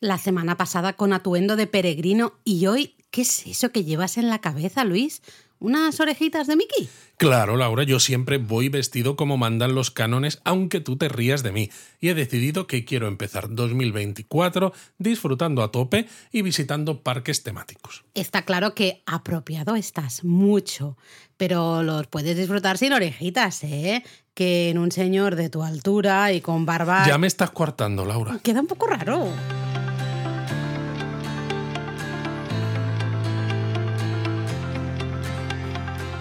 [0.00, 4.28] La semana pasada con atuendo de peregrino y hoy, ¿qué es eso que llevas en
[4.28, 5.22] la cabeza, Luis?
[5.58, 6.88] ¿Unas orejitas de Mickey?
[7.16, 11.50] Claro, Laura, yo siempre voy vestido como mandan los cánones, aunque tú te rías de
[11.50, 11.68] mí.
[11.98, 18.04] Y he decidido que quiero empezar 2024 disfrutando a tope y visitando parques temáticos.
[18.14, 20.96] Está claro que apropiado estás mucho,
[21.36, 24.04] pero los puedes disfrutar sin orejitas, ¿eh?
[24.32, 27.04] Que en un señor de tu altura y con barba...
[27.04, 28.38] Ya me estás coartando, Laura.
[28.44, 29.28] Queda un poco raro.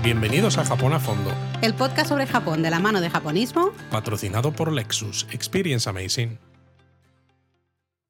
[0.07, 3.73] Bienvenidos a Japón a Fondo, El podcast sobre Japón de la mano de japonismo.
[3.91, 5.27] patrocinado por Lexus.
[5.33, 6.39] Experience Amazing.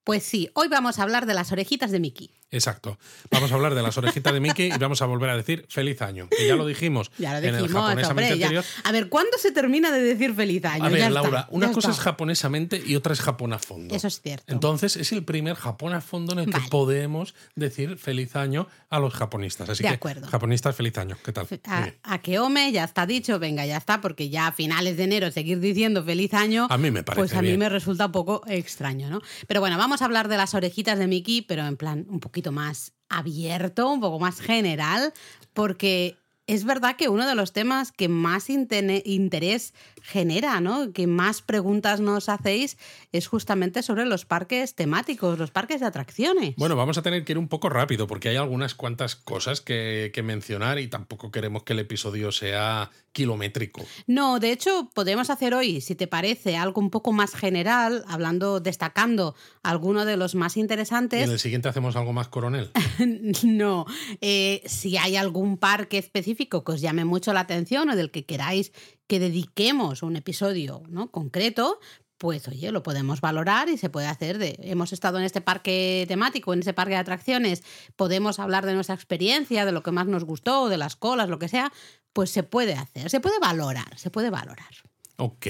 [0.04, 2.37] Pues sí, hoy vamos a hablar de las orejitas de Mickey.
[2.50, 2.98] Exacto.
[3.30, 6.02] Vamos a hablar de las orejitas de Mickey y vamos a volver a decir feliz
[6.02, 6.30] año.
[6.30, 8.46] Que ya lo dijimos, Ya lo en el dijimos, japonesamente hombre, ya.
[8.48, 8.66] anterior.
[8.86, 10.86] A ver, ¿cuándo se termina de decir feliz año?
[10.86, 13.94] A ver, Ya está, Laura, una cosa es japonesamente y otra es Japón a fondo.
[13.94, 14.46] Eso es cierto.
[14.52, 19.00] Entonces es el primer Japón a fondo en el que podemos decir feliz año a
[19.00, 19.70] los japonistas.
[19.70, 20.28] Así De que, acuerdo.
[20.28, 21.18] japonistas, feliz año.
[21.26, 21.48] ¿Qué tal?
[21.66, 25.04] A, a que Ome ya está dicho, venga, ya está, porque ya a finales de
[25.04, 26.68] enero seguir diciendo feliz año.
[26.70, 29.22] A mí me parece Pues a mí me resulta un poco extraño, ¿no?
[29.48, 32.52] Pero bueno, vamos a hablar de las orejitas de Mickey, pero en plan un poquito
[32.52, 35.12] más abierto, un poco más general,
[35.54, 40.94] porque es verdad que uno de los temas que más interés genera, ¿no?
[40.94, 42.78] Que más preguntas nos hacéis
[43.12, 46.54] es justamente sobre los parques temáticos, los parques de atracciones.
[46.56, 50.12] Bueno, vamos a tener que ir un poco rápido porque hay algunas cuantas cosas que,
[50.14, 53.84] que mencionar y tampoco queremos que el episodio sea kilométrico.
[54.06, 58.60] No, de hecho, podemos hacer hoy, si te parece, algo un poco más general, hablando,
[58.60, 61.28] destacando alguno de los más Y en interesantes.
[61.28, 62.70] el siguiente hacemos algo más coronel.
[63.44, 63.88] no,
[64.22, 68.26] eh, si hay algún parque específico que os llame mucho la atención o del que
[68.26, 68.72] queráis
[69.08, 71.10] que dediquemos un episodio ¿no?
[71.10, 71.80] concreto,
[72.18, 76.06] pues oye, lo podemos valorar y se puede hacer de, hemos estado en este parque
[76.08, 77.64] temático, en ese parque de atracciones,
[77.96, 81.40] podemos hablar de nuestra experiencia, de lo que más nos gustó, de las colas, lo
[81.40, 81.72] que sea,
[82.18, 84.74] pues se puede hacer, se puede valorar, se puede valorar.
[85.18, 85.46] Ok,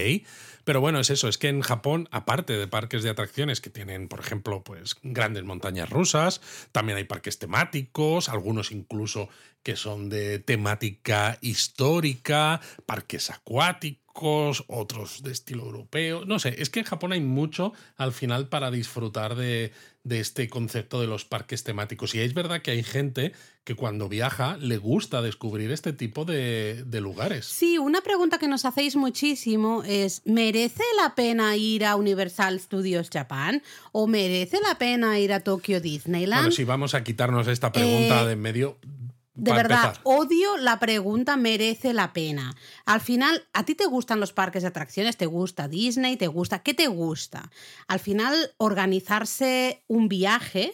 [0.67, 4.09] pero bueno, es eso, es que en Japón, aparte de parques de atracciones que tienen,
[4.09, 6.41] por ejemplo, pues grandes montañas rusas,
[6.73, 9.29] también hay parques temáticos, algunos incluso
[9.63, 16.79] que son de temática histórica, parques acuáticos, otros de estilo europeo, no sé, es que
[16.79, 19.71] en Japón hay mucho al final para disfrutar de,
[20.03, 22.15] de este concepto de los parques temáticos.
[22.15, 26.83] Y es verdad que hay gente que cuando viaja le gusta descubrir este tipo de,
[26.85, 27.45] de lugares.
[27.45, 30.56] Sí, una pregunta que nos hacéis muchísimo es, ¿merece
[31.01, 36.41] la pena ir a Universal Studios Japan o merece la pena ir a Tokyo Disneyland?
[36.43, 38.77] Bueno, si vamos a quitarnos esta pregunta Eh, de en medio.
[39.35, 40.01] de para verdad, empezar.
[40.03, 42.55] odio la pregunta merece la pena.
[42.85, 45.15] Al final, ¿a ti te gustan los parques de atracciones?
[45.17, 46.17] ¿Te gusta Disney?
[46.17, 46.59] ¿Te gusta?
[46.63, 47.51] ¿Qué te gusta?
[47.87, 50.73] Al final, organizarse un viaje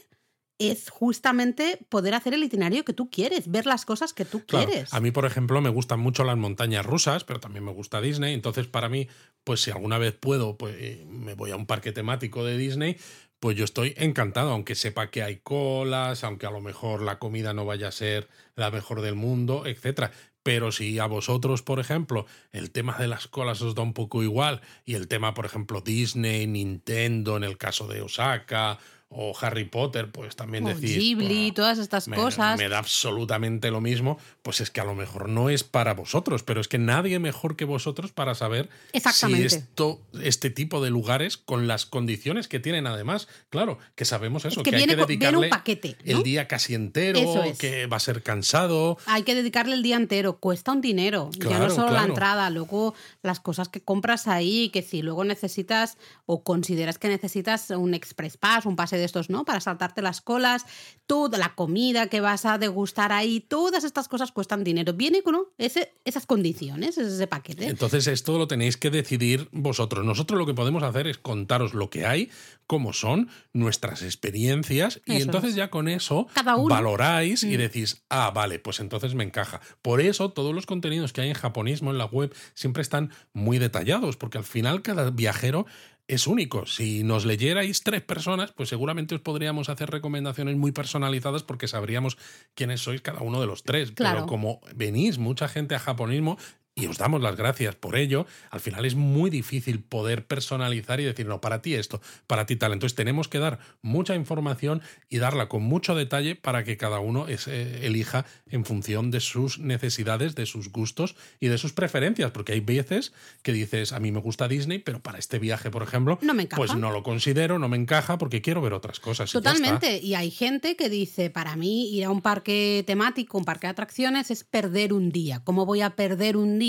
[0.59, 4.68] es justamente poder hacer el itinerario que tú quieres, ver las cosas que tú Claro,
[4.68, 4.94] quieres.
[4.94, 8.34] a mí, por ejemplo, me gustan mucho las montañas rusas, pero también me gusta Disney.
[8.34, 9.08] Entonces, para mí,
[9.44, 12.97] pues si alguna vez puedo, pues eh, me voy a un parque temático de Disney,
[13.40, 17.53] pues yo estoy encantado, aunque sepa que hay colas, aunque a lo mejor la comida
[17.53, 20.12] no vaya a ser la mejor del mundo, etcétera.
[20.44, 24.24] Pero si a vosotros, por ejemplo, el tema de las colas os da un poco
[24.24, 28.78] igual y el tema, por ejemplo, Disney, Nintendo, en el caso de Osaka
[29.16, 30.97] o Harry Potter, pues también O decís...
[30.97, 32.57] Ghibli, "Buah, todas estas me, cosas.
[32.57, 36.44] me da absolutamente lo mismo, pues es que a lo mejor no es para vosotros,
[36.44, 39.50] pero es que nadie mejor que vosotros para saber Exactamente.
[39.50, 44.46] si esto, este tipo de lugares, con las condiciones que tienen además, claro, que sabemos
[44.46, 46.18] eso, que que, hay que dedicarle un paquete, ¿no?
[46.18, 47.57] el día casi entero, es.
[47.57, 48.97] que va a ser cansado.
[49.06, 52.50] Hay que dedicarle el día entero, cuesta un dinero, ya no Claro, solo la entrada,
[52.50, 57.94] luego las cosas que compras ahí, que si luego necesitas o consideras que necesitas un
[57.94, 59.46] express pass, un pase de estos, ¿no?
[59.46, 60.66] Para saltarte las colas,
[61.08, 64.94] toda la comida que vas a degustar ahí, todas estas cosas cuestan dinero.
[64.94, 65.46] Viene con ¿no?
[65.58, 67.68] ese, esas condiciones, es ese paquete.
[67.68, 70.06] Entonces esto lo tenéis que decidir vosotros.
[70.06, 72.30] Nosotros lo que podemos hacer es contaros lo que hay,
[72.68, 75.56] cómo son nuestras experiencias y entonces es.
[75.56, 76.73] ya con eso Cada uno.
[76.73, 77.58] valoráis y Mm.
[77.59, 79.61] decís, ah, vale, pues entonces me encaja.
[79.82, 83.59] Por eso todos los contenidos que hay en japonismo en la web siempre están muy
[83.59, 85.66] detallados, porque al final cada viajero
[86.13, 86.65] es único.
[86.65, 92.17] Si nos leyerais tres personas, pues seguramente os podríamos hacer recomendaciones muy personalizadas porque sabríamos
[92.55, 93.91] quiénes sois cada uno de los tres.
[93.91, 94.15] Claro.
[94.15, 96.37] Pero como venís mucha gente a japonismo,
[96.75, 101.03] y os damos las gracias por ello, al final es muy difícil poder personalizar y
[101.03, 102.73] decir, no, para ti esto, para ti tal.
[102.73, 107.28] Entonces tenemos que dar mucha información y darla con mucho detalle para que cada uno
[107.28, 112.53] eh, elija en función de sus necesidades, de sus gustos y de sus preferencias, porque
[112.53, 116.17] hay veces que dices, a mí me gusta Disney, pero para este viaje, por ejemplo,
[116.22, 119.31] no me pues no lo considero, no me encaja porque quiero ver otras cosas.
[119.31, 119.99] Totalmente.
[120.02, 123.67] Y, y hay gente que dice, para mí ir a un parque temático, un parque
[123.67, 125.41] de atracciones, es perder un día.
[125.43, 126.62] ¿Cómo voy a perder un día?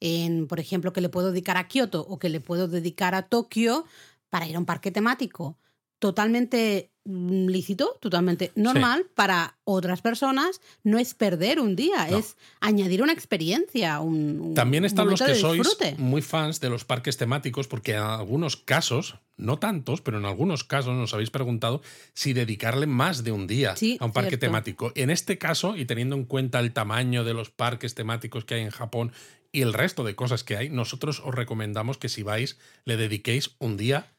[0.00, 3.22] En, por ejemplo, que le puedo dedicar a Kioto o que le puedo dedicar a
[3.22, 3.84] Tokio
[4.30, 5.56] para ir a un parque temático.
[5.98, 13.02] Totalmente mm, lícito, totalmente normal para otras personas, no es perder un día, es añadir
[13.02, 13.98] una experiencia.
[13.98, 15.66] Un, También están los que sois
[15.98, 20.64] muy fans de los parques temáticos, porque en algunos casos, no tantos, pero en algunos
[20.64, 21.80] casos nos habéis preguntado
[22.12, 24.92] si dedicarle más de un día a un parque temático.
[24.94, 28.62] En este caso, y teniendo en cuenta el tamaño de los parques temáticos que hay
[28.62, 29.12] en Japón
[29.50, 33.56] y el resto de cosas que hay, nosotros os recomendamos que si vais, le dediquéis
[33.58, 34.12] un día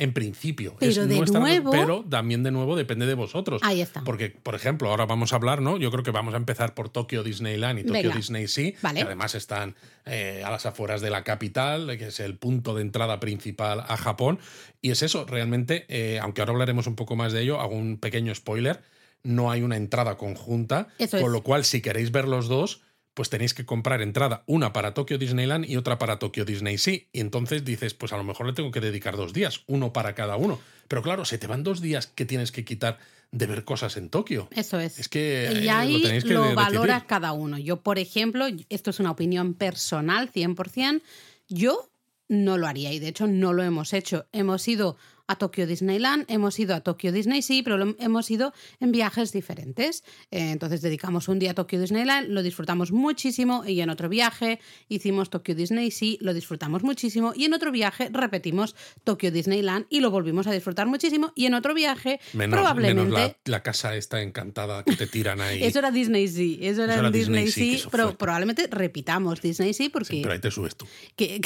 [0.00, 0.76] en principio.
[0.80, 1.70] Pero de nuevo.
[1.70, 3.60] Pero también de nuevo depende de vosotros.
[3.62, 4.02] Ahí está.
[4.02, 5.76] Porque, por ejemplo, ahora vamos a hablar, ¿no?
[5.76, 9.34] Yo creo que vamos a empezar por Tokio Disneyland y Tokio Disney Sea, que además
[9.34, 9.76] están
[10.06, 13.96] eh, a las afueras de la capital, que es el punto de entrada principal a
[13.96, 14.38] Japón.
[14.80, 17.98] Y es eso, realmente, eh, aunque ahora hablaremos un poco más de ello, hago un
[17.98, 18.80] pequeño spoiler.
[19.22, 22.80] No hay una entrada conjunta, con lo cual, si queréis ver los dos,
[23.20, 27.00] pues tenéis que comprar entrada, una para Tokio Disneyland y otra para Tokio Disney Sea.
[27.12, 30.14] Y entonces dices, pues a lo mejor le tengo que dedicar dos días, uno para
[30.14, 30.58] cada uno.
[30.88, 32.96] Pero claro, se te van dos días que tienes que quitar
[33.30, 34.48] de ver cosas en Tokio.
[34.52, 34.98] Eso es.
[34.98, 37.58] Es que y ahí lo, tenéis que lo valora cada uno.
[37.58, 41.02] Yo, por ejemplo, esto es una opinión personal, 100%,
[41.50, 41.90] yo
[42.28, 44.28] no lo haría y de hecho no lo hemos hecho.
[44.32, 44.96] Hemos ido
[45.30, 50.02] a Tokio Disneyland, hemos ido a Tokio Disney Sea, pero hemos ido en viajes diferentes.
[50.32, 54.58] Eh, entonces dedicamos un día a Tokio Disneyland, lo disfrutamos muchísimo y en otro viaje
[54.88, 58.74] hicimos Tokio Disney Sea, lo disfrutamos muchísimo y en otro viaje repetimos
[59.04, 63.94] Tokio Disneyland y lo volvimos a disfrutar muchísimo y en otro viaje probablemente la, casa
[63.94, 65.62] está encantada que te tiran ahí.
[65.62, 70.32] eso era Disney Sea, eso era, Disney, Sea, pero probablemente repitamos Disney Sea porque pero
[70.32, 70.86] ahí te subes tú.
[71.16, 71.40] Que,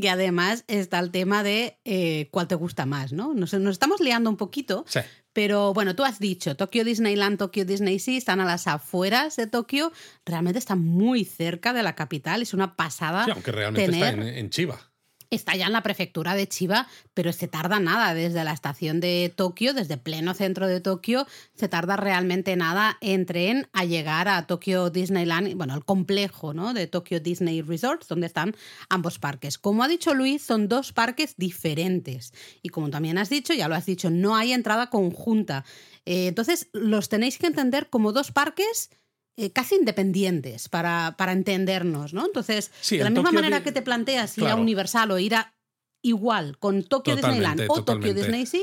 [0.00, 3.34] que, además está el tema de eh, cuál te gusta más ¿no?
[3.34, 4.84] Nos, estamos liando un poquito.
[5.32, 9.46] Pero bueno, tú has dicho, Tokio Disneyland, Tokio Disney Sea están a las afueras de
[9.46, 9.92] Tokio,
[10.24, 13.26] realmente están muy cerca de la capital, es una pasada.
[13.30, 14.80] aunque realmente está en Chiba
[15.30, 19.32] está ya en la prefectura de Chiba, pero se tarda nada desde la estación de
[19.34, 24.46] Tokio, desde pleno centro de Tokio, se tarda realmente nada en tren a llegar a
[24.46, 26.74] Tokio Disneyland, bueno, el complejo ¿no?
[26.74, 28.54] de Tokio Disney Resorts, donde están
[28.88, 29.58] ambos parques.
[29.58, 32.32] Como ha dicho Luis, son dos parques diferentes.
[32.62, 35.64] Y como también has dicho, ya lo has dicho, no hay entrada conjunta.
[36.04, 38.90] Eh, entonces, los tenéis que entender como dos parques
[39.36, 42.24] eh, casi independientes para, para, entendernos, ¿no?
[42.24, 45.52] Entonces, de la misma manera que te planteas ir a Universal o ir a
[46.06, 48.62] igual con Tokio Disneyland o Tokio Disney Sea,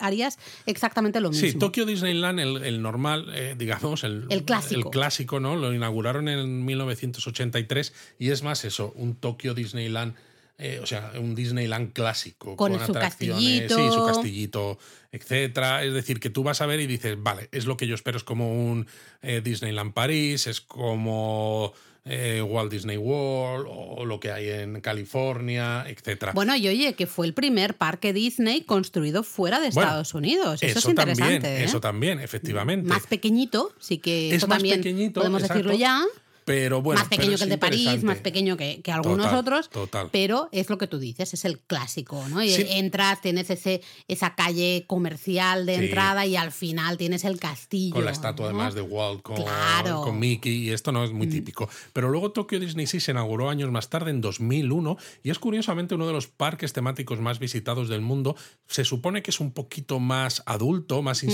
[0.00, 1.48] harías exactamente lo mismo.
[1.48, 4.88] Sí, Tokio Disneyland, el, normal, eh, digamos, el, el, clásico.
[4.88, 5.56] el clásico, ¿no?
[5.56, 10.14] Lo inauguraron en 1983 y es más eso, un Tokio Disneyland
[10.60, 12.54] eh, o sea, un Disneyland clásico.
[12.54, 13.76] Con, su castillito.
[13.76, 14.78] Sí, su castillito,
[15.10, 15.82] etcétera.
[15.82, 18.18] Es decir, que tú vas a ver y dices, vale, es lo que yo espero,
[18.18, 18.86] es como un
[19.22, 21.72] eh, Disneyland París, es como
[22.04, 26.32] eh, Walt Disney World o lo que hay en California, etcétera.
[26.32, 30.62] Bueno, y oye, que fue el primer parque Disney construido fuera de Estados Unidos.
[30.62, 31.40] Eso, es interesante.
[31.40, 32.88] También, Eso también, efectivamente.
[32.88, 36.04] Más pequeñito, sí que es más pequeñito, podemos decirlo ya.
[36.50, 39.70] Pero bueno, más pequeño que el de París, más pequeño que, algunos otros.
[40.10, 42.40] Pero es lo que tú dices, es el clásico, ¿no?
[42.40, 47.94] Entras, tienes ese, esa calle comercial de entrada y al final tienes el castillo.
[47.94, 51.30] Con la estatua además de Walt con, Mickey, y esto no es muy mm.
[51.30, 51.68] típico.
[51.92, 55.94] Pero luego Tokyo Disney Sea se inauguró años más tarde, en 2001, y es curiosamente
[55.94, 58.34] uno de los parques temáticos más visitados del mundo.
[58.66, 61.26] Se supone que es un poquito más adulto, más mm.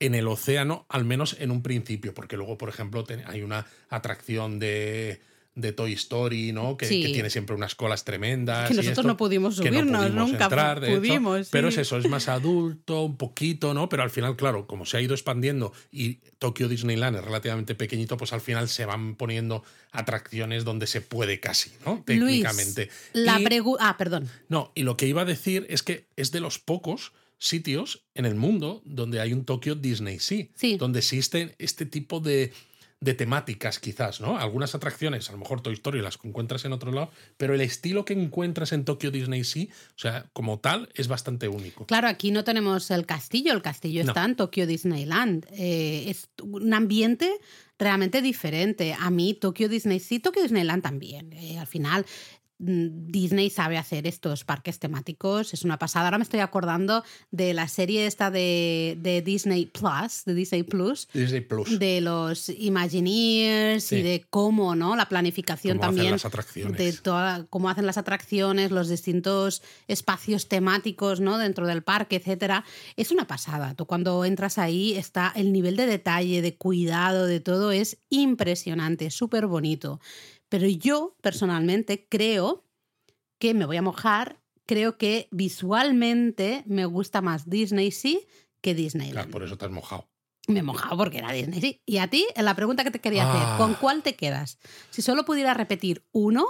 [0.00, 4.58] En el océano, al menos en un principio, porque luego, por ejemplo, hay una atracción
[4.58, 5.20] de,
[5.54, 6.76] de Toy Story, ¿no?
[6.76, 8.68] Que, tiene siempre unas colas tremendas.
[8.68, 10.48] Que nosotros no pudimos subirnos, nunca
[10.80, 11.48] pudimos.
[11.50, 13.88] Pero es eso, es más adulto, un poquito, ¿no?
[13.88, 18.16] Pero al final, claro, como se ha ido expandiendo y Tokio Disneyland es relativamente pequeñito,
[18.16, 22.02] pues al final se van poniendo atracciones donde se puede casi, ¿no?
[22.04, 22.90] Técnicamente.
[23.12, 23.40] la
[23.78, 24.28] Ah, perdón.
[24.48, 27.12] No, y lo que iba a decir es que es de los pocos
[27.44, 30.46] sitios en el mundo donde hay un Tokio Disney Sea,
[30.78, 32.52] donde existe este tipo de,
[33.00, 34.38] de temáticas quizás, ¿no?
[34.38, 38.06] Algunas atracciones, a lo mejor Toy Story las encuentras en otro lado, pero el estilo
[38.06, 41.84] que encuentras en Tokyo Disney Sea, o sea, como tal, es bastante único.
[41.86, 45.46] Claro, aquí no tenemos el castillo, el castillo está en Tokyo Disneyland.
[45.52, 47.30] Eh, es un ambiente
[47.78, 48.96] realmente diferente.
[48.98, 51.32] A mí Tokyo Disney Sea, Tokyo Disneyland también.
[51.32, 52.06] Eh, al final
[52.58, 56.06] Disney sabe hacer estos parques temáticos, es una pasada.
[56.06, 61.40] Ahora me estoy acordando de la serie esta de, Disney Plus, de Disney Plus, Disney
[61.40, 61.78] Plus.
[61.78, 64.94] de los Imagineers y de cómo, ¿no?
[64.94, 66.12] La planificación también.
[66.12, 66.78] las atracciones.
[66.78, 71.38] De toda, cómo hacen las atracciones, los distintos espacios temáticos, ¿no?
[71.38, 72.64] Dentro del parque, etcétera.
[72.96, 73.74] Es una pasada.
[73.74, 79.10] Tú cuando entras ahí está el nivel de detalle, de cuidado, de todo es impresionante,
[79.10, 80.00] súper bonito.
[80.54, 82.64] Pero yo personalmente creo
[83.40, 88.24] que me voy a mojar, creo que visualmente me gusta más Disney sí
[88.60, 89.14] que Disneyland.
[89.14, 90.08] Claro, por eso te has mojado.
[90.46, 91.82] Me he mojado porque era Disney sí.
[91.84, 93.78] Y a ti, la pregunta que te quería hacer, ¿con ah.
[93.80, 94.60] cuál te quedas?
[94.90, 96.46] Si solo pudieras repetir uno,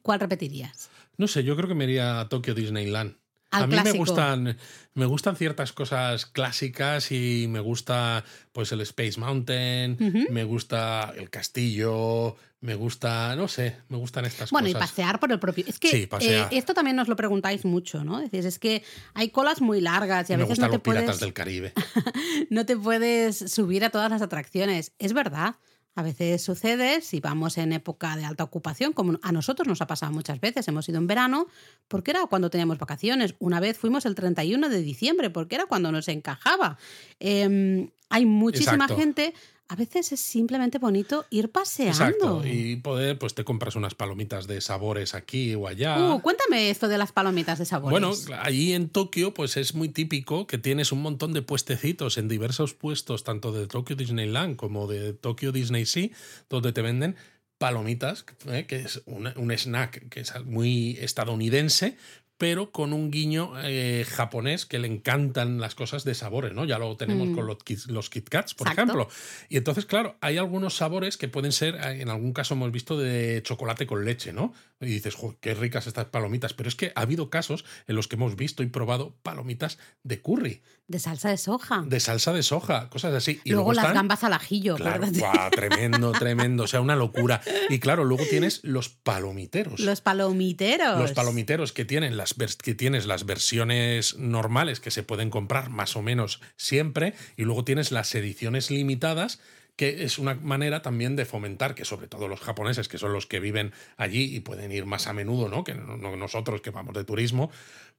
[0.00, 0.88] ¿cuál repetirías?
[1.18, 3.18] No sé, yo creo que me iría a Tokio Disneyland
[3.54, 4.56] a mí me gustan,
[4.94, 9.96] me gustan ciertas cosas clásicas y me gusta pues el Space Mountain,
[10.30, 14.50] me gusta el castillo, me gusta, no sé, me gustan estas cosas.
[14.52, 15.66] Bueno, y pasear por el propio.
[15.68, 18.18] Es que eh, esto también nos lo preguntáis mucho, ¿no?
[18.20, 21.34] Decís, es que hay colas muy largas y a veces no te los piratas del
[21.34, 21.74] Caribe.
[22.48, 24.92] no te puedes subir a todas las atracciones.
[24.98, 25.56] Es verdad.
[25.94, 29.86] A veces sucede si vamos en época de alta ocupación, como a nosotros nos ha
[29.86, 30.66] pasado muchas veces.
[30.66, 31.46] Hemos ido en verano
[31.86, 33.34] porque era cuando teníamos vacaciones.
[33.40, 36.78] Una vez fuimos el 31 de diciembre porque era cuando nos encajaba.
[37.20, 39.34] Em, hay muchísima gente
[39.68, 41.92] a veces es simplemente bonito ir paseando.
[41.92, 42.42] Exacto.
[42.46, 46.14] Y poder, pues te compras unas palomitas de sabores aquí o allá.
[46.14, 47.90] Uh, cuéntame esto de las palomitas de sabores.
[47.90, 52.28] Bueno, allí en Tokio, pues es muy típico que tienes un montón de puestecitos en
[52.28, 56.10] diversos puestos, tanto de Tokyo Disneyland como de Tokyo Disney Sea,
[56.50, 57.16] donde te venden
[57.56, 58.66] palomitas, ¿eh?
[58.66, 61.96] que es un, un, snack que es muy estadounidense,
[62.36, 66.64] pero con un guiño eh, japonés que le encantan las cosas de sabores, ¿no?
[66.64, 67.48] Ya lo tenemos con mm.
[67.48, 69.08] los, los Kit Kats, por ejemplo.
[69.48, 72.98] Y entonces, claro, hay algunos sabores que pueden ser, eh, en algún caso hemos visto
[72.98, 74.52] de chocolate con leche, ¿no?
[74.86, 76.54] Y dices, qué ricas estas palomitas.
[76.54, 80.20] Pero es que ha habido casos en los que hemos visto y probado palomitas de
[80.20, 80.62] curry.
[80.86, 81.82] De salsa de soja.
[81.86, 83.40] De salsa de soja, cosas así.
[83.44, 84.76] Y luego, las gambas al ajillo.
[84.76, 85.06] Claro,
[85.50, 86.64] tremendo, tremendo.
[86.64, 87.40] O sea, una locura.
[87.70, 89.80] Y claro, luego tienes los palomiteros.
[89.80, 90.98] Los palomiteros.
[90.98, 95.96] Los palomiteros que tienen las, que tienes las versiones normales que se pueden comprar más
[95.96, 97.14] o menos siempre.
[97.36, 99.40] Y luego tienes las ediciones limitadas
[99.76, 103.26] que es una manera también de fomentar que sobre todo los japoneses, que son los
[103.26, 105.64] que viven allí y pueden ir más a menudo, ¿no?
[105.64, 107.50] Que nosotros que vamos de turismo,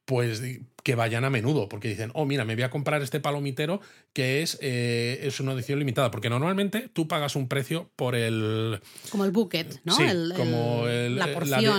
[0.05, 0.41] pues
[0.83, 3.81] que vayan a menudo, porque dicen, oh, mira, me voy a comprar este palomitero
[4.13, 8.79] que es, eh, es una edición limitada, porque normalmente tú pagas un precio por el...
[9.09, 9.95] Como el bucket, ¿no?
[9.95, 10.05] Sí,
[10.37, 11.27] como la,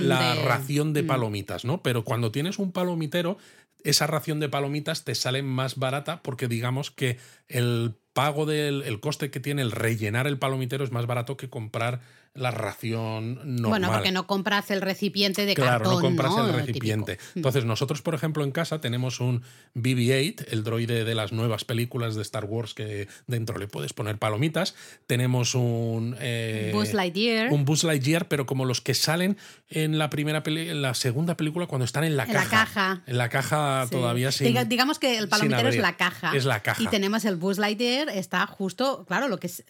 [0.02, 1.06] la, ración de mm.
[1.06, 1.82] palomitas, ¿no?
[1.82, 3.38] Pero cuando tienes un palomitero,
[3.84, 8.99] esa ración de palomitas te sale más barata porque digamos que el pago del el
[8.99, 12.00] coste que tiene el rellenar el palomitero es más barato que comprar
[12.37, 13.70] la ración normal.
[13.70, 15.78] Bueno, porque no compras el recipiente de cartón.
[15.78, 17.14] Claro, no compras el recipiente.
[17.35, 17.38] Mm.
[17.38, 19.42] Entonces, nosotros, por ejemplo, en casa tenemos un
[19.75, 24.18] BB-8, el droide de las nuevas películas de Star Wars que dentro le puedes poner
[24.18, 24.75] palomitas.
[25.06, 26.16] Tenemos un.
[26.20, 27.52] Eh, Buzz Lightyear.
[27.52, 29.37] Un Buzz Lightyear, pero como los que salen
[29.68, 32.44] en la primera en la segunda película cuando están en la en caja.
[32.44, 33.02] La caja.
[33.06, 34.68] En la caja todavía sin.
[34.68, 36.37] digamos que el palomitero es la caja.
[36.37, 36.82] Es la caja.
[36.82, 39.64] Y tenemos el Buzz Lightyear, está justo, claro, lo que es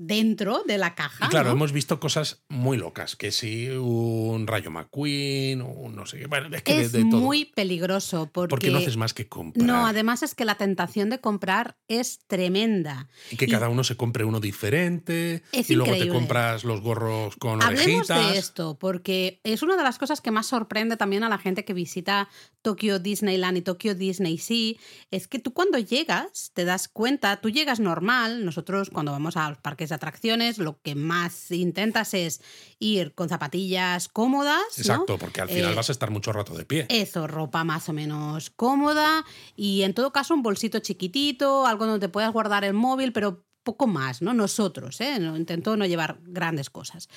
[0.00, 1.28] dentro de la caja.
[1.28, 6.26] claro, hemos visto cosas muy locas, que si un rayo McQueen, un no sé qué.
[6.26, 7.20] Bueno, es que de, todo.
[7.20, 9.66] muy peligroso porque, porque no haces más que comprar.
[9.66, 13.08] No, además es que la tentación de comprar es tremenda.
[13.30, 15.42] Y que cada uno se compre uno diferente.
[15.52, 19.98] y luego te compras los gorros con Hablemos de esto, porque es una de las
[19.98, 22.28] cosas que más sorprende también a la gente que visita
[22.62, 24.76] Tokyo Disneyland y Tokyo Disney Sea.
[25.10, 29.50] Es que tú cuando llegas te das cuenta, tú llegas normal, nosotros cuando vamos a
[29.50, 32.42] los parques atracciones, lo que más intentas es
[32.78, 34.62] ir con zapatillas cómodas.
[34.76, 36.86] Exacto, porque al final eh, vas a estar mucho rato de pie.
[36.88, 39.24] Eso, ropa más o menos cómoda
[39.56, 43.44] y en todo caso un bolsito chiquitito, algo donde te puedas guardar el móvil, pero
[43.62, 44.32] poco más, ¿no?
[44.32, 45.16] Nosotros, ¿eh?
[45.16, 47.08] Intento no llevar grandes cosas.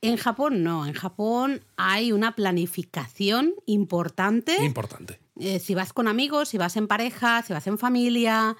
[0.00, 4.56] En Japón no, en Japón hay una planificación importante.
[4.64, 5.20] Importante.
[5.38, 8.56] Eh, si vas con amigos, si vas en pareja, si vas en familia,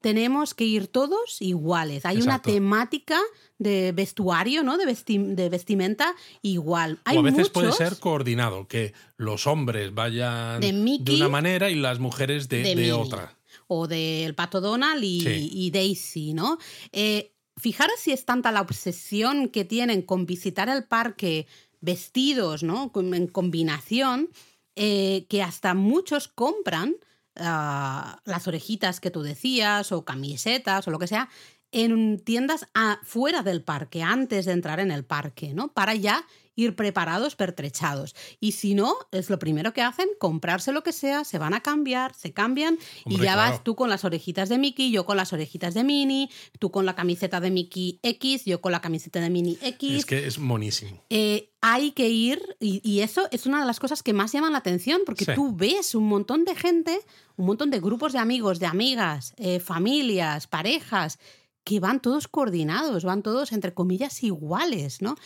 [0.00, 2.06] tenemos que ir todos iguales.
[2.06, 3.20] Hay una temática
[3.58, 4.78] de vestuario, ¿no?
[4.78, 6.98] De, de vestimenta igual.
[7.04, 11.74] Hay o a veces puede ser coordinado, que los hombres vayan de, una manera y
[11.74, 13.36] las mujeres de, otra.
[13.66, 16.58] O del Pato Donald y, Daisy, ¿no?
[16.92, 21.46] Eh, fijaros si es tanta la obsesión que tienen con visitar el parque
[21.80, 22.90] vestidos, ¿no?
[22.94, 24.30] En combinación,
[24.76, 26.96] eh, que hasta muchos compran
[27.40, 31.28] ah, las orejitas que tú decías, o camisetas, o lo que sea,
[31.72, 32.66] en tiendas
[33.02, 35.72] fuera del parque, antes de entrar en el parque, ¿no?
[35.72, 38.14] Para ya ir preparados, pertrechados.
[38.38, 41.60] Y si no, es lo primero que hacen, comprarse lo que sea, se van a
[41.60, 45.32] cambiar, se cambian y ya vas tú con las orejitas de Mickey, yo con las
[45.32, 46.28] orejitas de Minnie,
[46.58, 49.98] tú con la camiseta de Mickey X, yo con la camiseta de Minnie X.
[49.98, 51.02] Es que es monísimo.
[51.10, 54.58] Eh, hay que ir, y, eso es una de las cosas que más llaman la
[54.58, 57.00] atención, porque tú ves un montón de gente,
[57.36, 61.18] un montón de grupos de amigos, de amigas, eh, familias, parejas,
[61.64, 65.16] que van todos coordinados, van todos, entre comillas, iguales, ¿no?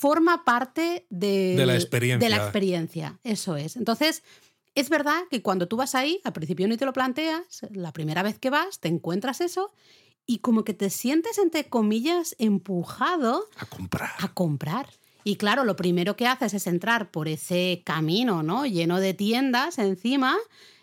[0.00, 2.26] forma parte de, la experiencia.
[2.26, 3.76] De la experiencia, eso es.
[3.76, 4.22] Entonces,
[4.74, 8.22] es verdad que cuando tú vas ahí, al principio ni te lo planteas, la primera
[8.22, 9.72] vez que vas, te encuentras eso
[10.26, 14.10] y como que te sientes, entre comillas, empujado a comprar.
[14.18, 14.88] A comprar.
[15.22, 18.64] Y claro, lo primero que haces es entrar por ese camino, ¿no?
[18.64, 20.38] Lleno de tiendas encima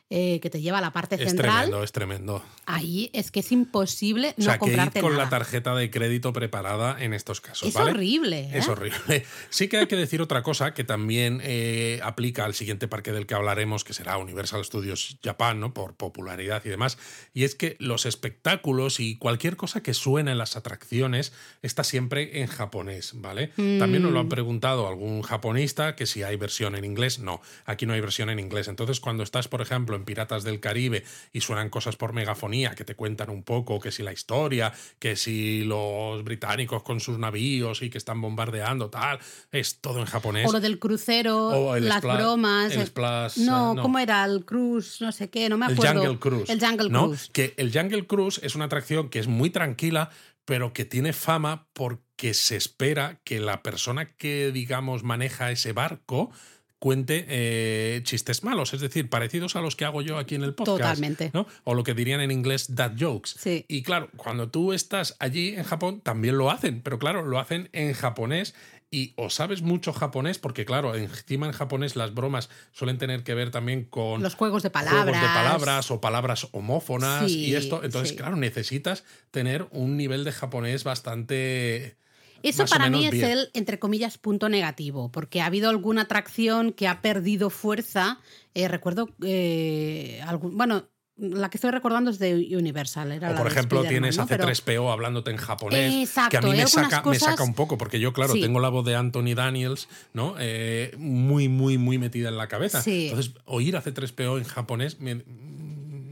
[0.09, 1.49] eh, que te lleva a la parte es central.
[1.49, 2.45] Es tremendo, es tremendo.
[2.65, 5.89] Ahí es que es imposible o no sea, comprarte que ir con la tarjeta de
[5.89, 7.67] crédito preparada en estos casos.
[7.67, 7.91] Es ¿vale?
[7.91, 8.39] horrible.
[8.41, 8.51] ¿eh?
[8.53, 9.25] Es horrible.
[9.49, 13.25] Sí que hay que decir otra cosa que también eh, aplica al siguiente parque del
[13.25, 15.73] que hablaremos, que será Universal Studios Japan, ¿no?
[15.73, 16.97] por popularidad y demás.
[17.33, 22.41] Y es que los espectáculos y cualquier cosa que suena en las atracciones está siempre
[22.41, 23.47] en japonés, ¿vale?
[23.79, 24.29] También nos lo han Mm.
[24.29, 27.19] preguntado algún japonista que si hay versión en inglés.
[27.19, 28.67] No, aquí no hay versión en inglés.
[28.67, 32.85] Entonces, cuando estás, por ejemplo, en Piratas del Caribe y suenan cosas por megafonía que
[32.85, 37.81] te cuentan un poco, que si la historia, que si los británicos con sus navíos
[37.81, 39.19] y que están bombardeando, tal,
[39.51, 40.47] es todo en japonés.
[40.47, 42.71] O lo del crucero, O el las bromas.
[42.73, 43.81] el eh, splash, no, eh, no.
[43.81, 44.23] ¿cómo era?
[44.23, 46.01] El cruise, no sé qué, no me el acuerdo.
[46.01, 46.49] Jungle Cruise.
[46.49, 47.05] El Jungle ¿no?
[47.07, 47.29] Cruise.
[47.33, 50.09] Que el Jungle Cruise es una atracción que es muy tranquila,
[50.45, 56.31] pero que tiene fama porque se espera que la persona que, digamos, maneja ese barco
[56.79, 60.53] cuente eh, chistes malos, es decir, parecidos a los que hago yo aquí en el
[60.53, 60.77] podcast.
[60.79, 61.31] Totalmente.
[61.33, 61.47] ¿no?
[61.63, 63.31] O lo que dirían en inglés dad jokes.
[63.37, 63.65] Sí.
[63.67, 67.69] Y claro, cuando tú estás allí en Japón, también lo hacen, pero claro, lo hacen
[67.73, 68.53] en japonés
[68.89, 73.33] y o sabes mucho japonés, porque claro, encima en japonés las bromas suelen tener que
[73.33, 75.21] ver también con Los juegos de juegos palabras.
[75.21, 77.83] de palabras o palabras homófonas Sí, y esto.
[77.83, 78.15] Entonces, sí.
[78.15, 81.97] claro, necesitas tener un nivel de japonés bastante.
[82.43, 83.25] Eso más para mí es bien.
[83.29, 88.19] el, entre comillas, punto negativo, porque ha habido alguna atracción que ha perdido fuerza.
[88.53, 90.85] Eh, recuerdo, eh, algún, bueno,
[91.19, 93.11] la que estoy recordando es de Universal.
[93.11, 94.23] Era O por ejemplo, tienes ¿no?
[94.23, 95.91] a Pero- C3PO hablándote en japonés.
[95.91, 98.41] que a Exacto, mí me saca, me saca cosas- un poco, porque yo, claro, Sí.
[98.41, 100.35] tengo la voz de Anthony Daniels, ¿no?
[100.39, 102.83] Eh, muy, muy, muy metida en la cabeza.
[102.83, 103.07] Sí.
[103.09, 105.23] Entonces, oír a C3PO en japonés me,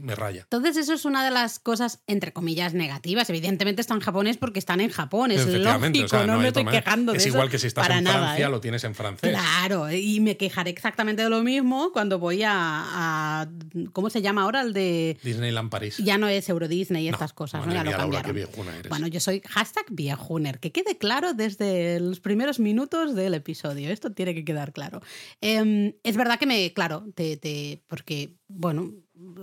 [0.06, 0.42] me raya.
[0.42, 3.28] Entonces, eso es una de las cosas, entre comillas, negativas.
[3.28, 6.64] Evidentemente está en japonés porque están en Japón, es lógico, o sea, no, me estoy
[6.64, 8.50] quejando de Es eso igual que si estás para en nada, Francia, ¿eh?
[8.50, 9.30] lo tienes en francés.
[9.30, 13.48] Claro, y me quejaré exactamente de lo mismo cuando voy a, a-
[13.92, 14.60] ¿cómo se llama ahora?
[14.62, 15.18] El de...
[15.22, 15.96] Disneyland París.
[15.98, 17.72] Ya no es Euro Disney y estas cosas, ¿no?
[17.72, 18.68] Ya lo mía, cambiaron.
[18.78, 18.88] eres.
[18.88, 23.90] Bueno, yo soy hashtag viejuner, que quede claro desde los primeros minutos del episodio.
[23.90, 25.00] Esto tiene que quedar claro.
[25.40, 28.92] Em, es verdad que me, claro, te, te- porque, bueno,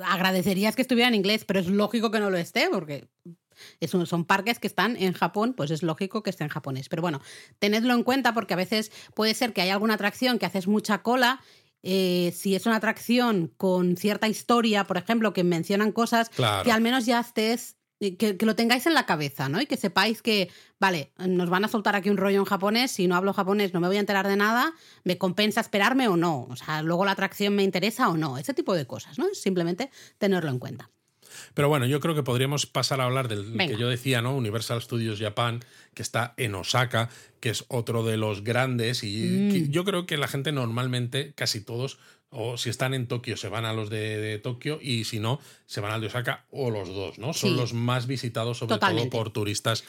[0.06, 3.08] agradecerías que estuviera en inglés, pero es lógico que no lo esté, porque
[3.80, 6.90] es un- son parques que están en Japón, pues es lógico que esté en japonés.
[6.90, 7.22] Pero bueno,
[7.60, 11.02] tenedlo en cuenta porque a veces puede ser que haya alguna atracción que haces mucha
[11.02, 11.42] cola.
[11.86, 16.64] eh, si es una atracción con cierta historia, por ejemplo, que mencionan cosas Claro.
[16.64, 17.76] que al menos ya estés,
[18.12, 19.62] que, que lo tengáis en la cabeza, ¿no?
[19.62, 23.08] Y que sepáis que, vale, nos van a soltar aquí un rollo en japonés, si
[23.08, 26.44] no hablo japonés no me voy a enterar de nada, me compensa esperarme o no,
[26.50, 29.26] o sea, luego la atracción me interesa o no, ese tipo de cosas, ¿no?
[29.34, 30.90] Simplemente tenerlo en cuenta.
[31.56, 33.74] Pero bueno, yo creo que podríamos pasar a hablar del Venga.
[33.74, 34.36] que yo decía, ¿no?
[34.36, 35.62] Universal Studios Japan,
[35.96, 39.04] que está en Osaka, que es otro de los grandes.
[39.04, 39.24] Y
[39.68, 39.72] Mm.
[39.72, 41.98] yo creo que la gente normalmente, casi todos,
[42.34, 45.40] o si están en Tokio, se van a los de, de Tokio, y si no,
[45.66, 47.34] se van al de Osaka, o los dos, ¿no?
[47.34, 47.56] Son Sí.
[47.56, 49.10] los más visitados, sobre Totalmente.
[49.12, 49.84] todo por turistas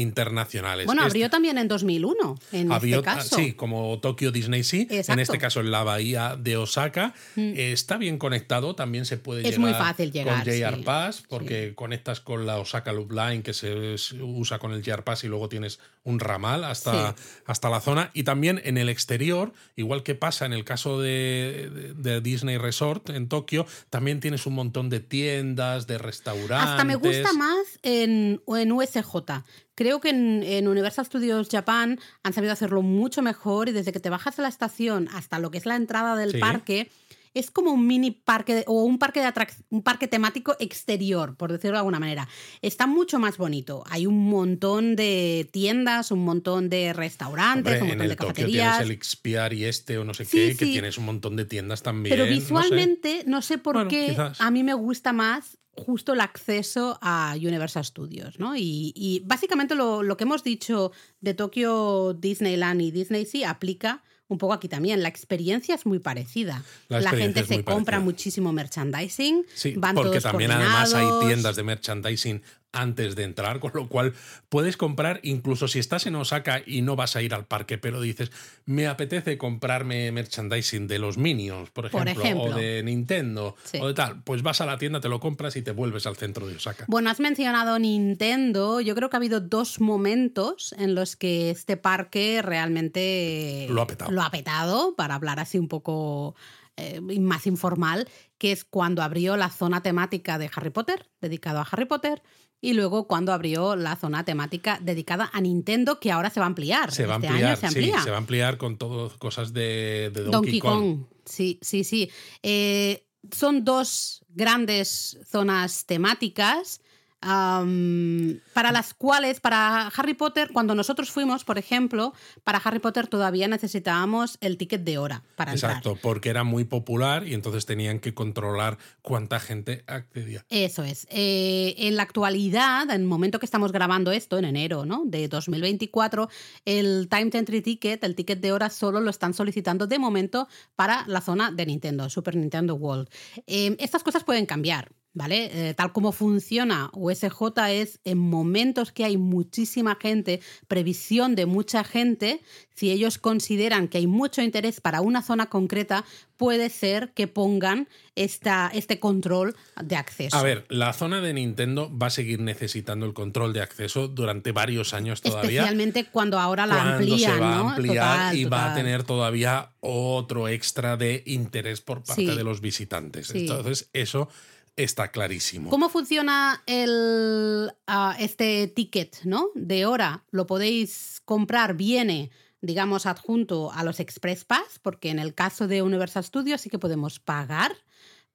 [0.00, 0.86] internacionales.
[0.86, 3.36] Bueno, Este- abrió también en 2001, en Abrió- este caso.
[3.36, 4.82] Sí, como Tokio Disney Sea.
[4.82, 5.16] En Exacto.
[5.16, 5.20] Mm.
[5.22, 7.14] este caso en la bahía de Osaka.
[7.36, 10.82] Eh, está bien conectado, también se puede Es llegar muy fácil llegar, con JR sí.
[10.82, 15.24] Pass, porque conectas con la Osaka Loop Line que se, usa con el JR Pass
[15.24, 17.14] y luego tienes un ramal hasta,
[17.46, 18.10] hasta la zona.
[18.14, 22.58] Y también en el exterior, igual que pasa en el caso de, de- de Disney
[22.58, 26.70] Resort en Tokio, también tienes un montón de tiendas, de restaurantes.
[26.70, 29.42] Hasta me gusta más en, en USJ.
[29.76, 34.00] Creo que en, en Universal Studios Japan han sabido hacerlo mucho mejor y desde que
[34.00, 36.38] te bajas de la estación hasta lo que es la entrada del Sí.
[36.38, 36.90] parque
[37.34, 39.30] es como un mini parque o un parque de
[39.68, 42.26] un parque temático exterior, por decirlo de alguna manera.
[42.62, 43.84] Está mucho más bonito.
[43.90, 48.28] Hay un montón de tiendas, un montón de restaurantes, un montón en el de Tokio
[48.32, 48.78] cafeterías.
[48.78, 51.44] tienes el Xpiar y este o no sé Sí, qué, que tienes un montón de
[51.44, 52.10] tiendas también.
[52.14, 52.34] Pero no sé.
[52.40, 54.40] visualmente, no sé, por Bueno, qué, quizás.
[54.40, 58.56] a mí me gusta más justo el acceso a Universal Studios, ¿no?
[58.56, 64.02] Y, y básicamente lo, lo que hemos dicho de Tokio Disneyland y Disney Sea aplica
[64.28, 65.02] un poco aquí también.
[65.02, 66.62] La experiencia es muy parecida.
[66.88, 68.00] La gente se compra parecida.
[68.00, 72.42] muchísimo merchandising, Sí, van porque todos también además hay tiendas de merchandising
[72.76, 74.14] antes de entrar, con lo cual
[74.48, 78.00] puedes comprar, incluso si estás en Osaka y no vas a ir al parque, pero
[78.00, 78.30] dices,
[78.64, 82.44] me apetece comprarme merchandising de los Minions, por Por ejemplo, ejemplo.
[82.54, 83.78] o de Nintendo, Sí.
[83.80, 86.16] o de tal, pues vas a la tienda, te lo compras y te vuelves al
[86.16, 86.84] centro de Osaka.
[86.88, 88.80] Bueno, has mencionado Nintendo.
[88.80, 92.42] Yo creo que ha habido dos momentos en los que este parque
[92.90, 94.10] realmente Lo ha petado.
[94.10, 96.34] lo ha petado, para hablar así un poco
[96.76, 101.62] eh, más informal, que es cuando abrió la zona temática de Harry Potter, dedicado a
[101.70, 102.22] Harry Potter,
[102.60, 106.48] y luego cuando abrió la zona temática dedicada a Nintendo, que ahora se va a
[106.48, 106.92] ampliar.
[106.92, 108.02] Se va a este ampliar, año se sí, amplía.
[108.02, 110.80] se va a ampliar con todo cosas de, de Donkey, Donkey Kong.
[110.80, 111.06] Kong.
[111.24, 112.10] Sí, sí, sí.
[112.42, 116.80] Eh, son dos grandes zonas temáticas
[117.20, 122.12] para las cuales, para Harry Potter, cuando nosotros fuimos, por ejemplo,
[122.44, 125.72] para Harry Potter todavía necesitábamos el ticket de hora para entrar.
[125.72, 130.44] Exacto, porque era muy popular y entonces tenían que controlar cuánta gente accedía.
[130.50, 131.06] Eso es.
[131.10, 135.02] Eh, en la actualidad, en el momento que estamos grabando esto, en enero ¿no?
[135.04, 136.28] de 2024,
[136.64, 141.04] el Time Entry Ticket, el ticket de hora, solo lo están solicitando de momento para
[141.06, 143.08] la zona de Nintendo, Super Nintendo World.
[143.46, 144.90] Eh, estas cosas pueden cambiar.
[145.16, 145.70] ¿Vale?
[145.70, 151.84] Eh, tal como funciona USJ es en momentos que hay muchísima gente, previsión de mucha
[151.84, 152.42] gente,
[152.74, 156.04] si ellos consideran que hay mucho interés para una zona concreta,
[156.36, 160.36] puede ser que pongan esta, este control de acceso.
[160.36, 164.52] A ver, la zona de Nintendo va a seguir necesitando el control de acceso durante
[164.52, 165.62] varios años todavía.
[165.62, 167.68] Especialmente cuando ahora la cuando amplían, se va ¿no?
[167.70, 172.36] a ampliar Total, y va a tener todavía otro extra de interés por parte Sí.
[172.36, 173.28] de los visitantes.
[173.28, 173.38] Sí.
[173.38, 174.28] Entonces, eso
[174.76, 175.70] está clarísimo.
[175.70, 179.48] ¿Cómo funciona el, ah, este ticket ¿no?
[179.54, 180.24] de hora?
[180.30, 185.82] Lo podéis comprar, viene, digamos, adjunto a los Express Pass, porque en el caso de
[185.82, 187.76] Universal Studios sí que podemos pagar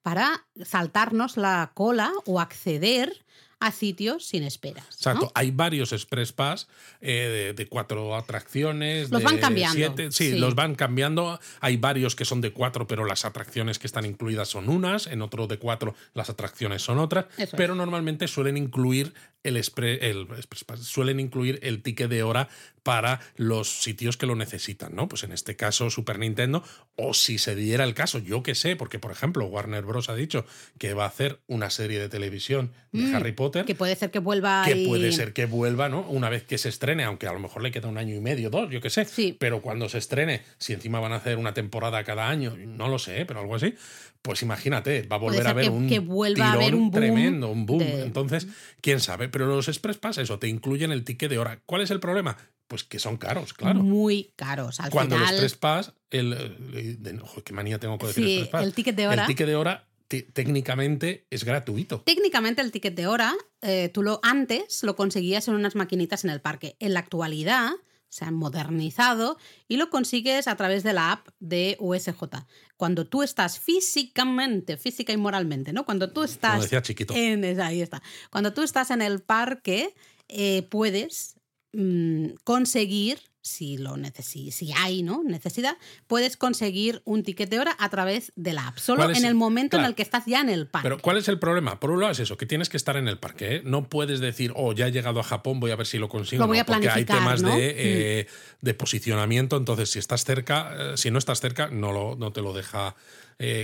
[0.02, 3.24] para saltarnos la cola o acceder
[3.66, 4.84] a sitios sin esperas.
[4.84, 4.94] ¿no?
[4.94, 6.68] Exacto, hay varios Express Pass
[7.00, 9.10] eh, de, de cuatro atracciones.
[9.10, 10.38] Los de van cambiando, siete- sí, sí.
[10.38, 11.38] los van cambiando.
[11.60, 15.06] Hay varios que son de cuatro, pero las atracciones que están incluidas son unas.
[15.06, 17.26] En otro de cuatro, las atracciones son otras.
[17.38, 19.12] Eso pero normalmente suelen incluir
[19.44, 22.48] el, expre- el Express Pass, suelen incluir el ticket de hora
[22.84, 25.08] para los sitios que lo necesitan, ¿no?
[25.08, 26.64] Pues en este caso Super Nintendo,
[26.96, 30.08] o si se diera el caso, yo que sé, porque por ejemplo Warner Bros.
[30.08, 30.44] ha dicho
[30.78, 34.10] que va a hacer una serie de televisión de Mm, Harry Potter Que puede ser
[34.10, 36.00] que vuelva que y- puede ser que vuelva, ¿no?
[36.08, 38.50] Una vez que se estrene, aunque a lo mejor le queda un año y medio,
[38.50, 39.04] dos, yo qué sé.
[39.04, 39.36] Sí.
[39.38, 42.98] Pero cuando se estrene, si encima van a hacer una temporada cada año, no lo
[42.98, 43.74] sé, pero algo así,
[44.22, 46.92] pues imagínate, va a volver a haber que- un que vuelva a haber un boom
[46.92, 47.80] tremendo, un boom.
[47.80, 48.46] de- Entonces,
[48.80, 49.28] quién sabe.
[49.28, 51.60] Pero los Express Pass, eso, te incluyen el ticket de hora.
[51.66, 52.36] ¿Cuál es el problema?
[52.68, 53.80] Pues que son caros, claro.
[53.82, 54.80] muy caros.
[54.80, 58.48] Al Cuando el final, Express Pass, el, el- qué manía tengo con decir Sí, Express
[58.50, 58.64] Pass.
[58.64, 59.22] el ticket de hora.
[59.22, 59.88] El ticket de hora
[60.20, 62.02] técnicamente es gratuito.
[62.02, 66.30] Técnicamente el ticket de hora, eh, tú lo antes lo conseguías en unas maquinitas en
[66.30, 66.76] el parque.
[66.80, 67.70] En la actualidad
[68.10, 72.44] se han modernizado y lo consigues a través de la app de USJ.
[72.76, 75.84] Cuando tú estás físicamente, física y moralmente, ¿no?
[75.86, 77.14] Cuando tú estás Como decía chiquito.
[77.16, 78.02] en esa- ahí está.
[78.30, 79.94] Cuando tú estás en el parque,
[80.28, 81.36] eh, puedes
[81.74, 85.22] mm, conseguir, si lo necesi si hay ¿no?
[85.24, 85.76] necesidad,
[86.06, 88.78] puedes conseguir un ticket de hora a través de la app.
[88.78, 90.86] Solo ¿Cuál es en el- el momento en el que estás ya en el parque.
[90.88, 91.80] Pero ¿cuál es el problema?
[91.80, 93.56] Por un lado es eso, que tienes que estar en el parque.
[93.56, 93.62] ¿eh?
[93.64, 96.42] No puedes decir, oh, ya he llegado a Japón, voy a ver si lo consigo.
[96.42, 97.52] Lo voy No, a porque hay temas ¿no?
[97.54, 97.56] Mm.
[97.56, 97.74] de,
[98.20, 98.26] eh,
[98.60, 102.40] de posicionamiento, entonces si estás cerca, eh, si no estás cerca, no, lo, no te
[102.42, 102.94] lo deja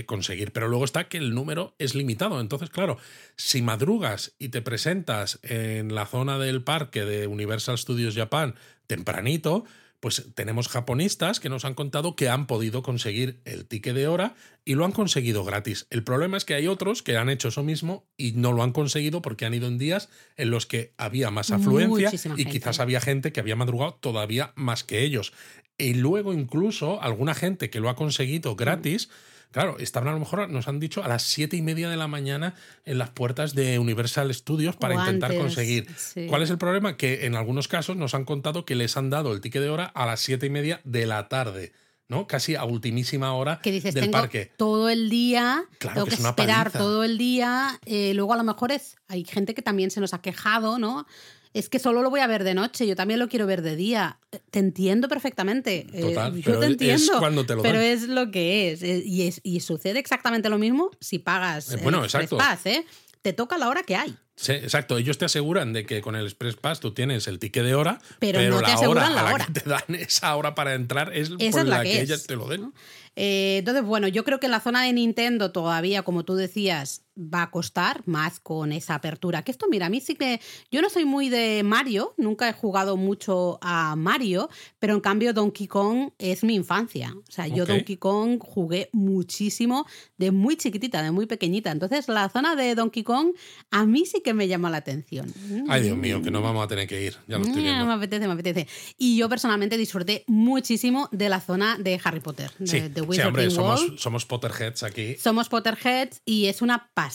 [0.07, 0.51] conseguir.
[0.51, 2.41] Pero luego está que el número es limitado.
[2.41, 2.97] Entonces, claro,
[3.37, 8.55] si madrugas y te presentas en la zona del parque de Universal Studios Japan
[8.89, 9.63] tempranito,
[9.99, 14.33] pues tenemos japonistas que nos han contado que han podido conseguir el ticket de hora
[14.65, 15.87] y lo han conseguido gratis.
[15.89, 18.71] El problema es que hay otros que han hecho eso mismo y no lo han
[18.71, 22.51] conseguido porque han ido en días en los que había más afluencia Muchísima y gente.
[22.51, 25.33] quizás había gente que había madrugado todavía más que ellos.
[25.77, 29.09] Y luego incluso alguna gente que lo ha conseguido gratis.
[29.51, 32.07] Claro, estaban a lo mejor, nos han dicho, a las siete y media de la
[32.07, 32.53] mañana
[32.85, 35.87] en las puertas de Universal Studios para O intentar antes, conseguir.
[35.97, 36.27] sí.
[36.27, 36.97] ¿Cuál es el problema?
[36.97, 39.85] Que en algunos casos nos han contado que les han dado el ticket de hora
[39.85, 41.71] a las siete y media de la tarde
[42.07, 42.25] ¿no?
[42.25, 44.51] Casi a ultimísima hora que dices, del tengo parque.
[44.57, 46.79] todo el día, Claro tengo que que, es una esperar paliza.
[46.79, 47.79] todo el día.
[47.85, 51.05] eh, luego a lo mejor es, hay gente que también se nos ha quejado, ¿no?
[51.53, 53.75] Es que solo lo voy a ver de noche, yo también lo quiero ver de
[53.75, 54.19] día.
[54.51, 55.87] Te entiendo perfectamente.
[55.93, 57.19] eh, Total, yo pero te es entiendo.
[57.19, 57.87] cuando te lo pero dan.
[57.87, 58.83] es lo que es.
[58.83, 59.41] eh, Y, es.
[59.43, 62.37] y sucede exactamente lo mismo si pagas Eh, bueno, el Express exacto.
[62.37, 62.85] Pass, ¿eh?
[63.21, 64.15] Te toca la hora que hay.
[64.35, 64.97] Sí, exacto.
[64.97, 67.99] Ellos te aseguran de que con el Express Pass tú tienes el ticket de hora,
[68.19, 69.45] Pero no te la hora la a la hora.
[69.47, 71.97] que te dan esa hora para entrar es Esa por es la la que que,
[71.97, 72.71] es, ellas te lo den.
[73.17, 77.01] Eh, entonces, bueno, yo creo que en la zona de Nintendo todavía, como tú decías,
[77.19, 79.43] va a costar más con esa apertura.
[79.43, 80.39] Que esto, mira, a mí sí que.
[80.71, 85.33] Yo no soy muy de Mario, nunca he jugado mucho a Mario, pero en cambio
[85.33, 87.13] Donkey Kong es mi infancia.
[87.15, 87.65] O sea, yo.
[87.65, 89.85] Donkey Kong jugué muchísimo
[90.17, 91.71] de muy chiquitita, de muy pequeñita.
[91.71, 93.33] Entonces, la zona de Donkey Kong
[93.71, 95.31] a mí sí que me llama la atención.
[95.67, 97.15] Ay, Dios mío, que no vamos a tener que ir.
[97.27, 97.85] Ya lo estoy Mm, viendo.
[97.85, 98.67] Me apetece, me apetece.
[98.97, 103.21] Y yo personalmente disfruté muchísimo de la zona de Harry Potter, de, Sí, de sí,
[103.21, 105.15] hombre, somos, somos Potterheads aquí.
[105.17, 107.08] Somos Potterheads y es una pasada.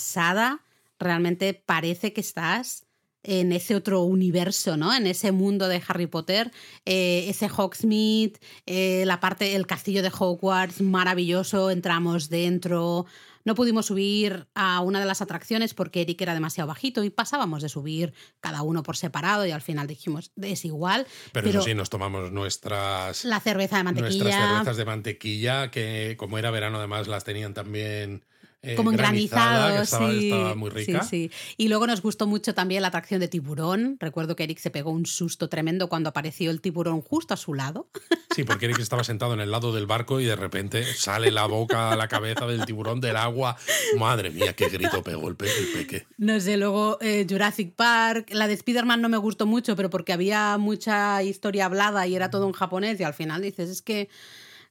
[0.98, 2.85] Realmente parece que estás
[3.24, 4.94] en ese otro universo, ¿no?
[4.94, 6.52] En ese mundo de Harry Potter,
[6.85, 8.35] eh, ese Hogsmeade,
[8.66, 13.07] eh, la parte, el castillo de Hogwarts, maravilloso, entramos dentro.
[13.46, 17.62] No pudimos subir a una de las atracciones porque Eric era demasiado bajito y pasábamos
[17.62, 21.07] de subir cada uno por separado y al final dijimos, es igual.
[21.33, 24.48] Pero, eso sí, nos tomamos nuestras, La cerveza de nuestras mantequilla.
[24.48, 28.24] cervezas de mantequilla, que como era verano además las tenían también
[28.64, 30.31] eh, como engranizado, estaba, sí.
[30.31, 31.03] estaba muy rica.
[31.03, 31.55] Sí, sí.
[31.57, 33.96] Y luego nos gustó mucho también la atracción de tiburón.
[34.00, 37.55] Recuerdo que Eric se pegó un susto tremendo cuando apareció el tiburón justo a su
[37.55, 37.88] lado.
[38.35, 41.46] Sí, porque Eric estaba sentado en el lado del barco y de repente sale la
[41.46, 43.57] boca la cabeza del tiburón del agua.
[43.98, 46.07] Madre mía, qué grito pegó el, pe el peque.
[46.18, 48.31] No sé, luego eh, Jurassic Park.
[48.33, 52.31] La de Spider-Man no me gustó mucho, pero porque había mucha historia hablada y era
[52.31, 52.98] todo en japonés.
[53.00, 54.09] Y al final dices, es que.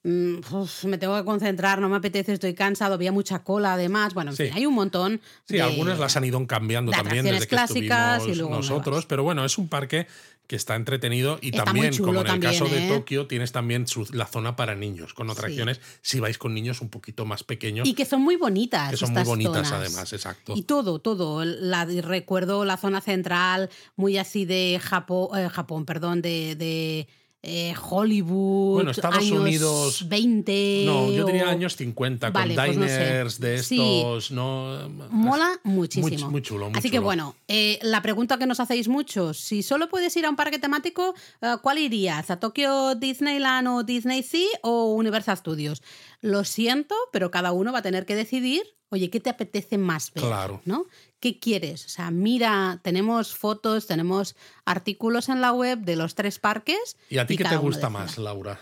[0.03, 4.13] Mm, uf, me tengo que concentrar, no me apetece, estoy cansado, había mucha cola además.
[4.13, 4.43] Bueno, en Sí.
[4.45, 5.21] fin, hay un montón.
[5.47, 8.55] Sí, de- algunas las han ido cambiando de también desde que clásicas estuvimos y luego
[8.55, 9.05] nosotros, nuevas.
[9.05, 10.07] pero bueno, es un parque
[10.45, 12.87] que está entretenido y Está también, como en el también, caso de ¿eh?
[12.89, 16.89] Tokio, tienes también su- la zona para niños, con atracciones si vais con niños un
[16.89, 18.89] poquito más pequeños, Y que son muy bonitas.
[18.91, 19.71] que son muy bonitas zonas.
[19.71, 20.53] además, exacto.
[20.57, 21.45] Y todo, todo.
[21.45, 27.07] La, recuerdo la zona central, muy así de Japón, eh, Japón perdón, de, de
[27.45, 28.75] eh, Hollywood.
[28.75, 30.83] Bueno, Estados años Unidos- 20.
[30.85, 32.93] No, yo diría o- años 50, Vale, con pues no sé.
[33.05, 33.75] diners de Sí.
[33.75, 34.89] estos, ¿no?
[35.11, 36.07] Mola muchísimo.
[36.25, 39.61] Muy, muy chulo, muy Así que bueno, eh, la pregunta que nos hacéis muchos, si
[39.61, 42.31] solo puedes ir a un parque temático, eh, ¿cuál irías?
[42.31, 45.83] ¿A Tokio Disneyland o Disney Sea o Universal Studios?
[46.21, 50.13] Lo siento, pero cada uno va a tener que decidir, oye, ¿qué te apetece más
[50.13, 50.23] ver?
[50.23, 50.61] Claro.
[50.65, 50.85] ¿no?
[51.19, 51.85] ¿Qué quieres?
[51.85, 56.95] O sea, mira, tenemos fotos, tenemos artículos en la web de los tres parques.
[57.09, 58.61] ¿Y a ti qué te gusta más, Laura?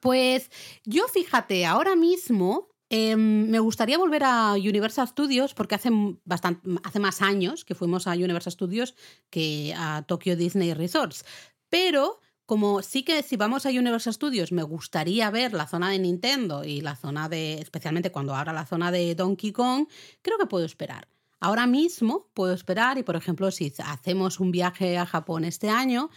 [0.00, 0.50] Pues
[0.84, 5.88] yo fíjate, ahora mismo em, me gustaría volver a Universal Studios porque hace,
[6.24, 8.94] bastante, hace más años que fuimos a Universal Studios
[9.30, 11.24] que a Tokyo Disney Resorts.
[11.70, 16.00] Pero como sí que si vamos a Universal Studios me gustaría ver la zona de
[16.00, 19.86] Nintendo y la zona de, especialmente cuando abra la zona de Donkey Kong,
[20.20, 21.06] creo que puedo esperar.
[21.38, 26.10] Ahora mismo puedo esperar y, por ejemplo, si hacemos un viaje a Japón este año,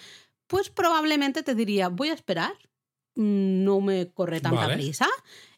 [0.47, 2.53] pues probablemente te diría, voy a esperar,
[3.13, 4.73] mm, no me corre tanta Vale.
[4.73, 5.07] prisa.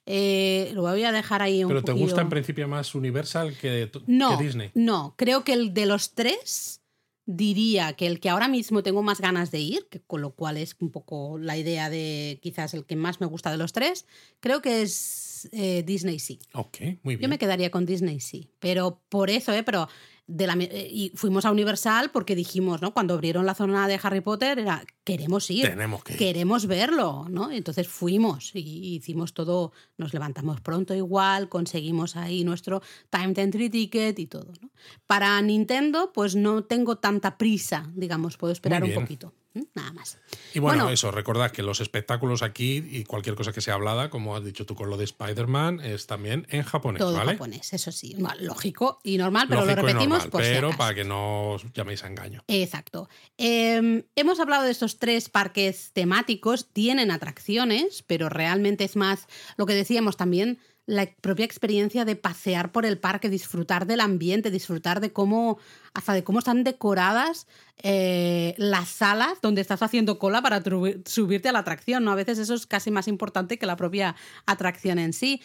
[0.06, 3.54] Eh, lo voy a dejar ahí un ¿Pero te poquillo- gusta en principio más Universal
[3.62, 4.72] que, que no, Disney?
[4.74, 6.82] No, creo que el de los tres
[7.26, 10.58] diría que el que ahora mismo tengo más ganas de ir, que con lo cual
[10.58, 14.06] es un poco la idea de quizás el que más me gusta de los tres,
[14.40, 16.40] creo que es eh, Disney sí.
[16.54, 17.22] Ok, muy bien.
[17.22, 19.64] Yo me quedaría con Disney sí, pero por eso, ¿eh?
[19.64, 19.88] Pero
[20.28, 22.94] de la, eh, y fuimos a Universal porque dijimos, ¿no?
[22.94, 25.68] Cuando abrieron la zona de Harry Potter era, queremos ir.
[25.68, 26.20] Tenemos que ir.
[26.20, 27.52] Queremos verlo, ¿no?
[27.52, 34.18] Entonces fuimos y hicimos todo, nos levantamos pronto igual, conseguimos ahí nuestro Time Entry Ticket
[34.18, 34.72] y todo, ¿no?
[35.06, 39.34] Para Nintendo, pues no tengo tanta prisa, digamos, puedo esperar un poquito.
[39.74, 40.18] Nada más.
[40.54, 40.94] Y bueno, Bueno.
[40.94, 44.65] eso, recordad que los espectáculos aquí y cualquier cosa que sea hablada, como has dicho
[44.65, 47.34] tú con lo de Spider-Man, es también en japonés, Todo ¿vale?
[47.34, 51.04] japonés, eso sí, lógico y normal, pero Lógico lo repetimos normal, por pero para que
[51.04, 52.44] no os llaméis a engaño.
[52.48, 53.10] Exacto.
[53.38, 59.65] Eh, hemos hablado de estos tres parques temáticos, tienen atracciones, pero realmente es más lo
[59.65, 65.00] que decíamos también, la propia experiencia de pasear por el parque, disfrutar del ambiente, disfrutar
[65.00, 65.58] de cómo,
[65.93, 67.48] hasta de cómo están decoradas
[67.82, 70.62] eh, las salas donde estás haciendo cola para
[71.06, 72.04] subirte a la atracción.
[72.04, 72.12] ¿no?
[72.12, 75.41] A veces eso es casi más importante que la propia atracción en sí.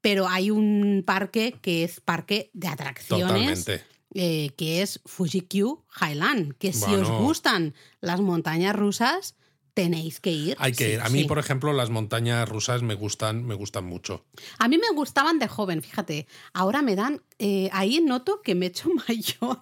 [0.00, 3.82] Pero hay un parque que es parque de atracciones Totalmente.
[4.14, 9.34] eh, que es Fuji-Q Highland, que si os gustan las montañas rusas,
[9.74, 10.56] tenéis que ir.
[10.60, 11.00] Hay que Sí, ir.
[11.00, 11.24] A mí, sí.
[11.26, 14.24] por ejemplo, las montañas rusas me gustan, me gustan mucho.
[14.58, 16.26] A mí me gustaban de joven, fíjate.
[16.52, 17.22] Ahora me dan.
[17.40, 19.58] eh, ahí noto que me he hecho mayor.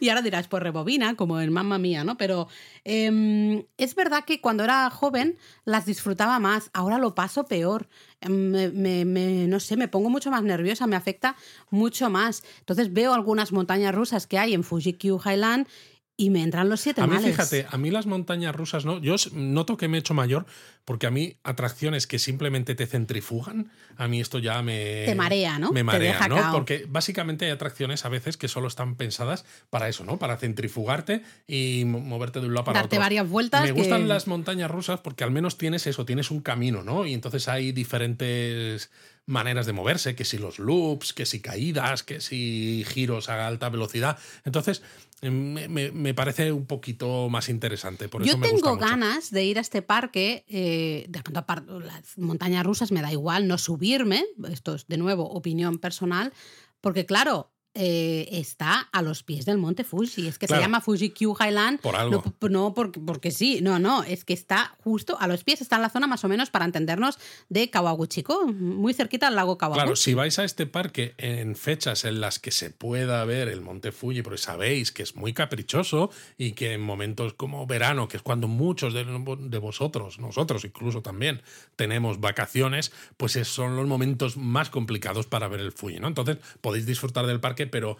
[0.00, 2.16] y ahora dirás, pues rebobina, como en mamma mía, ¿no?
[2.16, 2.48] Pero
[2.84, 6.70] em, es verdad que cuando era joven las disfrutaba más.
[6.72, 7.88] Ahora lo paso peor.
[8.20, 11.36] Em, Me, me- me- no sé, me pongo mucho más nerviosa, me afecta
[11.70, 12.44] mucho más.
[12.60, 15.66] Entonces veo algunas montañas rusas que hay en Fuji-Q Highland
[16.18, 17.30] y me entran los siete A mí, males.
[17.30, 18.98] fíjate, a mí las montañas rusas no.
[19.00, 20.46] Yo noto que me he hecho mayor
[20.86, 25.02] porque a mí atracciones que simplemente te centrifugan, a mí esto ya me.
[25.04, 25.72] Te marea, ¿no?
[25.72, 26.36] Me Te marea, deja ¿no?
[26.36, 26.52] cao.
[26.52, 30.18] Porque básicamente hay atracciones a veces que solo están pensadas para eso, ¿no?
[30.18, 33.04] Para centrifugarte y mo- moverte de un lado para Darte otro.
[33.04, 36.40] varias vueltas Me que- gustan las montañas rusas porque al menos tienes eso, tienes un
[36.40, 37.04] camino, ¿no?
[37.06, 38.90] Y entonces hay diferentes
[39.28, 43.68] maneras de moverse, que si los loops, que si caídas, que si giros a alta
[43.68, 44.18] velocidad.
[44.44, 44.82] Entonces,
[45.22, 48.08] me, me- me parece un poquito más interesante.
[48.08, 48.88] Por Yo eso me gusta tengo mucho.
[48.90, 51.44] ganas de ir a este parque, eh, de pronto
[51.80, 56.32] las montañas rusas me da igual no subirme, esto es de nuevo opinión personal,
[56.80, 60.60] porque claro, eh, está a los pies del monte Fuji, es que Claro.
[60.60, 61.80] se llama Fuji Q Highland.
[61.80, 62.24] Por algo.
[62.48, 65.82] No, porque, porque sí, no, no, es que está justo a los pies, está en
[65.82, 69.80] la zona más o menos para entendernos de Kawaguchiko, muy cerquita al lago Kawaguchi.
[69.82, 73.60] Claro, si vais a este parque en fechas en las que se pueda ver el
[73.60, 78.16] Monte Fuji, porque sabéis que es muy caprichoso y que en momentos como verano, que
[78.16, 81.42] es cuando muchos de, de vosotros, nosotros incluso también,
[81.76, 86.08] tenemos vacaciones, pues es- son los momentos más complicados para ver el Fuji, ¿no?
[86.08, 87.96] Entonces podéis disfrutar del parque, pero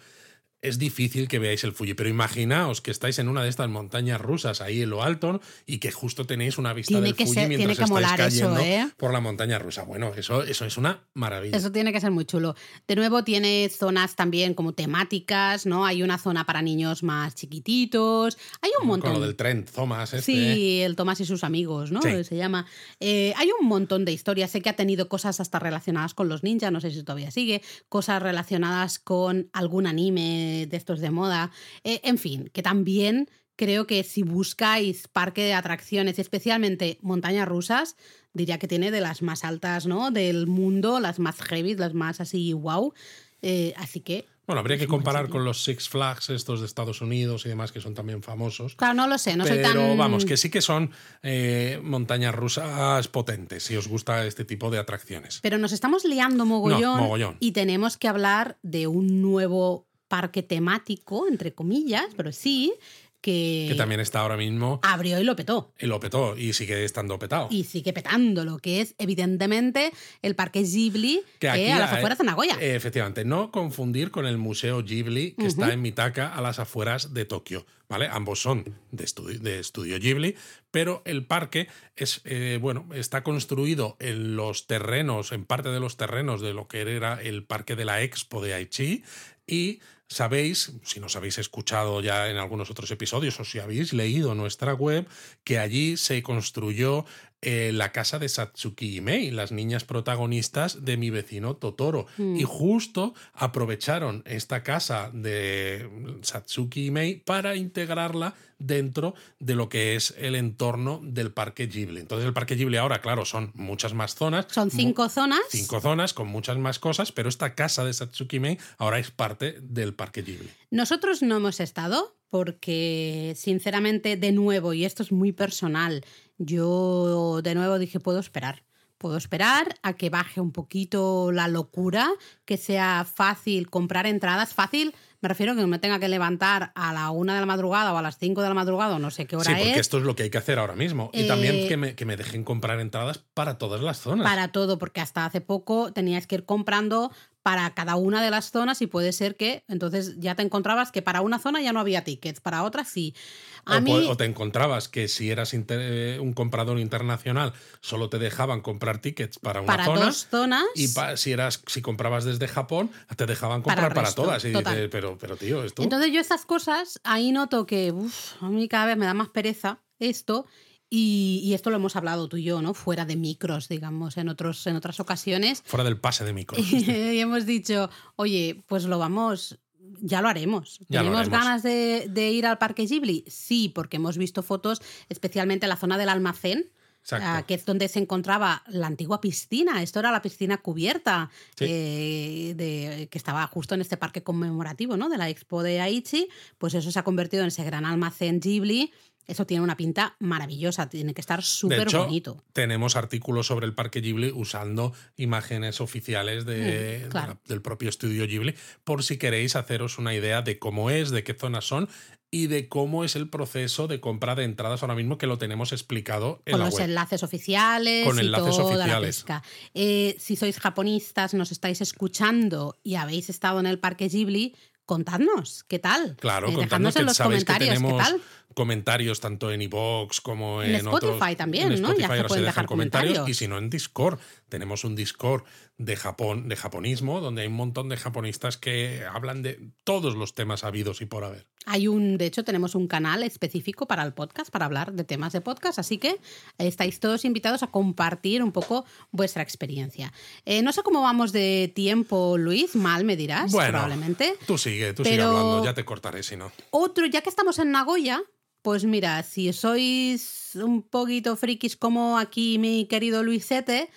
[0.61, 1.93] es difícil que veáis el Fuji.
[1.93, 5.77] Pero imaginaos que estáis en una de estas montañas rusas ahí en lo alto y
[5.77, 8.89] que justo tenéis una vista Tiene del Fuji ser- mientras estáis molar eso, cayendo ¿eh?
[8.97, 9.83] por la montaña rusa.
[9.83, 11.55] Bueno, eso, eso es una maravilla.
[11.55, 12.55] Eso tiene que ser muy chulo.
[12.87, 15.85] De nuevo tiene zonas también como temáticas, ¿no?
[15.85, 18.37] Hay una zona para niños más chiquititos.
[18.61, 19.11] Hay un montón.
[19.11, 20.25] Con lo del tren, Thomas, este.
[20.31, 22.01] Sí, el Tomás y sus amigos, ¿no?
[22.01, 22.23] Sí.
[22.23, 22.65] Se llama.
[22.99, 24.51] Eh, hay un montón de historias.
[24.51, 27.61] Sé que ha tenido cosas hasta relacionadas con los ninjas, no sé si todavía sigue.
[27.89, 31.51] Cosas relacionadas con algún anime de estos de moda.
[31.83, 37.95] Eh, en fin, que también creo que si buscáis parque de atracciones, especialmente montañas rusas,
[38.33, 40.11] diría que tiene de las más altas, ¿no?
[40.11, 42.93] Del mundo, las más heavy, las más así, wow.
[43.41, 47.45] Eh, así que Bueno, habría que comparar con los Six Flags, estos de Estados Unidos
[47.45, 48.75] y demás, que son también famosos.
[48.75, 49.97] Claro, no lo sé, no soy Pero tan.
[49.97, 54.79] vamos, que sí que son eh, montañas rusas potentes, si os gusta este tipo de
[54.79, 55.39] atracciones.
[55.41, 57.37] Pero nos estamos liando mogollón, mogollón.
[57.39, 62.73] y tenemos que hablar de un nuevo parque temático, entre comillas, pero sí,
[63.21, 65.73] que, Que también está ahora mismo abrió y lo petó.
[65.79, 67.47] y lo petó y sigue estando petado.
[67.49, 69.91] Y sigue petándolo, que es evidentemente
[70.21, 72.57] el parque Ghibli, que, aquí a las afueras de Nagoya.
[72.61, 77.13] eh, efectivamente, no confundir con el Museo Ghibli que está en Mitaka a las afueras
[77.13, 77.65] de Tokio.
[77.89, 78.09] ¿Vale?
[78.11, 80.35] Ambos son de estudio, de estudio Ghibli,
[80.71, 85.95] pero el parque es, eh, bueno, está construido en los terrenos, en parte de los
[85.95, 89.03] terrenos de lo que era el parque de la Expo de Aichi
[89.47, 94.35] y sabéis, si nos habéis escuchado ya en algunos otros episodios o si habéis leído
[94.35, 95.07] nuestra web,
[95.43, 97.05] que allí se construyó
[97.41, 102.07] eh, la casa de Satsuki y Mei, las niñas protagonistas de mi vecino Totoro.
[102.17, 105.87] Y justo aprovecharon esta casa de
[106.21, 111.99] Satsuki y Mei para integrarla dentro de lo que es el entorno del parque Ghibli.
[111.99, 114.47] Entonces el parque Ghibli ahora, claro, son muchas más zonas.
[114.49, 115.41] Son cinco zonas.
[115.49, 119.57] Cinco zonas con muchas más cosas, pero esta casa de Satsuki Mei ahora es parte
[119.61, 120.49] del parque Ghibli.
[120.71, 126.03] Nosotros no hemos estado porque, sinceramente, de nuevo, y esto es muy personal,
[126.37, 128.63] yo de nuevo dije, puedo esperar.
[128.97, 132.09] Puedo esperar a que baje un poquito la locura,
[132.45, 134.55] que sea fácil comprar entradas.
[134.55, 137.45] Fácil, me refiero a que no me tenga que levantar a la una de la
[137.45, 139.71] madrugada o a las cinco de la madrugada o no sé qué hora Sí, porque
[139.73, 139.77] es.
[139.77, 141.11] esto es lo que hay que hacer ahora mismo.
[141.13, 144.23] Y Eh, también que me, que me dejen comprar entradas para todas las zonas.
[144.25, 147.11] Para todo, porque hasta hace poco tenías que ir comprando
[147.47, 151.01] para cada una de las zonas y puede ser que entonces ya te encontrabas que
[151.01, 153.15] para una zona ya no había tickets, para otra sí.
[153.63, 158.09] A o, mí, o te encontrabas que si eras inter- eh, un comprador internacional solo
[158.09, 160.05] te dejaban comprar tickets para una para zona.
[160.07, 160.65] dos zonas.
[160.75, 164.43] Y pa- si eras si comprabas desde Japón, te dejaban comprar para, resto, todas.
[164.43, 165.83] Y dices, pero, pero tío, esto.
[165.83, 169.29] Entonces yo estas cosas, ahí noto que uf, a mí cada vez me da más
[169.29, 170.47] pereza esto.
[170.89, 172.73] Y, y esto lo hemos hablado tú y yo, ¿no?
[172.73, 175.61] Fuera de micros, digamos, en, otros, en otras ocasiones.
[175.65, 176.57] fuera del pase de micro.
[176.61, 179.59] y hemos dicho, oye, pues lo vamos,
[179.99, 180.79] ya lo haremos.
[180.87, 181.39] Ya lo ¿Tenemos haremos.
[181.45, 183.25] ganas de, de ir al Parque Ghibli?
[183.27, 186.71] Sí, porque hemos visto fotos, especialmente en la zona del almacén.
[187.01, 187.25] Exacto.
[187.29, 189.81] ah, que es donde se encontraba la antigua piscina.
[189.81, 191.65] Esto era la piscina cubierta, Sí.
[191.67, 195.07] eh, de, que estaba justo en este parque conmemorativo ¿no?
[195.07, 196.27] de la Expo de Aichi.
[196.57, 198.91] Pues eso se ha convertido en ese gran almacén Ghibli.
[199.27, 202.41] Eso tiene una pinta maravillosa, tiene que estar súper bonito.
[202.53, 207.27] tenemos artículos sobre el Parque Ghibli usando imágenes oficiales de- Mm, claro.
[207.27, 211.09] de la- del propio estudio Ghibli, por si queréis haceros una idea de cómo es,
[211.11, 211.89] de qué zonas son
[212.31, 215.71] y de cómo es el proceso de compra de entradas ahora mismo que lo tenemos
[215.71, 216.83] explicado en con la los web.
[216.85, 219.15] enlaces oficiales Con y enlaces toda la oficiales.
[219.17, 219.43] pesca.
[219.73, 224.55] Eh, si sois japonistas, nos estáis escuchando y habéis estado en el parque Ghibli,
[224.85, 226.15] contadnos, ¿qué tal?
[226.17, 228.21] Claro, Eh, contadnos en los comentarios, ¿qué tal?
[228.57, 231.89] Comentarios tanto en iVoox como en, En otros- Spotify también, en ¿no?
[231.89, 233.29] Ya Spotify se pueden dejan dejar comentarios.
[233.29, 234.17] y si no en Discord
[234.49, 235.43] tenemos un Discord
[235.77, 240.33] de Japón de japonismo donde hay un montón de japonistas que hablan de todos los
[240.33, 244.13] temas habidos y por haber Hay un, de hecho, tenemos un canal específico para el
[244.13, 246.17] podcast, para hablar de temas de podcast, así que
[246.57, 250.11] estáis todos invitados a compartir un poco vuestra experiencia.
[250.45, 254.33] Eh, no sé cómo vamos de tiempo, Luis, mal me dirás, bueno probablemente.
[254.47, 257.59] tú sigue tú sigue Pero- hablando ya te cortaré si no Otro, ya que estamos
[257.59, 258.23] en Nagoya,
[258.61, 263.89] pues mira, si sois un poquito frikis como aquí mi querido Luisete,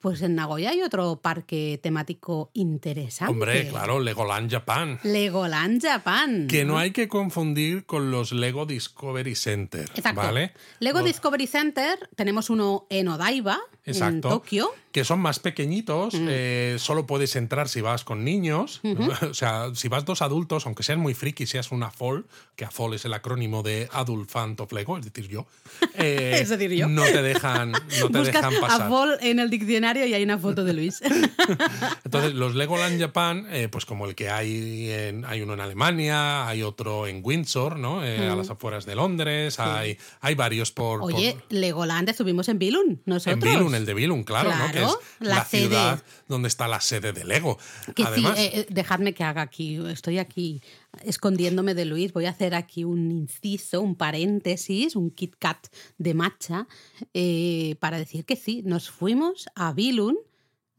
[0.00, 3.32] pues en Nagoya hay otro parque temático interesante.
[3.32, 6.46] hombre claro Legoland Japan Legoland Japan.
[6.46, 10.20] que no hay que confundir con los Lego Discovery Center Exacto.
[10.20, 14.20] vale Lego Discovery Center, tenemos uno en Odaiba, en.
[14.20, 14.70] Tokio.
[14.98, 16.26] Que son más pequeñitos, Mm.
[16.28, 18.80] eh, solo puedes entrar si vas con niños.
[19.30, 22.26] O sea, si vas dos adultos, aunque sean muy friki, seas una FOL,
[22.56, 25.46] que AFOL es el acrónimo de Adult Fan of Lego, es decir, yo.
[25.94, 26.88] eh, Es decir, yo.
[26.88, 28.88] No te dejan, no te dejan a pasar.
[28.88, 31.00] Vol en el diccionario y hay una foto de Luis.
[32.04, 36.46] Entonces, los Legoland Japan, eh, pues como el que hay, en- hay uno en Alemania,
[36.48, 38.04] hay otro en Windsor, ¿no?
[38.04, 41.00] Eh, A las afueras de Londres, hay, hay varios por.
[41.00, 41.12] por-.
[41.14, 43.34] Oye, Legoland estuvimos en Billund, nosotros.
[43.34, 44.72] en Billund, el de Billund, claro, ¿no?
[44.72, 47.58] Que es la, ciudad donde está la sede de Lego.
[47.94, 50.62] Que Además, sí, eh, eh, dejadme que haga aquí, estoy aquí
[51.04, 55.68] escondiéndome de Luis, voy a hacer aquí un inciso, un paréntesis, un Kit Kat
[55.98, 56.66] de matcha,
[57.14, 60.18] eh, para decir que sí, nos fuimos a Billund,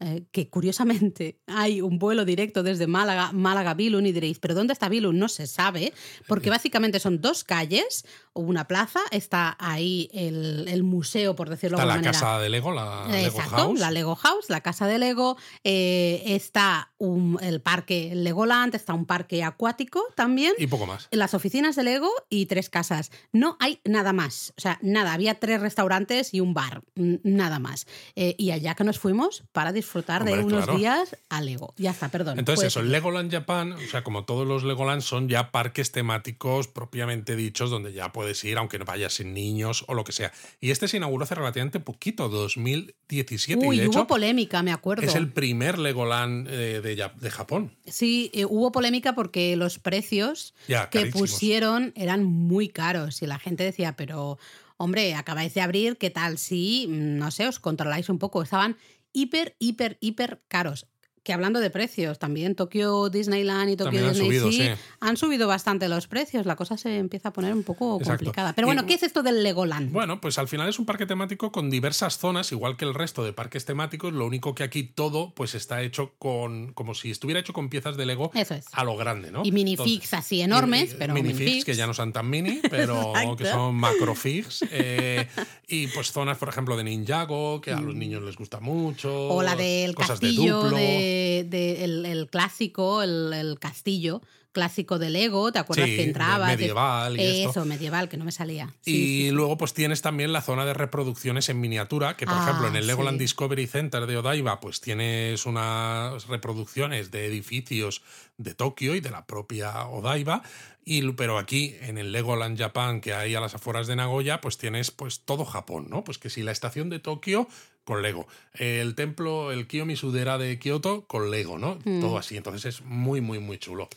[0.00, 4.72] eh, que curiosamente hay un vuelo directo desde Málaga, Málaga Billund, y diréis, ¿pero dónde
[4.72, 5.18] está Billund?
[5.18, 5.92] No se sabe,
[6.26, 11.76] porque básicamente son dos calles o una plaza, está ahí el, el museo, por decirlo
[11.76, 12.12] de está la manera.
[12.12, 13.80] casa de Lego, la Lego Exacto, House.
[13.80, 15.36] la Lego House, la casa de Lego.
[15.64, 20.52] eh, está un- el parque Legoland, está un parque acuático también.
[20.58, 21.08] Y poco más.
[21.10, 23.10] Las oficinas de Lego y tres casas.
[23.32, 24.52] No hay nada más.
[24.58, 25.14] O sea, nada.
[25.14, 26.82] Había tres restaurantes y un bar.
[26.94, 27.86] Nada más.
[28.16, 30.78] Eh, y allá que nos fuimos para disfrutar de unos claro.
[30.78, 31.72] días a Lego.
[31.78, 32.38] Ya está, perdón.
[32.38, 32.82] Entonces, Puedes eso.
[32.82, 37.94] Legoland Japan, o sea, como todos los Legoland, son ya parques temáticos propiamente dichos, donde
[37.94, 40.32] ya puedes ir, aunque no vayas sin niños o lo que sea.
[40.60, 43.66] Y este se inauguró hace relativamente poquito, 2017.
[43.66, 45.02] Uy, y de hubo hecho, polémica, me acuerdo.
[45.02, 47.76] es el primer Legoland eh, de, De Japón.
[47.86, 51.30] Sí, eh, hubo polémica porque los precios Ya, que carísimos.
[51.30, 54.38] pusieron eran muy caros y la gente decía, pero
[54.76, 58.42] hombre, acabáis de abrir, ¿qué tal si, mm, no sé, os controláis un poco?
[58.42, 58.76] Estaban
[59.12, 60.86] hiper, hiper, hiper caros.
[61.30, 64.68] Que hablando de precios, también Tokio Disneyland y han Disney subido, sí.
[64.98, 66.44] han subido bastante los precios.
[66.44, 68.24] La cosa se empieza a poner un poco Exacto.
[68.24, 68.52] complicada.
[68.52, 69.92] Pero Y- bueno, ¿qué es esto del Legoland?
[69.92, 73.22] Bueno, pues al final es un parque temático con diversas zonas, igual que el resto
[73.22, 74.12] de parques temáticos.
[74.12, 76.72] Lo único que aquí todo pues está hecho con.
[76.72, 78.64] como si estuviera hecho con piezas de Lego Eso es.
[78.72, 79.42] a lo grande, ¿no?
[79.44, 81.64] Y minifigs así enormes, y- pero minifigs minifigs.
[81.64, 84.64] que ya no son tan mini, pero que son macrofigs.
[84.72, 85.28] eh,
[85.68, 89.28] y pues zonas, por ejemplo, de Ninjago, que a los niños les gusta mucho.
[89.30, 89.30] Mm.
[89.36, 90.76] O la del cosas castillo, de Duplo.
[90.76, 94.20] de, de- el, el clásico, el, el castillo
[94.52, 96.48] clásico de Lego, ¿te acuerdas Sí, que de entrabas?
[96.48, 97.64] medieval y Eso, esto.
[97.66, 98.74] medieval, que no me salía.
[98.80, 102.34] Sí, y sí, luego pues tienes también la zona de reproducciones en miniatura, que por
[102.34, 103.16] Ah, ejemplo en el Legoland.
[103.20, 108.02] Discovery Center de Odaiba pues tienes unas reproducciones de edificios
[108.38, 110.42] de Tokio y de la propia Odaiba,
[110.84, 114.58] y, pero aquí en el Legoland Japan que hay a las afueras de Nagoya pues
[114.58, 116.02] tienes pues todo Japón, ¿no?
[116.02, 117.46] Pues que si la estación de Tokio
[117.90, 121.80] con Lego, el templo, el Kiyomisudera de Kioto con Lego, ¿no?
[121.84, 122.00] Mm.
[122.00, 123.88] Todo así, entonces es muy muy muy chulo.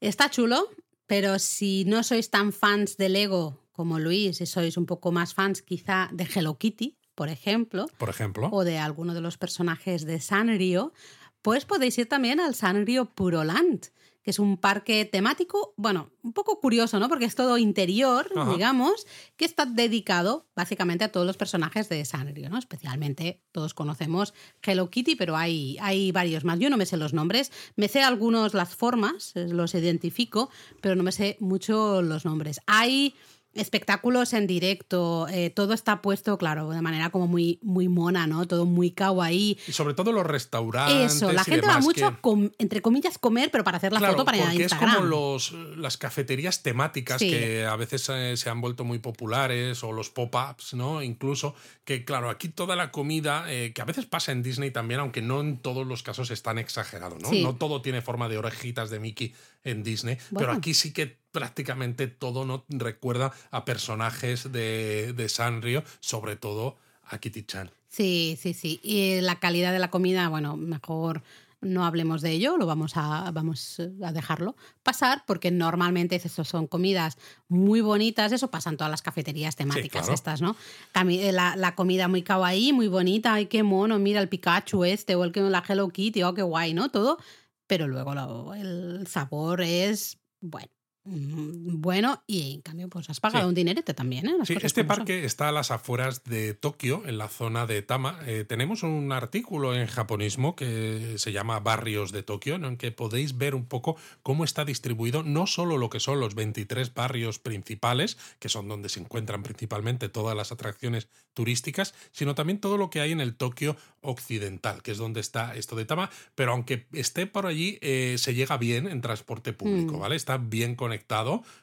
[0.00, 0.70] Está chulo,
[1.06, 5.34] pero si no sois tan fans de Lego como Luis, y sois un poco más
[5.34, 10.06] fans quizá de Hello Kitty, por ejemplo, Por ejemplo, o de alguno de los personajes
[10.06, 10.94] de Sanrio,
[11.42, 13.88] pues podéis ir también al Sanrio Puroland,
[14.26, 17.08] que es un parque temático, bueno, un poco curioso, ¿no?
[17.08, 18.50] Porque es todo interior, Ajá.
[18.50, 19.06] digamos,
[19.36, 22.58] que está dedicado básicamente a todos los personajes de Sanrio, ¿no?
[22.58, 26.58] Especialmente todos conocemos Hello Kitty, pero hay, hay varios más.
[26.58, 30.50] Yo no me sé los nombres, me sé algunos las formas, eh, los identifico,
[30.80, 32.60] pero no me sé mucho los nombres.
[32.66, 33.14] Hay
[33.56, 38.46] espectáculos en directo, eh, todo está puesto, claro, de manera como muy, muy mona, ¿no?
[38.46, 39.58] Todo muy kawaii.
[39.66, 41.14] Y sobre todo los restaurantes.
[41.16, 43.78] Eso, la y gente va demás mucho, que- a com- entre comillas, comer, pero para
[43.78, 44.94] hacer la Claro, foto para ir a porque es Instagram.
[44.96, 47.30] como los, las cafeterías temáticas Sí.
[47.30, 51.02] que a veces eh, se han vuelto muy populares o los pop-ups, ¿no?
[51.02, 51.54] Incluso
[51.84, 55.22] que, claro, aquí toda la comida, eh, que a veces pasa en Disney también, aunque
[55.22, 57.28] no en todos los casos es tan exagerado, ¿no?
[57.30, 57.42] Sí.
[57.42, 59.34] No todo tiene forma de orejitas de Mickey
[59.66, 65.84] en Disney, pero aquí sí que prácticamente todo no recuerda a personajes de, de Sanrio,
[66.00, 67.70] sobre todo a Kitty Chan.
[67.88, 68.80] Sí, sí, sí.
[68.82, 71.22] Y la calidad de la comida, bueno, mejor
[71.62, 77.16] no hablemos de ello, lo vamos a, vamos a dejarlo pasar, porque normalmente son comidas
[77.48, 80.14] muy bonitas, eso pasa en todas las cafeterías temáticas claro.
[80.14, 80.56] estas, ¿no?
[80.94, 85.14] Eh, La, la comida muy kawaii, muy bonita, ay, qué mono, mira el Pikachu este,
[85.14, 86.90] o el que la Hello Kitty, oh, qué guay, ¿no?
[86.90, 87.18] Todo,
[87.66, 90.68] pero luego lo- el sabor es, bueno,
[91.08, 93.48] bueno, y en cambio, pues has pagado Sí.
[93.48, 94.34] un dinerete también, ¿eh?
[94.38, 94.88] Las Sí, cosas este son.
[94.88, 98.18] parque está a las afueras de Tokio, en la zona de Tama.
[98.26, 102.68] Eh, tenemos un artículo en japonismo que se llama Barrios de Tokio, ¿no?
[102.68, 106.34] en que podéis ver un poco cómo está distribuido no solo lo que son los
[106.34, 112.58] 23 barrios principales, que son donde se encuentran principalmente todas las atracciones turísticas, sino también
[112.60, 116.10] todo lo que hay en el Tokio occidental, que es donde está esto de Tama.
[116.34, 120.00] Pero aunque esté por allí, eh, se llega bien en transporte público, Mm.
[120.00, 120.16] ¿vale?
[120.16, 120.95] Está bien conectado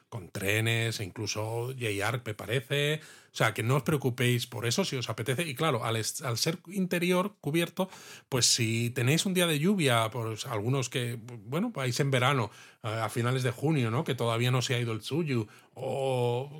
[0.08, 3.00] con trenes, e incluso JR, me parece.
[3.32, 5.42] O sea, que no os preocupéis por eso si os apetece.
[5.42, 7.88] Y claro, al, ser interior cubierto,
[8.28, 12.50] pues si tenéis un día de lluvia, pues algunos que, bueno, vais en verano,
[12.84, 14.04] eh, a finales de junio, ¿no?
[14.04, 16.50] Que todavía no se ha ido el Tsuyu, o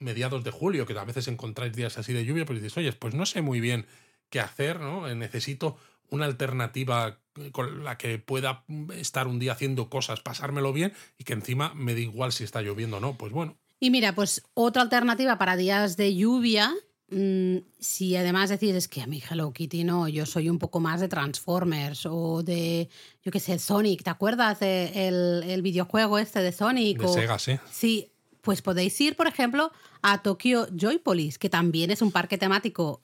[0.00, 3.14] mediados de julio, que a veces encontráis días así de lluvia, pues dices, oye, pues
[3.14, 3.86] no sé muy bien
[4.30, 5.08] qué hacer, ¿no?
[5.08, 5.78] Eh, Necesito
[6.10, 10.92] una alternativa eh, con la que pueda mm, estar un día haciendo cosas, pasármelo bien
[11.18, 13.16] y que encima me da igual si está lloviendo o no.
[13.16, 16.72] Pues bueno, Y mira, pues otra alternativa para días de lluvia,
[17.10, 20.80] mm, si además decís, es que a mí Hello Kitty no, yo soy un poco
[20.80, 22.88] más de Transformers o de,
[23.22, 26.98] yo qué sé, Sonic, ¿te acuerdas del el, el videojuego este de Sonic?
[26.98, 27.58] de o- Sega, sí.
[27.70, 29.70] Sí, pues podéis ir, por ejemplo,
[30.02, 33.02] a Tokyo Joypolis, que también es un parque temático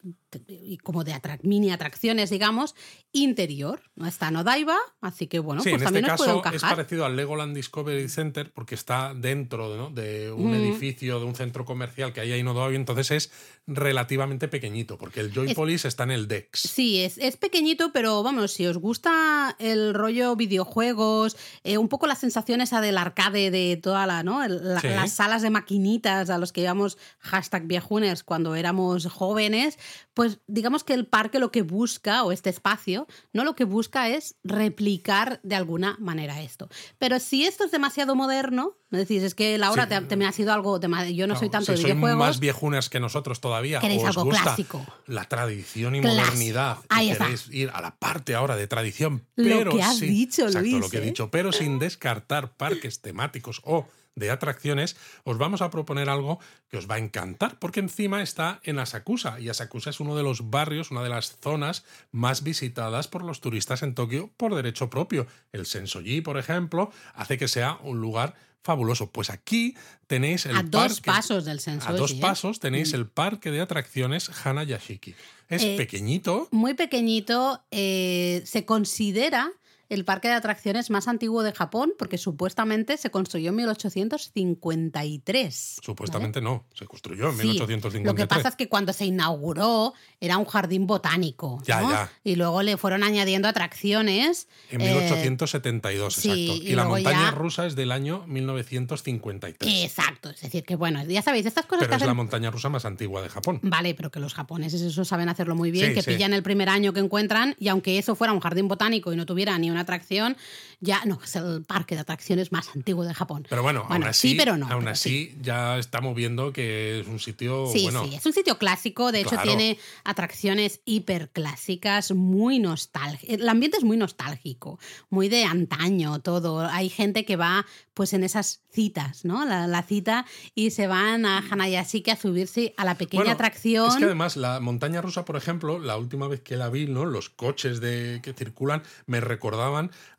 [0.49, 2.75] y como de atrac- mini atracciones, digamos,
[3.13, 3.83] interior.
[3.95, 6.57] No está en Odaiba, así que bueno, sí, pues en también este os puede caso
[6.57, 9.91] es parecido al Legoland Discovery Center porque está dentro ¿no?
[9.91, 10.55] de un Mm.
[10.55, 13.31] edificio, de un centro comercial que hay ahí en Odoabi, entonces es
[13.69, 16.61] relativamente pequeñito porque el Joypolis está en el Dex.
[16.61, 22.07] Sí, es, es pequeñito, pero vamos, si os gusta el rollo videojuegos, eh, un poco
[22.07, 24.43] la sensación esa del arcade de toda la, ¿no?
[24.45, 24.89] El- la- Sí.
[24.89, 29.79] las salas de maquinitas a los que íbamos hashtag viejuners cuando éramos jóvenes,
[30.15, 34.09] pues digamos que el parque lo que busca, o este espacio, no lo que busca
[34.09, 36.69] es replicar de alguna manera esto.
[36.99, 39.89] Pero si esto es demasiado moderno, me decís, es que Laura Sí.
[39.91, 42.19] te, te me ha sido algo, yo no soy tanto si de sois videojuegos.
[42.19, 43.81] más viejunas que nosotros todavía.
[43.81, 44.87] Queréis algo gusta clásico.
[45.07, 46.23] La tradición y Clásico.
[46.23, 46.79] modernidad.
[46.89, 47.25] Ahí y está.
[47.25, 49.27] queréis ir a la parte ahora de tradición.
[49.35, 51.05] Lo Pero que has dicho, exacto, Luis, lo que he ¿eh?
[51.07, 51.31] dicho.
[51.31, 56.39] Pero sin descartar parques temáticos o de atracciones, os vamos a proponer algo
[56.69, 60.23] que os va a encantar, porque encima está en Asakusa, y Asakusa es uno de
[60.23, 64.89] los barrios, una de las zonas más visitadas por los turistas en Tokio por derecho
[64.89, 65.27] propio.
[65.53, 69.11] El Sensoji, por ejemplo, hace que sea un lugar fabuloso.
[69.11, 71.93] Pues aquí tenéis el a dos parque- pasos del Sensoji.
[71.93, 72.19] a dos ¿eh?
[72.21, 75.15] pasos tenéis el parque de atracciones Hanayashiki.
[75.49, 79.51] Es Eh, pequeñito, muy pequeñito, eh, se considera
[79.89, 85.77] el parque de atracciones más antiguo de Japón porque supuestamente se construyó en 1853.
[85.83, 88.07] supuestamente no, se construyó en Sí, 1853.
[88.07, 91.63] Lo que pasa es que cuando se inauguró era un jardín botánico.
[91.67, 91.91] Ya, ¿no?
[91.91, 92.11] ya.
[92.23, 94.49] Y luego le fueron añadiendo atracciones.
[94.71, 96.63] En eh, 1872, sí, exacto.
[96.65, 99.85] y Y, la montaña ya- rusa es del año 1953.
[99.85, 100.31] exacto.
[100.31, 102.69] Es decir, que bueno, ya sabéis, estas cosas pero que es hacen la montaña rusa
[102.69, 103.61] más antigua de Japón.
[103.63, 106.69] Vale, pero que los japoneses eso saben hacerlo muy bien, Sí, que pillan el primer
[106.69, 109.83] año que encuentran y aunque eso fuera un jardín botánico y no tuviera ni una
[109.83, 110.37] atracción,
[110.81, 113.47] ya no, es el parque de atracciones más antiguo de Japón.
[113.49, 114.67] Pero bueno, aún así, sí, pero no.
[114.67, 118.05] aún pero así ya estamos viendo que es un sitio Sí, bueno.
[118.05, 123.39] sí, es un sitio clásico, de hecho tiene atracciones hiperclásicas, muy nostálgicas.
[123.39, 124.79] El ambiente es muy nostálgico,
[125.11, 126.67] muy de antaño todo.
[126.67, 129.45] Hay gente que va pues en esas citas, ¿no?
[129.45, 133.89] La, la cita y se van a Hanayashiki a subirse a la pequeña Bueno, atracción.
[133.89, 137.05] Es que además la montaña rusa, por ejemplo, la última vez que la vi, ¿no?
[137.05, 139.64] Los coches de, que circulan me recordaban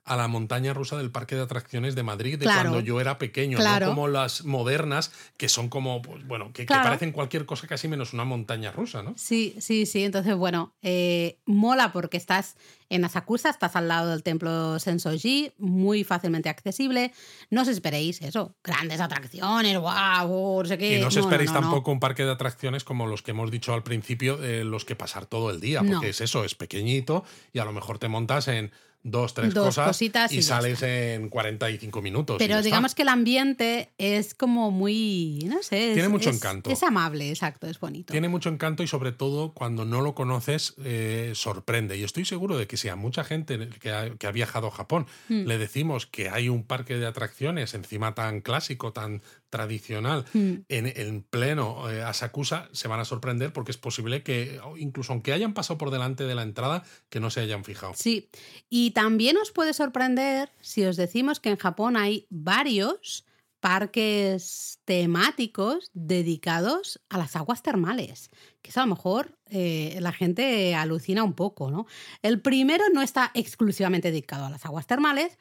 [0.06, 2.70] a la montaña rusa del parque de atracciones de Madrid de Claro.
[2.70, 3.88] cuando yo era pequeño, Claro.
[3.88, 8.14] no como las modernas que son como, pues, bueno, que, parecen cualquier cosa casi menos
[8.14, 9.14] una montaña rusa, ¿no?
[9.18, 10.04] Sí, sí, sí.
[10.04, 12.56] Entonces, bueno, eh, mola porque estás
[12.90, 17.12] en Asakusa, estás al lado del templo Sensoji, muy fácilmente accesible.
[17.50, 21.00] No os esperéis eso, grandes atracciones, guau, no sé qué.
[21.00, 21.62] Y no os esperéis no, no.
[21.62, 24.96] tampoco un parque de atracciones como los que hemos dicho al principio, eh, los que
[24.96, 27.24] pasar todo el día, porque es eso, es pequeñito
[27.54, 28.72] y a lo mejor te montas en
[29.08, 32.38] dos, tres Dos cosas cositas y sales en 45 minutos.
[32.40, 32.96] Pero digamos está.
[32.98, 35.94] que el ambiente es como muy, no sé.
[35.94, 36.70] Tiene mucho es- encanto.
[36.72, 38.12] Es amable, exacto, es bonito.
[38.12, 41.98] Tiene mucho encanto y sobre todo cuando no lo conoces eh, sorprende.
[41.98, 44.72] Y estoy seguro de que si a mucha gente que ha, que ha viajado a
[44.72, 45.46] Japón Mm.
[45.46, 49.22] le decimos que hay un parque de atracciones encima tan clásico, tan
[49.56, 50.54] tradicional, Mm.
[50.68, 55.34] en, en pleno eh, Asakusa, se van a sorprender porque es posible que, incluso aunque
[55.34, 57.94] hayan pasado por delante de la entrada, que no se hayan fijado.
[57.96, 58.30] Sí,
[58.70, 63.26] y también os puede sorprender si os decimos que en Japón hay varios
[63.62, 68.30] parques temáticos dedicados a las aguas termales,
[68.62, 71.88] que eso a lo mejor eh, la gente alucina un poco, ¿no?
[72.22, 75.38] El primero no está exclusivamente dedicado a las aguas termales,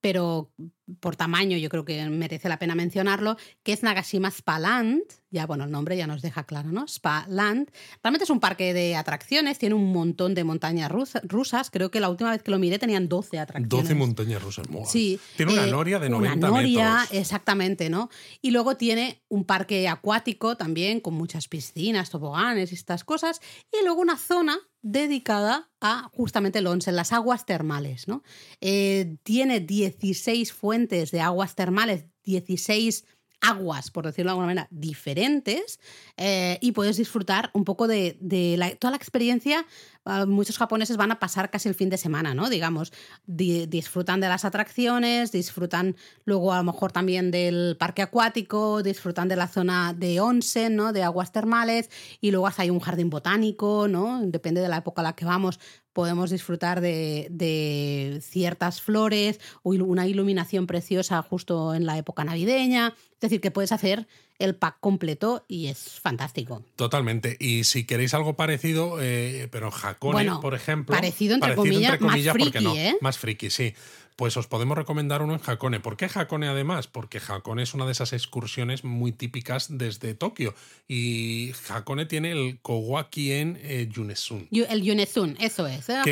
[0.00, 0.50] pero
[1.00, 5.02] por tamaño yo creo que merece la pena mencionarlo, que es Nagashima Spa Land.
[5.30, 6.84] Ya, bueno, el nombre ya nos deja claro, ¿no?
[6.86, 7.70] Spa Land.
[8.02, 11.70] Realmente es un parque de atracciones, tiene un montón de montañas rusa- rusas.
[11.70, 13.68] Creo que la última vez que lo miré tenían 12 atracciones.
[13.68, 14.70] 12 montañas rusas.
[14.70, 14.86] moa.
[14.86, 15.20] Sí.
[15.36, 17.18] Tiene una eh, noria de una 90 noria, metros.
[17.20, 18.08] Exactamente, ¿no?
[18.40, 23.40] Y luego tiene un parque acuático también con muchas piscinas, toboganes y estas cosas.
[23.70, 28.22] Y luego una zona dedicada a justamente el las aguas termales, ¿no?
[28.60, 33.04] Eh, tiene 16 fuentes de aguas termales, 16
[33.40, 35.78] aguas, por decirlo de alguna manera, diferentes
[36.16, 39.64] eh, y puedes disfrutar un poco de, de la- toda la experiencia.
[40.26, 42.48] Muchos japoneses van a pasar casi el fin de semana, ¿no?
[42.48, 42.92] Digamos,
[43.26, 49.28] di- disfrutan de las atracciones, disfrutan luego a lo mejor también del parque acuático, disfrutan
[49.28, 50.92] de la zona de onsen, ¿no?
[50.92, 51.90] De aguas termales
[52.20, 54.20] y luego hasta hay un jardín botánico, ¿no?
[54.22, 55.60] Depende de la época a la que vamos,
[55.92, 62.94] podemos disfrutar de, de ciertas flores o una iluminación preciosa justo en la época navideña.
[63.14, 64.06] Es decir, que puedes hacer
[64.38, 66.62] el pack completo y es fantástico.
[66.76, 67.36] Totalmente.
[67.40, 70.94] Y si queréis algo parecido, eh, pero en Hakone, Bueno, por ejemplo.
[70.94, 72.74] parecido entre comillas, más ¿por qué friki, no?
[72.76, 72.96] ¿eh?
[73.00, 73.74] Más friki, sí.
[74.18, 75.78] Pues os podemos recomendar uno en Hakone.
[75.78, 76.88] ¿Por qué Hakone además?
[76.88, 80.56] Porque Hakone es una de esas excursiones muy típicas desde Tokio.
[80.88, 84.48] Y Hakone tiene el Kowakien eh, Yunesun.
[84.50, 85.88] Yu- El Yunezun, eso es.
[85.88, 86.02] ¿eh?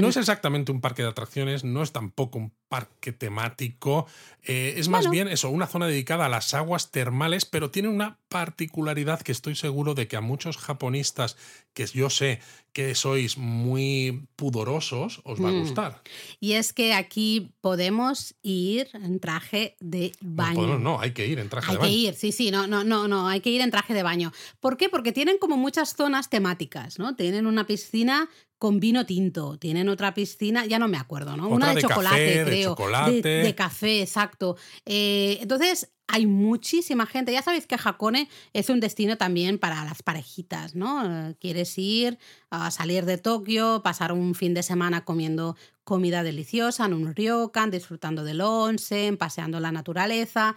[0.00, 4.06] no es exactamente un parque de atracciones, no es tampoco un parque temático,
[4.44, 5.10] eh, es más Bueno.
[5.12, 9.54] bien eso, una zona dedicada a las aguas termales, pero tiene una particularidad que estoy
[9.56, 11.36] seguro de que a muchos japonistas,
[11.74, 12.40] que yo sé
[12.76, 15.60] que sois muy pudorosos, os va a Mm.
[15.60, 16.02] gustar.
[16.40, 20.54] Y es que aquí podemos ir en traje de No, baño.
[20.56, 21.98] podemos- no, hay que ir en traje Hay de que baño.
[22.08, 24.30] ir, sí, sí, no, no, no, no, hay que ir en traje de baño.
[24.60, 24.90] ¿Por qué?
[24.90, 27.16] Porque tienen como muchas zonas temáticas, ¿no?
[27.16, 31.44] Tienen una piscina con vino tinto, tienen otra piscina, ya no me acuerdo, ¿no?
[31.44, 32.70] Otra una de, de chocolate, café, de creo.
[32.70, 33.22] chocolate.
[33.22, 34.56] De, de café, exacto.
[34.84, 37.32] Eh, entonces, hay muchísima gente.
[37.32, 41.04] Ya sabéis que Hakone es un destino también para las parejitas, ¿no?
[41.04, 42.18] Eh, Quieres ir
[42.50, 47.70] a salir de Tokio, pasar un fin de semana comiendo comida deliciosa en un ryokan,
[47.70, 50.56] disfrutando del onsen, paseando la naturaleza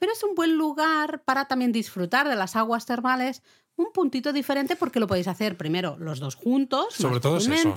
[0.00, 3.42] pero es un buen lugar para también disfrutar de las aguas termales,
[3.76, 7.74] un puntito diferente porque lo podéis hacer primero los dos juntos, Sobre todo es eso.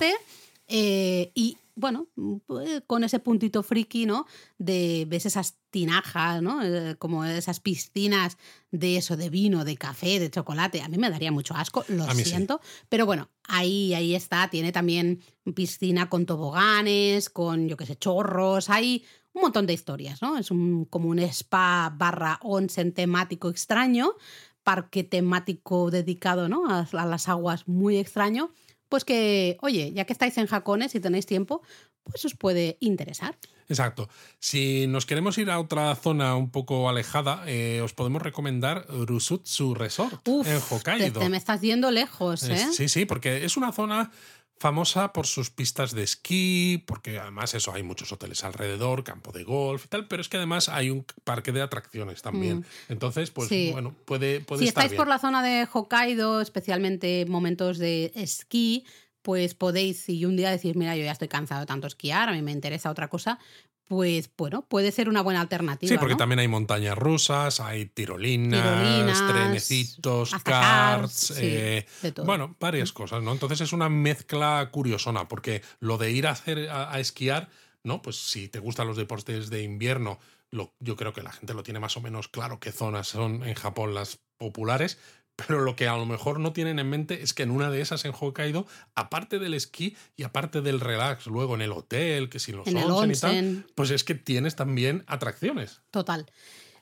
[0.66, 2.08] eh, y bueno,
[2.46, 4.26] pues, con ese puntito friki, ¿no?
[4.58, 6.62] De ves esas tinajas, ¿no?
[6.62, 8.38] Eh, como esas piscinas
[8.70, 10.82] de eso, de vino, de café, de chocolate.
[10.82, 12.24] A mí me daría mucho asco, lo sí.
[12.24, 12.60] siento.
[12.88, 14.48] Pero bueno, ahí, ahí está.
[14.50, 15.20] Tiene también
[15.54, 18.70] piscina con toboganes, con, yo qué sé, chorros.
[18.70, 20.38] Hay un montón de historias, ¿no?
[20.38, 24.14] Es un, como un spa barra onsen temático extraño,
[24.62, 26.70] parque temático dedicado, ¿no?
[26.70, 28.52] A, a las aguas muy extraño.
[28.94, 31.62] Pues que, oye, ya que estáis en Jacones y tenéis tiempo,
[32.04, 33.36] pues os puede interesar.
[33.68, 34.08] Exacto.
[34.38, 39.74] Si nos queremos ir a otra zona un poco alejada, eh, os podemos recomendar Rusutsu
[39.74, 41.18] Resort Uf, en te, Hokkaido.
[41.18, 42.52] te me estás yendo lejos, ¿eh?
[42.54, 44.12] Es- Sí, sí, porque es una zona
[44.58, 49.44] famosa por sus pistas de esquí, porque además eso hay muchos hoteles alrededor, campo de
[49.44, 52.58] golf y tal, pero es que además hay un parque de atracciones también.
[52.58, 52.64] Mm.
[52.92, 53.70] Entonces, pues Sí.
[53.72, 54.98] bueno, puede, puede si estar estáis bien.
[54.98, 58.84] por la zona de Hokkaido, especialmente momentos de esquí,
[59.22, 62.32] pues podéis, si un día decís, mira, yo ya estoy cansado de tanto esquiar, a
[62.32, 63.38] mí me interesa otra cosa,
[63.86, 65.88] pues bueno, puede ser una buena alternativa.
[65.88, 66.18] Sí, porque ¿no?
[66.18, 72.26] también hay montañas rusas, hay tirolinas, Tirolinas, trenecitos, karts, eh, de todo.
[72.26, 73.32] bueno, varias cosas, ¿no?
[73.32, 77.48] Entonces es una mezcla curiosona, porque lo de ir a hacer a, a esquiar
[77.84, 78.02] ¿no?
[78.02, 80.18] Pues si te gustan los deportes de invierno,
[80.50, 83.44] lo, yo creo que la gente lo tiene más o menos claro qué zonas son
[83.44, 84.98] en Japón las populares,
[85.36, 87.80] pero lo que a lo mejor no tienen en mente es que en una de
[87.80, 92.38] esas en Hokkaido, aparte del esquí y aparte del relax, luego en el hotel, que
[92.38, 95.82] si los En el onsen y tal, pues es que tienes también atracciones.
[95.90, 96.26] Total.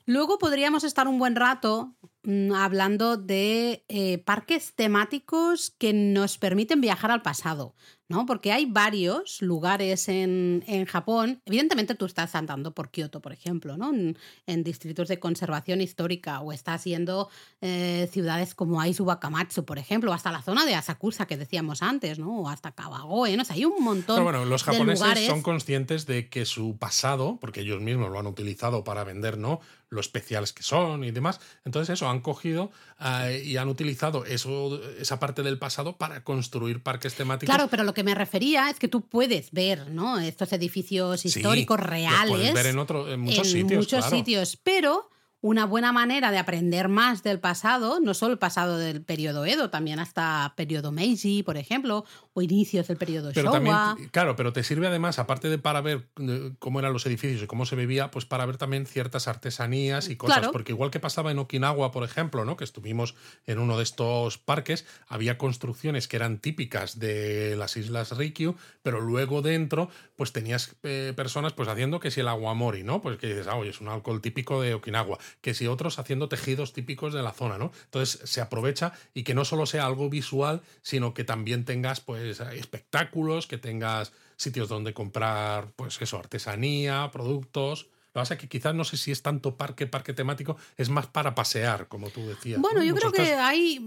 [0.05, 6.81] Luego podríamos estar un buen rato mm, hablando de eh, parques temáticos que nos permiten
[6.81, 7.73] viajar al pasado,
[8.13, 8.25] ¿no?
[8.27, 11.41] Porque hay varios lugares en, en Japón.
[11.45, 13.91] Evidentemente tú estás andando por Kioto, por ejemplo, ¿no?
[13.91, 17.29] En, en distritos de conservación histórica o estás yendo
[17.61, 21.81] eh, ciudades como Aizu Wakamatsu, por ejemplo, o hasta la zona de Asakusa que decíamos
[21.81, 22.41] antes, ¿no?
[22.41, 23.41] O hasta Kawagoe, ¿no?
[23.41, 25.27] O sea, hay un montón Pero bueno, los de japoneses lugares.
[25.27, 29.59] son conscientes de que su pasado, porque ellos mismos lo han utilizado para vender, ¿no?
[29.89, 31.39] Lo especiales que son y demás.
[31.65, 36.81] Entonces, eso, han cogido eh, y han utilizado eso, esa parte del pasado para construir
[36.81, 37.53] parques temáticos.
[37.53, 40.19] Claro, pero lo que me refería es que tú puedes ver, ¿no?
[40.19, 42.29] Estos edificios Sí, históricos los reales.
[42.29, 43.77] puedes ver en, otro, en muchos en sitios.
[43.79, 44.15] muchos claro.
[44.15, 45.09] sitios, pero
[45.43, 49.69] una buena manera de aprender más del pasado, no solo el pasado del periodo Edo,
[49.69, 53.91] también hasta periodo Meiji, por ejemplo, o inicios del periodo Pero Showa.
[53.91, 57.43] también, claro, pero te sirve además, aparte de para ver eh, cómo eran los edificios
[57.43, 60.37] y cómo se vivía, pues para ver también ciertas artesanías y cosas.
[60.37, 60.53] Claro.
[60.53, 62.55] Porque igual que pasaba en Okinawa, por ejemplo, ¿no?
[62.55, 63.13] Que estuvimos
[63.45, 69.01] en uno de estos parques, había construcciones que eran típicas de las islas Ryukyu, pero
[69.01, 73.01] luego dentro, pues tenías eh, personas pues haciendo que si el aguamori, ¿no?
[73.01, 76.29] Pues que dices, ah, oye, es un alcohol típico de Okinawa, que si otros haciendo
[76.29, 77.71] tejidos típicos de la zona, ¿no?
[77.85, 82.39] Entonces se aprovecha y que no solo sea algo visual, sino que también tengas pues
[82.39, 87.87] espectáculos, que tengas sitios donde comprar pues eso, artesanía, productos.
[88.13, 90.89] Lo que pasa es que quizás no sé si es tanto parque, parque temático, es
[90.89, 92.61] más para pasear, como tú decías.
[92.61, 92.85] Bueno, ¿no?
[92.85, 93.83] yo creo que hay.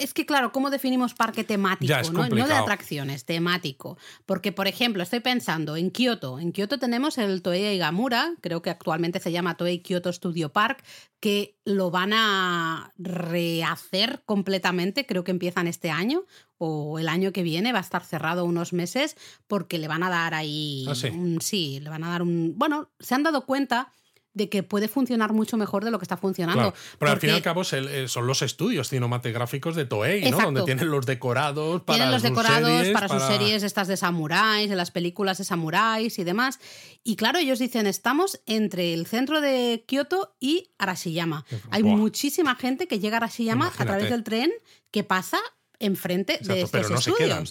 [0.00, 1.88] Es que, claro, ¿cómo definimos parque temático?
[1.88, 2.28] Ya, ¿no?
[2.28, 3.96] no de atracciones, temático.
[4.26, 6.40] Porque, por ejemplo, estoy pensando en Kioto.
[6.40, 10.82] En Kioto tenemos el Toei Eigamura, creo que actualmente se llama Toei Kyoto Studio Park,
[11.20, 16.24] que lo van a rehacer completamente, creo que empiezan este año
[16.58, 19.16] o el año que viene, va a estar cerrado unos meses
[19.46, 21.08] porque le van a dar ahí Ah, sí.
[21.08, 23.92] un sí, le van a dar un bueno, se han dado cuenta
[24.34, 26.72] de que puede funcionar mucho mejor de lo que está funcionando.
[26.72, 30.38] Claro, pero al fin y al cabo eh, son los estudios cinematográficos de Toei, ¿no?
[30.38, 33.96] Donde tienen los decorados para Tienen los sus decorados series, para, sus series estas de
[33.96, 36.60] samuráis, de las películas de samuráis y demás.
[37.02, 41.44] Y claro, ellos dicen, estamos entre el centro de Kioto y Arashiyama.
[41.70, 41.96] Hay Buah.
[41.96, 44.52] muchísima gente que llega a Arashiyama a través del tren
[44.90, 45.38] que pasa
[45.80, 47.44] enfrente de estos pero no se quedan.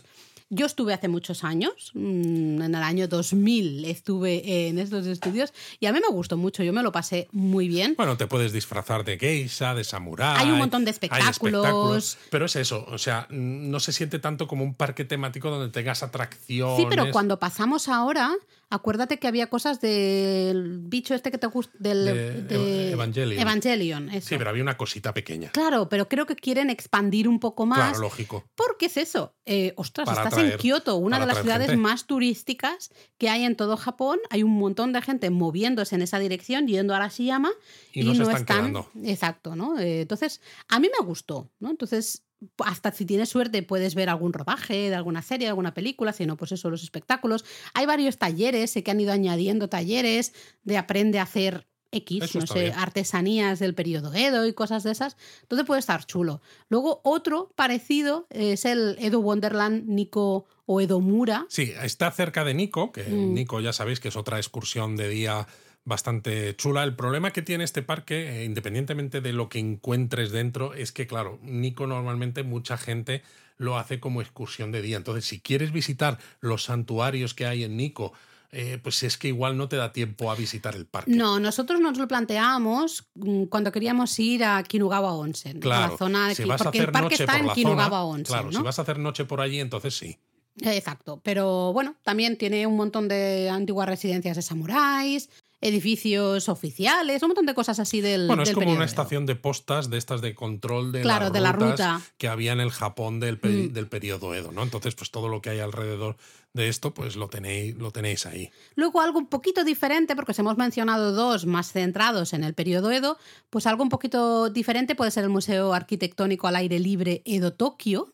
[0.49, 5.87] Yo estuve hace muchos años, mm, en el año 2000 estuve en estos estudios y
[5.87, 7.95] a mí me gustó mucho, yo me lo pasé muy bien.
[7.97, 10.37] Bueno, te puedes disfrazar de geisha, de samurái.
[10.45, 12.17] Hay un montón de espectáculos.
[12.29, 16.01] Pero es eso, o sea, no se siente tanto como un parque temático donde tengas
[16.01, 16.77] atracciones.
[16.77, 18.33] Sí, pero cuando pasamos ahora,
[18.69, 23.41] acuérdate que había cosas del bicho este que te gusta, del De de Evangelion.
[23.41, 24.29] Evangelion, eso.
[24.29, 25.51] Sí, pero había una cosita pequeña.
[25.51, 27.89] Claro, pero creo que quieren expandir un poco más.
[27.89, 28.45] Claro, lógico.
[28.55, 29.33] Porque es eso.
[29.45, 31.81] Eh, ostras, Para estás en Kioto, una de las ciudades gente.
[31.81, 34.19] más turísticas que hay en todo Japón.
[34.29, 37.51] Hay un montón de gente moviéndose en esa dirección, yendo a Arashiyama.
[37.93, 38.89] Y no se están quedando.
[39.03, 39.79] Exacto, ¿no?
[39.79, 41.69] Eh, entonces, a mí me gustó, ¿no?
[41.69, 42.23] Entonces,
[42.63, 46.25] hasta si tienes suerte puedes ver algún rodaje de alguna serie, de alguna película, si
[46.25, 47.45] no, pues eso, los espectáculos.
[47.73, 50.33] Hay varios talleres, sé que han ido añadiendo talleres
[50.63, 52.73] de aprende a hacer X, Eso no sé, bien.
[52.75, 55.17] artesanías del periodo Edo y cosas de esas.
[55.43, 56.41] Entonces puede estar chulo.
[56.69, 61.45] Luego, otro parecido es el Edo Wonderland Nico o Edomura.
[61.49, 63.33] Sí, está cerca de Nico, que Mm.
[63.33, 65.47] Nico ya sabéis que es otra excursión de día
[65.85, 66.83] bastante chula.
[66.83, 71.07] El problema que tiene este parque, eh, independientemente de lo que encuentres dentro, es que,
[71.07, 73.23] claro, Nico normalmente mucha gente
[73.57, 74.97] lo hace como excursión de día.
[74.97, 78.11] Entonces, si quieres visitar los santuarios que hay en Nico,
[78.51, 81.11] eh, pues es que igual no te da tiempo a visitar el parque.
[81.11, 85.97] No, nosotros nos lo planteábamos mm, cuando queríamos ir a Kinugawa Onsen, a Claro, la
[85.97, 88.03] zona de si vas a porque hacer el parque noche está por en Kinugawa zona,
[88.03, 88.57] Onsen, claro, ¿no?
[88.59, 90.17] si vas a hacer noche por allí, entonces sí.
[90.61, 95.29] Exacto, pero bueno, también tiene un montón de antiguas residencias de samuráis,
[95.61, 99.25] edificios oficiales, un montón de cosas así del Bueno, es del como periodo una estación
[99.25, 102.01] de postas de estas de control de, Claro, las de la ruta.
[102.17, 103.73] que había en el Japón del, peri- Mm.
[103.73, 104.63] del periodo Edo, ¿no?
[104.63, 106.17] Entonces, pues todo lo que hay alrededor
[106.53, 108.49] de esto, pues lo tenéis, lo tenéis ahí.
[108.75, 112.91] Luego algo un poquito diferente, porque os hemos mencionado dos más centrados en el periodo
[112.91, 113.17] Edo,
[113.49, 118.13] pues algo un poquito diferente puede ser el Museo Arquitectónico al Aire Libre Edo Tokio,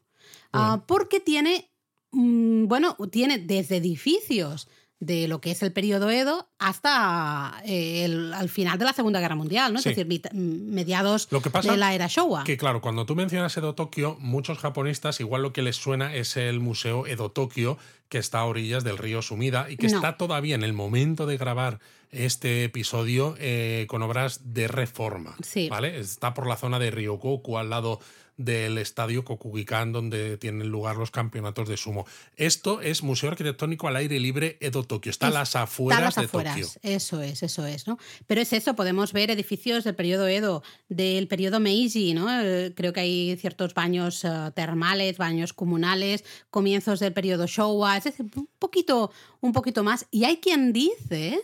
[0.51, 1.71] ah, porque tiene,
[2.11, 4.67] mm, bueno, tiene desde edificios
[5.05, 9.19] de lo que es el periodo Edo hasta eh, el, al final de la Segunda
[9.19, 9.79] Guerra Mundial, ¿no?
[9.81, 9.89] Sí.
[9.89, 12.43] Es decir, mediados Lo que pasa de la era Showa.
[12.43, 16.37] Que claro, cuando tú mencionas Edo Tokio, muchos japonistas igual lo que les suena es
[16.37, 17.77] el Museo Edo Tokio,
[18.09, 19.95] que está a orillas del río Sumida y que No.
[19.95, 21.79] está todavía en el momento de grabar
[22.11, 25.35] este episodio eh, con obras de reforma.
[25.43, 25.67] Sí.
[25.69, 25.99] ¿vale?
[25.99, 27.99] Está por la zona de Ryogoku, al lado
[28.37, 32.05] del estadio Kokugikan, donde tienen lugar los campeonatos de sumo.
[32.35, 35.09] Esto es Museo Arquitectónico al aire libre Edo Tokio.
[35.09, 36.55] Está a las Está a afueras las de afueras.
[36.55, 36.79] Tokio.
[36.81, 37.97] Eso es, eso es, ¿no?
[38.27, 42.27] Pero es eso, podemos ver edificios del periodo Edo, del periodo Meiji, ¿no?
[42.41, 48.05] Eh, Creo que hay ciertos baños eh, termales, baños comunales, comienzos del periodo Showa, es
[48.05, 49.11] decir, un poquito,
[49.41, 50.07] un poquito más.
[50.11, 51.43] Y hay quien dice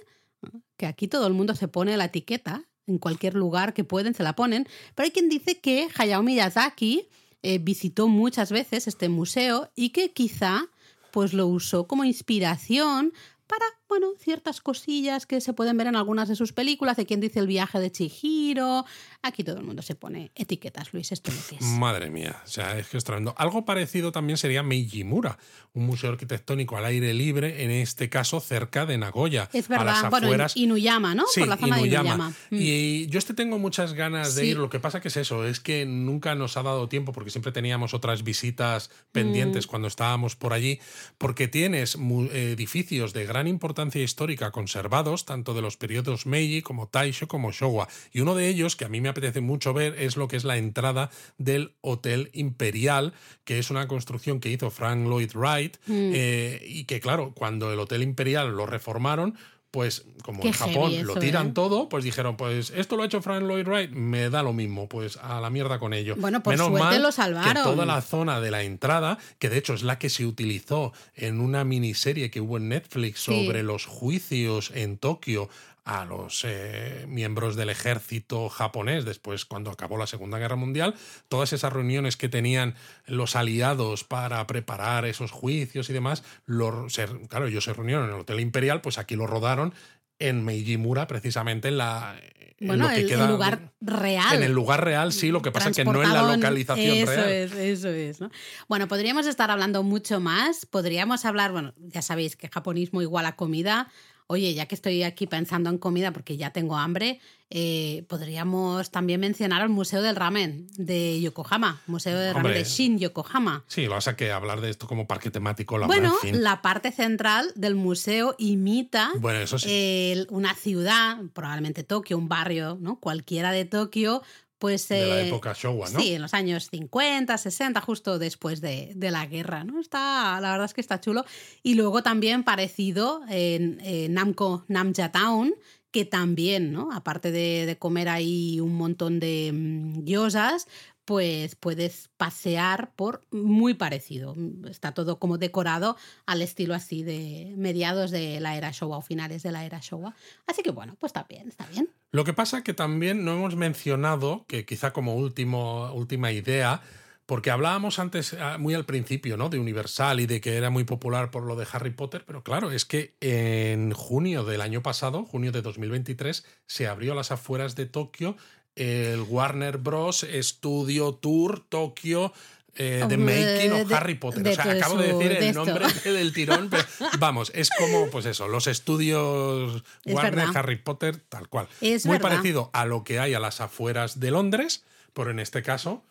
[0.78, 4.24] que aquí todo el mundo se pone la etiqueta, en cualquier lugar que pueden se
[4.24, 7.08] la ponen, pero hay quien dice que Hayao Miyazaki
[7.42, 10.66] eh, visitó muchas veces este museo y que quizá
[11.12, 13.14] pues lo usó como inspiración
[13.48, 16.98] para, bueno, ciertas cosillas que se pueden ver en algunas de sus películas.
[17.00, 18.86] Hay quien dice el viaje de Chihiro.
[19.24, 21.62] Aquí todo el mundo se pone etiquetas, Luis, esto lo que es.
[21.72, 23.34] Madre mía, o sea, es que es tremendo.
[23.38, 25.40] Algo parecido también sería Meijimura,
[25.74, 29.50] un museo arquitectónico al aire libre, en este caso cerca de Nagoya.
[29.54, 30.10] Es a las verdad.
[30.12, 30.56] Bueno, afueras.
[30.56, 31.26] en Inuyama, ¿no?
[31.34, 32.04] Sí, Por la zona Inuyama.
[32.04, 32.30] de Inuyama.
[32.52, 32.56] Mm.
[32.62, 34.48] Y yo este tengo muchas ganas de Sí.
[34.50, 34.58] ir.
[34.58, 37.52] Lo que pasa que es eso, es que nunca nos ha dado tiempo porque siempre
[37.52, 39.70] teníamos otras visitas pendientes Mm.
[39.70, 40.80] cuando estábamos por allí,
[41.18, 47.28] porque tienes edificios de gran importancia histórica conservados, tanto de los periodos Meiji como Taisho
[47.28, 47.88] como Showa.
[48.12, 50.44] Y uno de ellos, que a mí me apetece mucho ver, es lo que es
[50.44, 53.14] la entrada del Hotel Imperial,
[53.46, 56.12] que es una construcción que hizo Frank Lloyd Wright, Mm.
[56.14, 59.38] eh, y que claro, cuando el Hotel Imperial lo reformaron,
[59.72, 61.52] pues como Qué en Japón lo tiran ¿eh?
[61.54, 64.90] todo, pues dijeron, pues esto lo ha hecho Frank Lloyd Wright, me da lo mismo,
[64.90, 66.16] pues a la mierda con ello.
[66.18, 67.54] Bueno, por Menos suerte mal lo salvaron.
[67.54, 70.94] Que toda la zona de la entrada, que de hecho es la que se utilizó
[71.16, 73.46] en una miniserie que hubo en Netflix Sí.
[73.46, 75.50] sobre los juicios en Tokio
[75.92, 80.94] a los eh, miembros del ejército japonés después cuando acabó la Segunda Guerra Mundial,
[81.30, 82.76] todas esas reuniones que tenían
[83.08, 88.14] los aliados para preparar esos juicios y demás, lo- se- claro, ellos se reunieron en
[88.14, 89.74] el Hotel Imperial, pues aquí lo rodaron
[90.20, 92.20] en Meijimura, precisamente en la
[92.62, 94.36] en Bueno, lo que el, el lugar real.
[94.36, 97.06] en el lugar real, sí, lo que pasa es que no en la localización eso
[97.12, 97.30] real.
[97.32, 98.20] es, eso es.
[98.20, 98.30] ¿no?
[98.68, 100.66] Bueno, podríamos estar hablando mucho más.
[100.66, 103.88] Podríamos hablar, bueno, ya sabéis que japonismo igual a comida.
[104.32, 107.20] Oye, ya que estoy aquí pensando en comida porque ya tengo hambre,
[107.50, 113.00] eh, podríamos también mencionar el Museo del Ramen de Yokohama, Museo del Ramen de Shin
[113.00, 113.64] Yokohama.
[113.66, 116.44] Sí, lo pasa que hablar de esto como parque temático, la Bueno, en fin.
[116.44, 119.68] la parte central del museo imita Bueno, eso sí.
[119.72, 123.00] el- una ciudad, probablemente Tokio, un barrio, ¿no?
[123.00, 124.22] Cualquiera de Tokio,
[124.60, 124.88] pues...
[124.90, 126.00] de la eh, época Showa, ¿no?
[126.00, 129.80] Sí, en los años 50, 60, justo después de, de la guerra, ¿no?
[129.80, 131.26] Está, la verdad es que está chulo.
[131.64, 135.56] Y luego también parecido en, en Namco, Namja Town,
[135.92, 136.92] que también, ¿no?
[136.92, 140.68] Aparte de, de comer ahí un montón de mm, gyozas,
[141.10, 144.36] pues puedes pasear por muy parecido.
[144.70, 145.98] Está todo como decorado
[146.28, 150.14] al estilo así de mediados de la era Showa o finales de la era Showa.
[150.46, 151.90] Así que bueno, pues está bien, está bien.
[152.12, 156.84] Lo que pasa que también no hemos mencionado, que quizá como último, última idea,
[157.26, 159.50] porque hablábamos antes, ah, muy al principio, ¿no?
[159.50, 162.72] De Universal y de que era muy popular por lo de Harry Potter, pero claro,
[162.72, 167.76] es que en junio del año pasado, junio de 2023, se abrió a las afueras
[167.76, 168.36] de Tokio
[168.80, 170.26] el Warner Bros.
[170.42, 172.34] Studio Tour Tokio.
[172.76, 174.42] eh, de Um, Making of de- Harry Potter.
[174.42, 176.84] de o sea, acabo de decir de el nombre del tirón, pero
[177.20, 180.58] vamos, es como, pues eso, los estudios Es Warner, verdad.
[180.58, 181.68] Harry Potter, tal cual.
[181.82, 182.30] Es Muy verdad.
[182.30, 186.04] parecido a lo que hay a las afueras de Londres, pero en este caso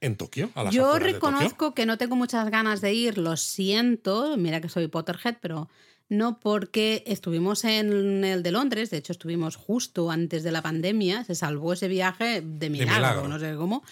[0.00, 0.50] en Tokio.
[0.56, 1.30] A las Yo afueras de Tokio.
[1.30, 5.68] reconozco que no tengo muchas ganas de ir, lo siento, mira que soy Potterhead, pero
[6.10, 11.24] no porque estuvimos en el de Londres, de hecho estuvimos justo antes de la pandemia,
[11.24, 13.28] se salvó ese viaje de milagro, milagro.
[13.28, 13.82] no sé cómo.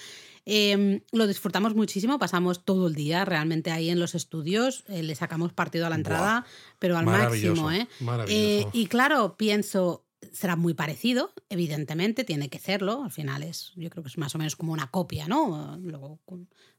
[0.51, 5.15] Eh, lo disfrutamos muchísimo, pasamos todo el día realmente ahí en los estudios, eh, le
[5.15, 6.45] sacamos partido a la entrada,
[6.79, 7.71] pero al máximo.
[7.71, 7.87] ¿eh?
[8.29, 13.05] Eh, y claro, pienso, será muy parecido, evidentemente, tiene que serlo.
[13.05, 15.79] Al final es, yo creo que es más o menos como una copia, ¿no?
[15.83, 16.19] Luego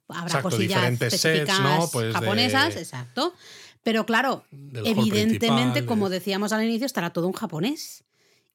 [0.09, 1.89] habrá Exacto, cosillas diferentes sets, específicas ¿no?
[1.93, 3.35] Pues de- japonesas, exacto.
[3.83, 4.43] Pero claro,
[4.83, 8.03] evidentemente, como de- decíamos al inicio, estará todo en japonés.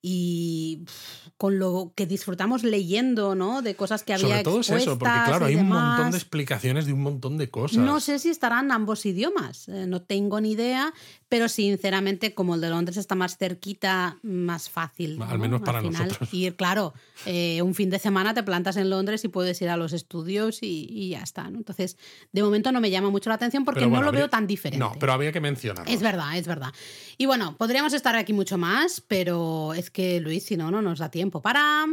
[0.06, 3.62] Y pff, con lo que disfrutamos leyendo, ¿no?
[3.62, 6.84] De cosas que había Sobre todo es eso, porque claro, hay un montón de explicaciones
[6.84, 7.78] de un montón de cosas.
[7.78, 10.92] No sé si estarán ambos idiomas, eh, no tengo ni idea,
[11.34, 15.20] pero sinceramente como el de Londres está más cerquita, más fácil.
[15.20, 15.38] Al ¿no?
[15.38, 16.32] menos para final, nosotros.
[16.32, 16.94] Ir, claro,
[17.26, 20.62] eh, un fin de semana te plantas en Londres y puedes ir a los estudios
[20.62, 21.50] y, y ya está.
[21.50, 21.58] ¿no?
[21.58, 21.96] Entonces,
[22.30, 24.46] de momento no me llama mucho la atención porque bueno, no lo habría- veo tan
[24.46, 24.78] diferente.
[24.78, 25.92] No, pero había que mencionarlo.
[25.92, 26.72] Es verdad, es verdad.
[27.18, 31.00] Y bueno, podríamos estar aquí mucho más, pero es que Luis, si no, no nos
[31.00, 31.84] da tiempo para...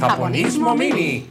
[0.00, 1.28] Japonismo Mini.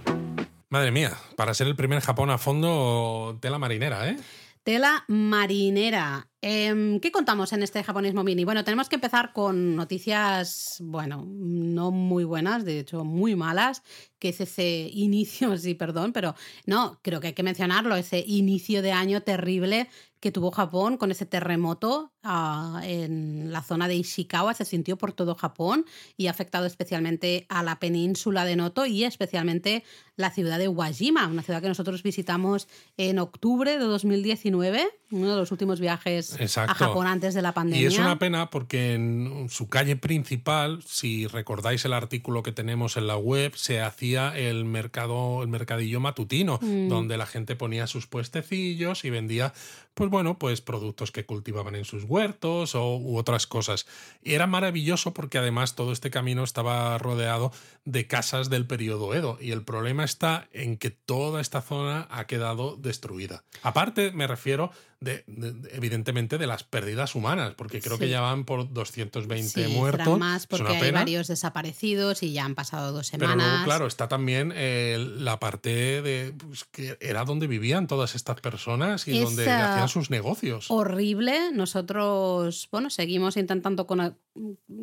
[0.70, 4.16] Madre mía, para ser el primer Japón a fondo, tela marinera, ¿eh?
[4.64, 6.31] Tela marinera.
[6.44, 8.46] Em, ¿Qué contamos en este japonismo mini?
[8.46, 13.84] Bueno, tenemos que empezar con noticias, bueno, no muy buenas, de hecho muy malas,
[14.18, 16.34] que es ese inicio, sí, perdón, pero
[16.66, 19.88] no, creo que hay que mencionarlo, ese inicio de año terrible
[20.22, 25.14] que tuvo Japón con ese terremoto uh, en la zona de Ishikawa, se sintió por
[25.14, 25.86] todo Japón
[26.16, 29.84] y ha afectado especialmente a la península de Noto y especialmente
[30.16, 32.68] la ciudad de Wajima, una ciudad que nosotros visitamos
[32.98, 37.82] en octubre de 2019, uno de los últimos viajes a Japón antes de la pandemia.
[37.82, 42.98] Y es una pena porque en su calle principal, si recordáis el artículo que tenemos
[42.98, 46.90] en la web, se hacía el mercado, el mercadillo matutino, mm.
[46.90, 49.54] donde la gente ponía sus puestecillos y vendía
[49.94, 53.86] pues bueno, pues productos que cultivaban en sus huertos o, u otras cosas.
[54.24, 57.52] Era maravilloso porque además todo este camino estaba rodeado
[57.86, 62.28] de casas del periodo Edo y el problema está en que toda esta zona ha
[62.28, 63.44] quedado destruida.
[63.64, 64.72] Aparte, me refiero
[65.02, 65.26] de,
[65.72, 70.20] evidentemente de las pérdidas humanas, porque creo que ya van por 220 sí, muertos.
[70.20, 73.36] más porque hay varios desaparecidos y ya han pasado dos semanas.
[73.36, 78.14] Pero luego, claro, está también eh, la parte de pues, que era donde vivían todas
[78.14, 79.44] estas personas y donde
[79.88, 80.70] sus negocios.
[80.70, 81.52] Horrible.
[81.54, 83.88] Nosotros, bueno, seguimos intentando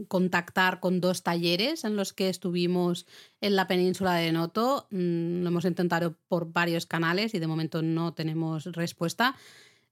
[0.09, 3.07] contactar con dos talleres en los que estuvimos
[3.41, 4.87] en la península de Noto.
[4.91, 9.37] Mm, lo hemos intentado por varios canales y de momento no tenemos respuesta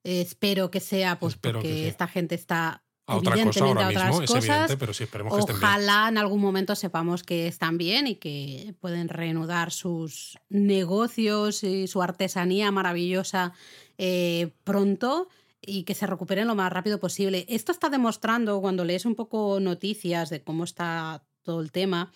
[0.07, 4.76] espero que sea pues porque esta gente está a otra cosa ahora mismo, es evidente,
[4.76, 5.64] pero sí, esperemos que estén bien.
[5.64, 11.86] Ojalá en algún momento sepamos que están bien y que pueden reanudar sus negocios y
[11.86, 13.52] su artesanía maravillosa
[13.98, 15.28] eh, pronto
[15.61, 17.46] y que se recuperen lo más rápido posible.
[17.48, 22.12] Esto está demostrando, cuando lees un poco noticias de cómo está todo el tema,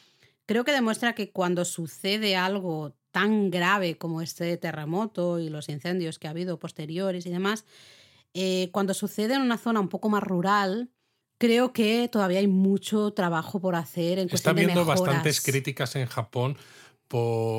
[0.47, 6.18] creo que demuestra que cuando sucede algo tan grave como este terremoto y los incendios
[6.18, 7.64] que ha habido posteriores y demás,
[8.35, 10.91] eh, cuando sucede en una zona un poco más rural,
[11.39, 16.57] creo que todavía hay mucho trabajo por hacer en Está habiendo bastantes críticas en Japón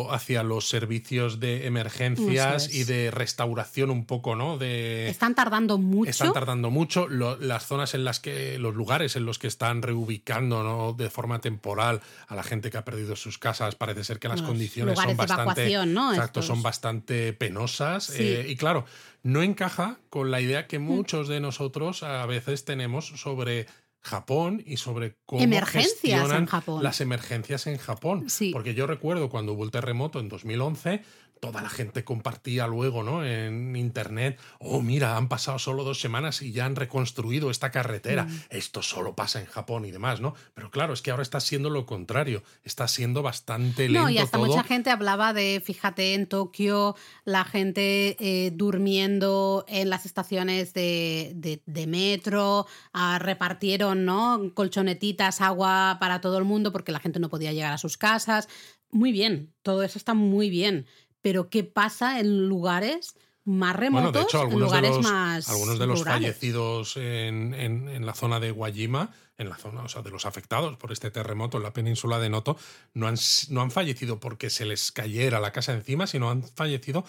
[0.09, 4.57] hacia los servicios de emergencias y de restauración un poco, ¿no?
[4.57, 6.09] De, están tardando mucho.
[6.09, 7.07] Están tardando mucho.
[7.09, 10.93] las zonas en las que, los lugares en los que están reubicando ¿no?
[10.93, 14.41] de forma temporal a la gente que ha perdido sus casas, parece ser que las
[14.41, 16.13] condiciones son bastante, ¿no?
[16.13, 18.09] exacto, son bastante penosas.
[18.11, 18.85] Eh, y claro,
[19.23, 20.83] no encaja con la idea que mm.
[20.83, 23.67] muchos de nosotros a veces tenemos sobre
[24.01, 26.47] Japón y sobre cómo gestionan
[26.81, 28.27] las emergencias en Japón.
[28.51, 31.03] Porque yo recuerdo cuando hubo el terremoto en 2011,
[31.41, 33.25] toda la gente compartía luego, ¿no?
[33.25, 38.25] En internet, oh, mira, han pasado solo dos semanas y ya han reconstruido esta carretera.
[38.25, 38.41] Mm.
[38.51, 40.35] Esto solo pasa en Japón y demás, ¿no?
[40.53, 42.43] Pero claro, es que ahora está siendo lo contrario.
[42.63, 44.03] Está siendo bastante lento.
[44.03, 49.89] No, y hasta mucha gente hablaba de, fíjate, en Tokio, la gente eh, durmiendo en
[49.89, 54.51] las estaciones de, de, metro, ah, repartieron, ¿no?
[54.53, 58.47] Colchonetitas, agua para todo el mundo porque la gente no podía llegar a sus casas.
[58.91, 60.85] Muy bien, todo eso está muy bien
[61.21, 65.79] pero ¿qué pasa en lugares más remotos, de hecho, algunos lugares de los, más algunos
[65.79, 70.11] de los fallecidos en, en, la zona de Guayima, en la zona, o sea, de
[70.11, 72.57] los afectados por este terremoto en la península de Noto,
[72.93, 73.15] no han,
[73.49, 77.03] no han fallecido porque se les cayera la casa encima, sino han fallecido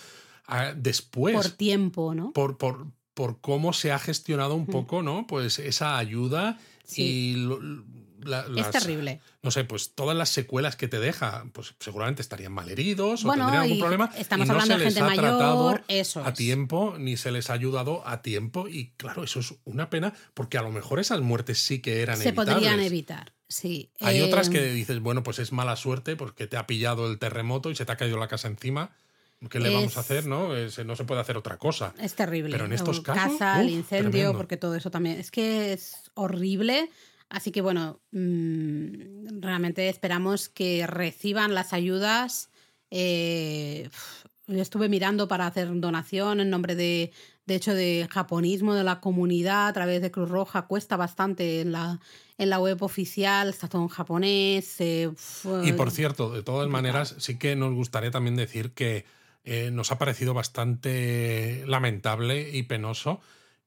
[0.46, 1.34] ah, después.
[1.34, 2.32] Por tiempo, ¿no?
[2.32, 4.72] Por, por, por cómo se ha gestionado un mm.
[4.72, 5.26] poco, ¿no?
[5.26, 6.58] Pues esa ayuda
[6.96, 7.46] y
[8.56, 9.20] es terrible.
[9.42, 13.62] No sé, pues todas las secuelas que te deja, pues seguramente estarían malheridos o tendrían
[13.62, 14.10] algún problema.
[14.16, 17.32] Estamos y no hablando se de les gente ha mayor, eso a tiempo, ni se
[17.32, 18.68] les ha ayudado a tiempo.
[18.68, 22.16] Y claro, eso es una pena, porque a lo mejor esas muertes sí que eran
[22.16, 23.32] Se podrían evitar.
[23.48, 23.90] Sí.
[24.00, 27.18] Hay otras que em, dices, bueno, pues es mala suerte porque te ha pillado el
[27.18, 28.92] terremoto y se te ha caído la casa encima.
[29.50, 30.26] ¿Qué le vamos a hacer?
[30.26, 30.50] ¿no?
[30.54, 31.94] no se puede hacer otra cosa.
[32.00, 32.52] Es terrible.
[32.52, 33.38] Pero en estos casos.
[33.38, 35.18] Casa, el incendio, porque todo eso también.
[35.18, 36.90] Es que es horrible.
[37.32, 42.50] Así que bueno, mm, realmente esperamos que reciban las ayudas.
[42.90, 43.88] Eh,
[44.48, 47.10] estuve mirando para hacer donación en nombre de,
[47.46, 50.66] de hecho, de japonismo de la comunidad a través de Cruz Roja.
[50.66, 52.00] Cuesta bastante en la,
[52.36, 54.78] en la web oficial, está todo en japonés.
[54.80, 55.10] Eh,
[55.64, 59.06] y por cierto, de todas maneras, sí que nos gustaría también decir que
[59.44, 63.22] eh, nos ha parecido bastante lamentable y penoso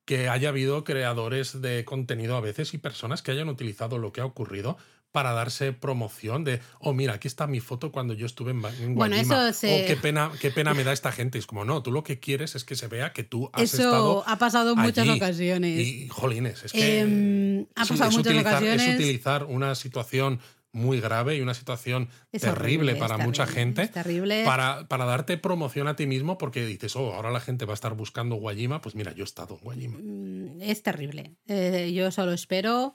[0.06, 4.22] que haya habido creadores de contenido a veces y personas que hayan utilizado lo que
[4.22, 4.78] ha ocurrido
[5.16, 8.96] para darse promoción de, oh, mira, aquí está mi foto cuando yo estuve en, en
[8.96, 11.38] Bueno, eso oh, qué pena, qué pena me da esta gente.
[11.38, 13.78] Es como, no, tú lo que quieres es que se vea que tú has eso
[13.78, 15.80] estado ha pasado en muchas ocasiones.
[15.80, 18.88] Y, jolines, es que em, ha pasado muchas utilizar, ocasiones.
[18.90, 20.42] es utilizar una situación
[20.76, 23.88] muy grave y una situación Es terrible horrible, para mucha gente.
[23.88, 24.44] terrible.
[24.46, 27.76] Para, para darte promoción a ti mismo, porque dices, oh, ahora la gente va a
[27.76, 28.82] estar buscando Guayima.
[28.82, 29.98] Pues mira, yo he estado en Guayima.
[30.00, 31.32] Mm, Es terrible.
[31.48, 32.94] Eh, yo solo espero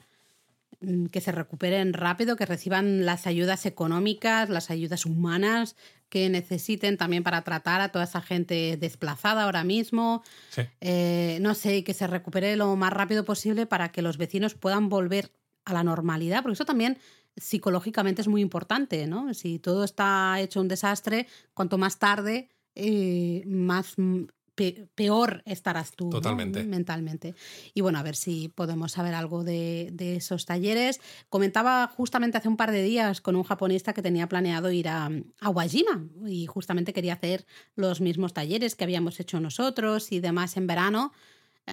[0.80, 5.74] mm, que se recuperen rápido, que reciban las ayudas económicas, las ayudas humanas
[6.10, 10.22] que necesiten también para tratar a toda esa gente desplazada ahora mismo.
[10.50, 10.62] Sí.
[10.80, 14.88] Eh, no sé, que se recupere lo más rápido posible para que los vecinos puedan
[14.88, 15.30] volver
[15.64, 16.98] a la normalidad, porque eso también
[17.36, 19.32] psicológicamente es muy importante, ¿no?
[19.34, 24.24] Si todo está hecho un desastre, cuanto más tarde, eh, más mm,
[24.54, 26.10] pe- peor estarás tú
[26.64, 27.34] mentalmente.
[27.74, 31.00] Y bueno, a ver si podemos saber algo de, de esos talleres.
[31.28, 35.08] Comentaba justamente hace un par de días con un japonista que tenía planeado ir a,
[35.40, 40.56] a Wajima y justamente quería hacer los mismos talleres que habíamos hecho nosotros y demás
[40.56, 41.12] en verano.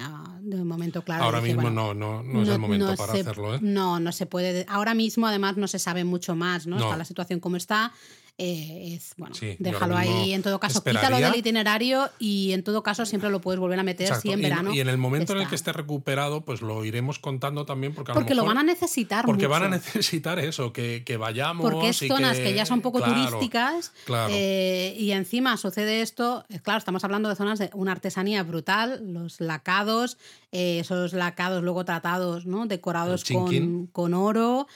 [0.00, 1.24] Ah, de momento, claro.
[1.24, 3.58] ahora dije, mismo bueno, no, no, no es el momento no para se- hacerlo, ¿eh?
[3.60, 4.64] No, no se puede.
[4.68, 6.76] Ahora mismo, además, no se sabe mucho más, ¿no?
[6.78, 6.84] No.
[6.84, 7.92] Está la situación como está.
[8.40, 10.32] Eh, es bueno, Sí, déjalo ahí.
[10.32, 13.80] En todo caso, quítalo esperaría- del itinerario y en todo caso siempre lo puedes volver
[13.80, 14.22] a meter Exacto.
[14.22, 14.72] si en verano.
[14.72, 18.12] y, en el momento en el que esté recuperado, pues lo iremos contando también, porque
[18.12, 21.68] a Porque lo van a necesitar Porque van a necesitar eso, que, que vayamos.
[21.68, 24.32] Porque es y zonas que, ya son poco claro, turísticas Claro.
[24.34, 29.40] eh, y encima sucede esto, claro, estamos hablando de zonas de una artesanía brutal, los
[29.40, 30.16] lacados,
[30.52, 32.66] eh, esos lacados luego tratados, ¿no?
[32.66, 34.68] decorados con, con oro,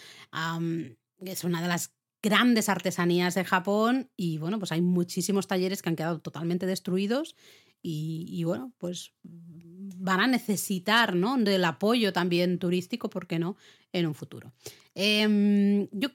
[1.24, 1.92] es una de las
[2.22, 7.36] grandes artesanías de Japón y bueno, pues hay muchísimos talleres que han quedado totalmente destruidos
[7.82, 11.36] y, y, bueno, pues van a necesitar ¿no?
[11.36, 13.56] del apoyo también turístico, ¿por qué no?,
[13.92, 14.52] en un futuro.
[14.94, 16.10] Em, yo,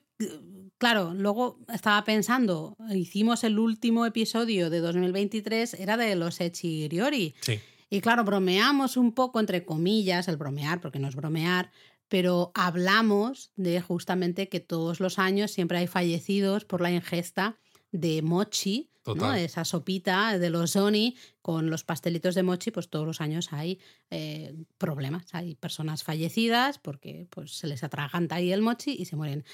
[0.78, 7.36] claro, luego estaba pensando, hicimos el último episodio de 2023, era de los Echiriori.
[7.42, 7.60] Sí.
[7.90, 11.72] Y claro, bromeamos un poco, entre comillas, el bromear, porque no es bromear,
[12.10, 17.58] pero hablamos de justamente que todos los años siempre hay fallecidos por la ingesta
[17.92, 19.34] de mochi, ¿no?
[19.34, 23.80] Esa sopita de los Sony con los pastelitos de mochi, pues todos los años hay
[24.10, 29.16] eh, problemas, hay personas fallecidas porque pues, se les atraganta ahí el mochi y se
[29.16, 29.46] mueren.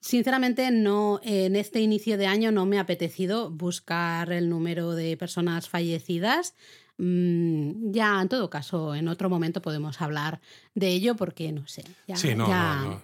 [0.00, 5.18] Sinceramente, no, en este inicio de año no me ha apetecido buscar el número de
[5.18, 6.54] personas fallecidas.
[7.02, 10.40] Mm, ya, en todo caso, en otro momento podemos hablar
[10.74, 13.02] de ello porque, no sé, ya, sí, no, ya, no, no.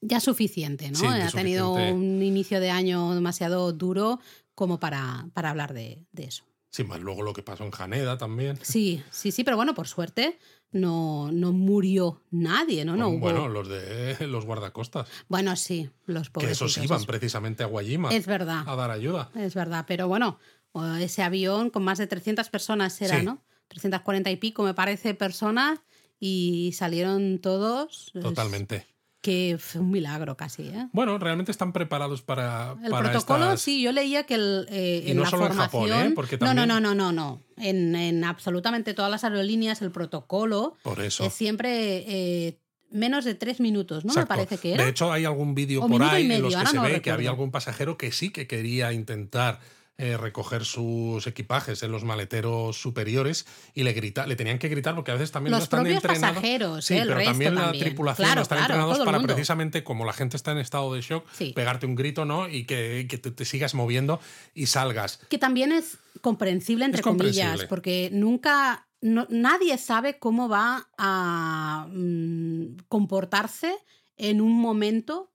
[0.00, 0.98] ya suficiente, ¿no?
[0.98, 1.92] Sí, ha tenido suficiente.
[1.92, 4.20] un inicio de año demasiado duro
[4.54, 6.44] como para, para hablar de, de eso.
[6.70, 8.58] Sí, más luego lo que pasó en Janeda también.
[8.62, 10.38] Sí, sí, sí, pero bueno, por suerte
[10.72, 12.96] no, no murió nadie, ¿no?
[12.96, 15.08] no hubo- bueno, los de los guardacostas.
[15.28, 16.50] Bueno, sí, los Que pobres.
[16.52, 18.62] esos iban precisamente a Guayima Es verdad.
[18.66, 19.30] a dar ayuda.
[19.34, 20.38] Es verdad, pero bueno,
[20.98, 23.24] ese avión con más de 300 personas era, Sí.
[23.24, 23.42] ¿no?
[23.68, 25.80] 340 y pico, me parece, personas
[26.20, 28.10] y salieron todos.
[28.14, 28.86] Es Totalmente.
[29.22, 30.86] Que fue un milagro casi, ¿eh?
[30.92, 32.76] Bueno, realmente están preparados para.
[32.84, 35.42] El para protocolo, estas- sí, yo leía que el, eh, Y en no la solo
[35.46, 35.88] en formación...
[35.88, 36.12] Japón, ¿eh?
[36.14, 37.42] Porque No, no, no, no, no, no.
[37.56, 41.24] En, en absolutamente todas las aerolíneas el protocolo Por eso.
[41.24, 42.60] es siempre eh,
[42.90, 44.14] menos de tres minutos, ¿no?
[44.14, 44.84] Me parece que era.
[44.84, 47.10] De hecho, hay algún vídeo por ahí en medio, los que se no ve que
[47.10, 49.58] había algún pasajero que sí que quería intentar
[49.98, 54.94] eh, recoger sus equipajes en los maleteros superiores y le grita, le tenían que gritar
[54.94, 56.36] porque a veces también no Los están propios entrenados.
[56.36, 56.98] pasajeros, sí, ¿eh?
[56.98, 60.36] el pero resto también la tripulación Claro, están claro, entrenados para precisamente como la gente
[60.36, 61.52] está en estado de shock, Sí.
[61.54, 62.46] pegarte un grito, ¿no?
[62.48, 64.20] Y que, que te, te sigas moviendo
[64.54, 65.18] y salgas.
[65.30, 67.48] Que también es comprensible, entre Es comprensible.
[67.50, 68.88] comillas, porque nunca.
[69.00, 73.74] no- nadie sabe cómo va a mm, comportarse
[74.16, 75.32] en un momento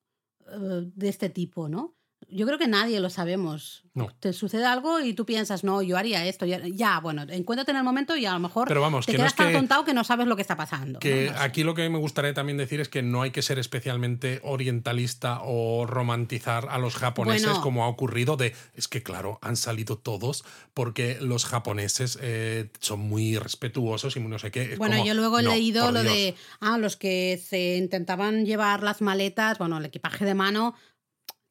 [0.47, 1.95] eh, de este tipo, ¿no?
[2.29, 3.83] Yo creo que nadie lo sabemos.
[3.93, 4.07] No.
[4.21, 6.45] Te sucede algo y tú piensas, no, yo haría esto.
[6.45, 9.17] Ya, ya, bueno, encuéntrate en el momento y a lo mejor Pero vamos, te que
[9.17, 10.99] no quedas es tan que- que no sabes lo que está pasando.
[10.99, 11.31] Que ¿no?
[11.33, 11.43] No sé.
[11.43, 15.39] aquí lo que me gustaría también decir es que no hay que ser especialmente orientalista
[15.43, 17.61] o romantizar a los japoneses Bueno.
[17.61, 22.99] como ha ocurrido de es que claro han salido todos porque los japoneses eh, son
[23.01, 25.91] muy respetuosos y muy no sé qué Es Bueno, como, yo luego he no, leído
[25.91, 26.13] lo Dios.
[26.13, 30.75] de ah, los que se intentaban llevar las maletas, bueno, el equipaje de mano,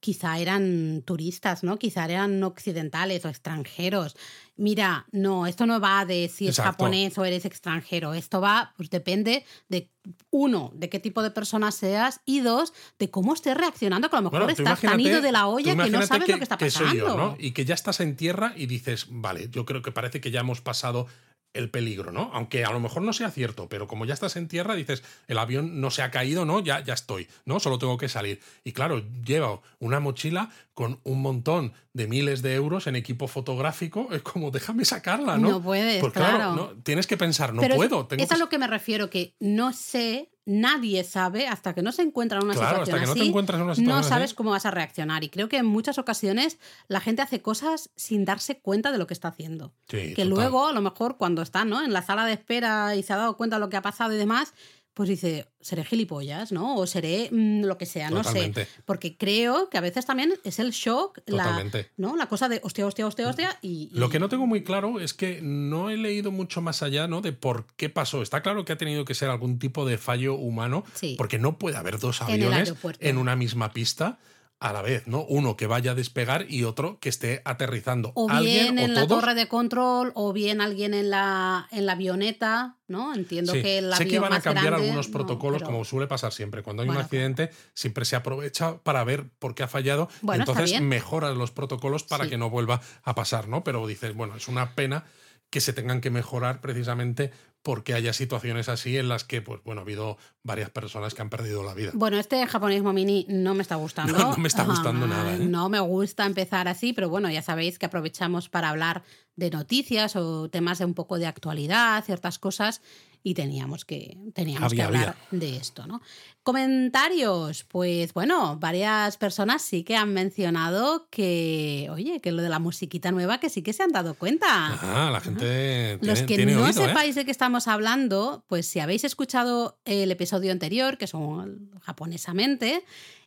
[0.00, 1.78] quizá eran turistas, ¿no?
[1.78, 4.16] Quizá eran occidentales o extranjeros.
[4.56, 6.72] Mira, no, esto no va de si es Exacto.
[6.72, 8.14] japonés o eres extranjero.
[8.14, 9.90] Esto va, pues depende de,
[10.30, 14.20] uno, de qué tipo de persona seas y dos, de cómo estés reaccionando, que a
[14.20, 16.56] lo mejor Bueno, estás tan ido de la olla que no sabes lo que está
[16.58, 17.06] que soy pasando.
[17.06, 17.36] yo, ¿no?
[17.38, 20.40] Y que ya estás en tierra y dices, vale, yo creo que parece que ya
[20.40, 21.06] hemos pasado
[21.52, 22.30] el peligro, ¿no?
[22.32, 25.38] Aunque a lo mejor no sea cierto, pero como ya estás en tierra, dices, el
[25.38, 26.60] avión no se ha caído, ¿no?
[26.60, 27.60] Ya, ya estoy, ¿no?
[27.60, 28.40] Solo tengo que salir.
[28.64, 34.08] Y claro, llevo una mochila con un montón de miles de euros en equipo fotográfico.
[34.12, 35.50] Es como, déjame sacarla, ¿no?
[35.50, 36.54] No puedes, Pues claro, claro.
[36.54, 36.68] ¿no?
[36.82, 38.06] tienes que pensar, no Pero puedo.
[38.06, 41.82] Tengo es que a lo que me refiero, que no sé nadie sabe, hasta que
[41.82, 43.74] no se encuentra en una Claro, situación hasta que no te así, encuentras en una
[43.74, 44.08] situación no así.
[44.08, 45.22] sabes cómo vas a reaccionar.
[45.24, 49.06] Y creo que en muchas ocasiones la gente hace cosas sin darse cuenta de lo
[49.06, 49.72] que está haciendo.
[49.88, 50.28] Sí, que total.
[50.28, 51.82] luego, a lo mejor, cuando está ¿no?
[51.84, 54.12] en la sala de espera y se ha dado cuenta de lo que ha pasado
[54.12, 54.52] y demás,
[55.00, 56.76] pues dice, seré gilipollas, ¿no?
[56.76, 58.52] O seré mm, lo que sea, no sé.
[58.84, 61.64] Porque creo que a veces también es el shock, la.
[61.96, 62.16] ¿no?
[62.16, 63.58] la cosa de hostia, hostia, hostia, hostia.
[63.62, 66.82] Y, y- Lo que no tengo muy claro es que no he leído mucho más
[66.82, 67.22] allá ¿no?
[67.22, 68.20] de por qué pasó.
[68.20, 71.14] Está claro que ha tenido que ser algún tipo de fallo humano, Sí.
[71.16, 74.18] porque no puede haber dos aviones en una misma pista
[74.60, 75.24] a la vez, ¿no?
[75.24, 78.12] Uno que vaya a despegar y otro que esté aterrizando.
[78.14, 79.20] O ¿Alguien bien en o la todos?
[79.22, 83.14] torre de control, o bien alguien en la, en la avioneta, ¿no?
[83.14, 85.84] Entiendo Sí, que el sé que van a cambiar grande, algunos no, protocolos, pero- como
[85.86, 86.62] suele pasar siempre.
[86.62, 90.10] Cuando hay un Bueno, accidente, siempre se aprovecha para ver por qué ha fallado.
[90.20, 92.30] Bueno, entonces mejoras los protocolos para Sí.
[92.30, 93.64] que no vuelva a pasar, ¿no?
[93.64, 95.04] Pero dices, bueno, es una pena
[95.50, 97.32] que se tengan que mejorar precisamente
[97.62, 101.28] porque haya situaciones así en las que, pues bueno, ha habido varias personas que han
[101.28, 101.90] perdido la vida.
[101.92, 104.14] Bueno, este japonismo mini no me está gustando.
[104.18, 105.38] No, no me está gustando Ah, nada, ¿eh?
[105.40, 109.02] No me gusta empezar así, pero bueno, ya sabéis que aprovechamos para hablar
[109.36, 112.80] de noticias o temas de un poco de actualidad, ciertas cosas,
[113.22, 116.00] y teníamos que, teníamos que Había, hablar de esto, ¿no?
[116.42, 122.58] Comentarios, pues bueno, varias personas sí que han mencionado que, oye, que lo de la
[122.58, 124.46] musiquita nueva, que sí que se han dado cuenta.
[124.48, 126.88] Ah, la gente tiene, Los que tiene no oído, ¿eh?
[126.88, 132.84] sepáis de qué estamos hablando, pues si habéis escuchado el episodio anterior, que son japonesamente,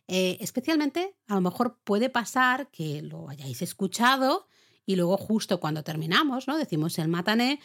[0.08, 4.48] eh, especialmente a lo mejor puede pasar que lo hayáis escuchado
[4.86, 6.58] y luego justo cuando terminamos, ¿no?
[6.58, 7.60] Decimos el matané,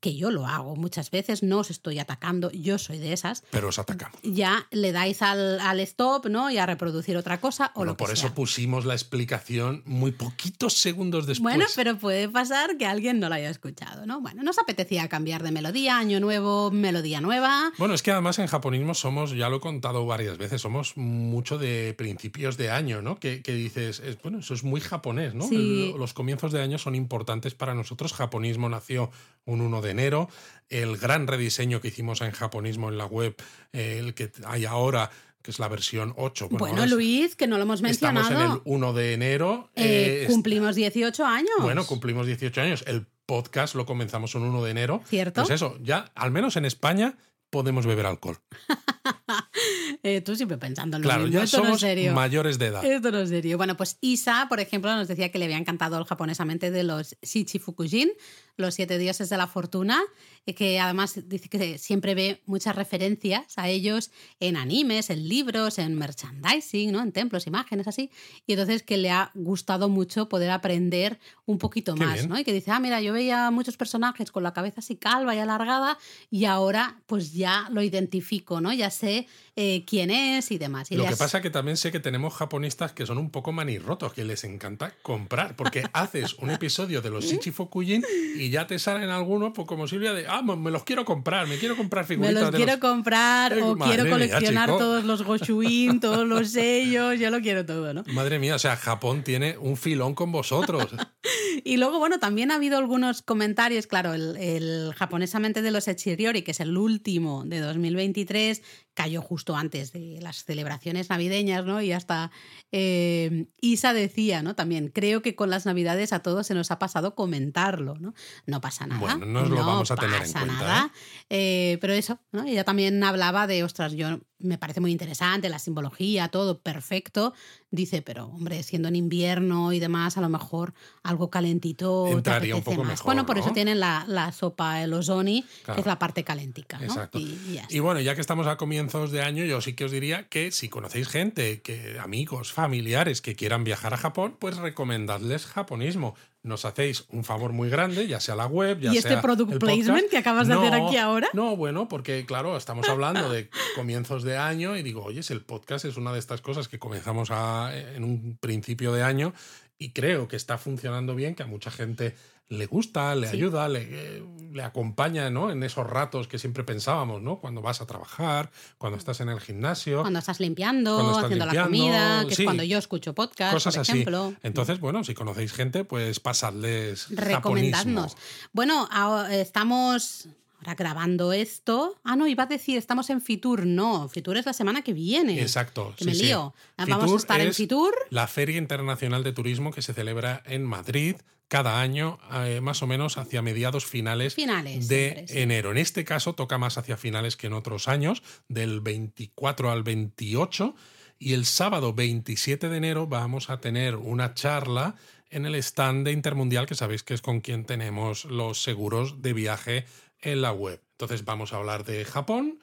[0.00, 3.42] que yo lo hago muchas veces, no os estoy atacando, yo soy de esas.
[3.50, 4.18] Pero os atacamos.
[4.22, 6.50] Ya le dais al, al stop, ¿no?
[6.50, 10.12] Y a reproducir otra cosa o Bueno, lo que por eso pusimos la explicación muy
[10.12, 11.54] poquitos segundos después.
[11.54, 14.20] Bueno, pero puede pasar que alguien no lo haya escuchado, ¿no?
[14.20, 17.72] Bueno, nos apetecía cambiar de melodía, año nuevo, melodía nueva.
[17.78, 21.58] Bueno, es que además en japonismo somos, ya lo he contado varias veces, somos mucho
[21.58, 23.18] de principios de año, ¿no?
[23.18, 25.48] Que, que dices, es, bueno, eso es muy japonés, ¿no?
[25.48, 25.94] Sí.
[25.96, 28.12] Los comienzos de año son importantes para nosotros.
[28.12, 29.10] Japonismo nació
[29.44, 30.28] un 1 de enero.
[30.68, 33.34] El gran rediseño que hicimos en japonismo en la web,
[33.72, 35.10] eh, el que hay ahora,
[35.42, 36.48] que es la versión 8.
[36.50, 38.62] Bueno, Luis, que no lo hemos estamos en el mencionado.
[38.64, 39.70] 1 de enero.
[39.76, 41.50] Eh, eh, cumplimos 18 años.
[41.60, 42.84] bueno, cumplimos 18 años.
[42.86, 45.02] El podcast lo comenzamos un 1 de enero.
[45.08, 45.42] ¿Cierto?
[45.42, 47.16] Pues eso, ya, al menos en España,
[47.50, 48.38] podemos beber alcohol.
[50.02, 51.38] Eh, tú siempre pensando en lo Claro, mismo.
[51.40, 52.12] ya Esto no es somos serio.
[52.14, 52.84] mayores de edad.
[52.84, 53.56] Esto no es serio.
[53.56, 57.16] Bueno, pues Isa, por ejemplo, nos decía que le había encantado el japonesamente de los
[57.22, 58.10] Shichifukujin,
[58.56, 60.00] los siete dioses de la fortuna,
[60.44, 64.10] y que además dice que siempre ve muchas referencias a ellos
[64.40, 67.02] en animes, en libros, en merchandising, ¿no?
[67.02, 68.10] en templos, imágenes así.
[68.46, 72.28] Y entonces que le ha gustado mucho poder aprender un poquito Qué más, bien.
[72.30, 72.38] ¿no?
[72.38, 75.38] Y que dice, ah, mira, yo veía muchos personajes con la cabeza así calva y
[75.38, 75.98] alargada
[76.30, 78.72] y ahora pues ya lo identifico, ¿no?
[78.72, 79.26] Ya sé
[79.56, 80.90] eh, quién es y demás.
[80.92, 84.12] Y Lo que pasa que también sé que tenemos japonistas que son un poco manirrotos,
[84.12, 88.04] que les encanta comprar, porque haces un episodio de los Shichifokujin
[88.36, 91.56] y ya te salen algunos, pues como Silvia, de, ah, me los quiero comprar, me
[91.56, 92.80] quiero comprar Me figuritas los de quiero los...
[92.80, 94.78] comprar Eh, o quiero mía, coleccionar chico.
[94.78, 98.04] todos los Goshuin, todos los sellos, yo lo quiero todo, ¿no?
[98.12, 100.88] Madre mía, o sea, Japón tiene un filón con vosotros.
[101.64, 106.42] Y luego, bueno, también ha habido algunos comentarios, claro, el, el japonesamente de los Echiriori,
[106.42, 108.62] que es el último de 2023,
[108.98, 111.80] cayó justo antes de las celebraciones navideñas, ¿no?
[111.80, 112.32] Y hasta
[112.72, 114.56] eh, Isa decía, ¿no?
[114.56, 118.12] También, creo que con las navidades a todos se nos ha pasado comentarlo, ¿no?
[118.46, 119.00] No pasa nada.
[119.00, 120.92] Bueno, nos lo vamos a tener en pasa cuenta, nada.
[121.30, 122.42] Eh, pero eso, ¿no?
[122.42, 127.34] Ella también hablaba de, ostras, yo me parece muy interesante, la simbología, todo perfecto.
[127.70, 132.56] Dice, pero hombre, siendo en invierno y demás, a lo mejor algo calentito te Entraría
[132.56, 132.88] un poco más.
[132.88, 133.42] mejor, bueno, por ¿no?
[133.42, 135.74] eso tienen la, la sopa, el ozoni, Claro.
[135.76, 136.84] que es la parte calentica, ¿no?
[136.84, 137.18] Exacto.
[137.18, 140.50] Y bueno, ya que estamos a comienzos de año, yo sí que os diría que
[140.52, 146.14] si conocéis gente, que amigos, familiares que quieran viajar a Japón, pues recomendadles japonismo.
[146.44, 149.52] Nos hacéis un favor muy grande, ya sea la web, ya ¿Y este sea product
[149.52, 150.10] el placement podcast.
[150.10, 151.28] que acabas de hacer aquí ahora?
[151.32, 155.40] No, bueno, porque claro, estamos hablando de comienzos de año y digo, oye, si el
[155.44, 159.34] podcast es una de estas cosas que comenzamos a- en un principio de año
[159.78, 162.14] y creo que está funcionando bien, que a mucha gente
[162.48, 163.36] le gusta, le Sí.
[163.36, 165.50] ayuda, le, eh, le acompaña ¿no?
[165.50, 167.38] en esos ratos que siempre pensábamos, ¿no?
[167.38, 170.00] Cuando vas a trabajar, cuando estás en el gimnasio.
[170.00, 172.42] Cuando estás limpiando, Cuando estás haciendo la comida, que sí.
[172.42, 173.92] es cuando yo escucho podcast, Cosas por así.
[173.92, 174.32] ejemplo.
[174.42, 178.12] Entonces, bueno, si conocéis gente, pues pasadles recomendadnos.
[178.14, 178.48] japonismo.
[178.52, 178.88] Bueno,
[179.30, 181.96] estamos ahora grabando esto.
[182.04, 183.66] Ah, no, iba a decir, estamos en Fitur.
[183.66, 185.40] No, Fitur es la semana que viene.
[185.40, 185.94] Exacto.
[185.96, 186.22] Que sí, me sí.
[186.24, 186.54] lío.
[186.76, 187.94] Vamos a estar en Fitur.
[188.10, 191.16] La Feria Internacional de Turismo que se celebra en Madrid
[191.48, 195.40] cada año, eh, más o menos hacia mediados finales, Finales, de siempre, sí.
[195.40, 195.70] enero.
[195.70, 200.74] En este caso toca más hacia finales que en otros años, del 24 al 28.
[201.18, 204.94] Y el sábado 27 de enero vamos a tener una charla
[205.30, 209.32] en el stand de Intermundial, que sabéis que es con quien tenemos los seguros de
[209.32, 209.84] viaje
[210.22, 210.82] en la web.
[210.92, 212.58] Entonces vamos a hablar de Japón.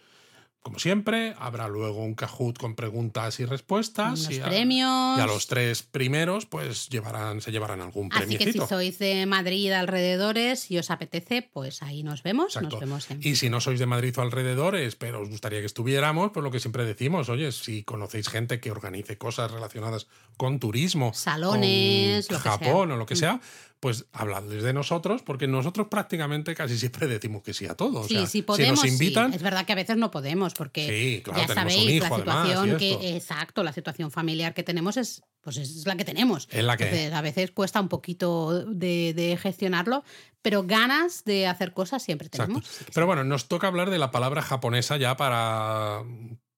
[0.60, 4.22] Como siempre, habrá luego un Kahoot con preguntas y respuestas.
[4.22, 5.16] Unos y a, premios.
[5.20, 9.28] y a los tres primeros, pues llevarán, se llevarán algún Así que si sois de
[9.28, 12.48] Madrid alrededores y os apetece, pues ahí nos vemos.
[12.56, 12.70] Exacto.
[12.72, 15.68] Nos vemos en Y si no sois de Madrid o alrededores, pero os gustaría que
[15.68, 20.60] estuviéramos, pues lo que siempre decimos, oye, si conocéis gente que organice cosas relacionadas con
[20.60, 22.58] turismo, Salones, con lo que sea.
[22.58, 23.18] Japón o lo que Mm.
[23.18, 23.40] sea,
[23.86, 28.00] pues habladles de nosotros, porque nosotros prácticamente casi siempre decimos que sí a todo.
[28.00, 28.80] O Sí, sea, sí podemos.
[28.80, 29.36] si nos invitan, sí.
[29.36, 32.48] Es verdad que a veces no podemos, porque Sí, claro, ya sabéis hijo, la además,
[32.48, 36.48] situación y que, exacto, la situación familiar que tenemos es, pues es la que tenemos.
[36.50, 40.04] Es la que- Entonces, a veces cuesta un poquito de, de gestionarlo,
[40.42, 42.66] pero ganas de hacer cosas siempre tenemos.
[42.92, 46.02] Pero bueno, nos toca hablar de la palabra japonesa ya para,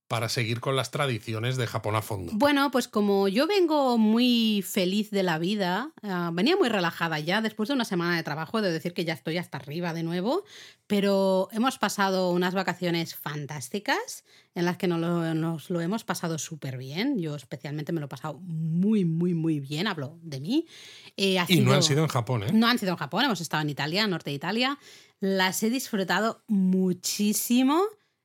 [0.08, 2.32] para seguir con las tradiciones de Japón a fondo.
[2.36, 7.42] Bueno, pues como yo vengo muy feliz de la vida, ah, venía muy relajada ya
[7.42, 10.46] después de una semana de trabajo, de decir que ya estoy hasta arriba de nuevo,
[10.88, 14.24] pero hemos pasado unas vacaciones fantásticas
[14.56, 17.20] en las que nos lo, nos lo hemos pasado súper bien.
[17.20, 20.66] Yo especialmente me lo he pasado muy, muy, muy bien, hablo de mí.
[21.18, 22.54] Eh, ha Y no han sido- en Japón, ¿eh?
[22.54, 24.80] no han sido en Japón, hemos estado en Italia, norte de Italia.
[25.20, 27.82] Las he disfrutado muchísimo,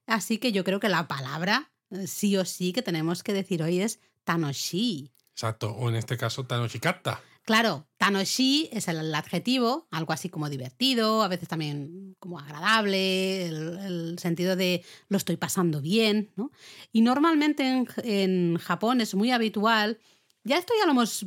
[0.06, 1.70] así que yo creo que la palabra
[2.06, 5.12] sí o sí que tenemos que decir hoy es Tanoshi.
[5.32, 5.70] Exacto.
[5.72, 7.20] O en este caso, Tanoshikata.
[7.44, 13.78] Claro, Tanoshi es el adjetivo, algo así como divertido, a veces también como agradable, el,
[13.78, 16.52] el sentido de lo estoy pasando bien, ¿no?
[16.92, 19.98] Y normalmente en, en Japón es muy habitual,
[20.44, 21.24] ya esto ya lo hemos,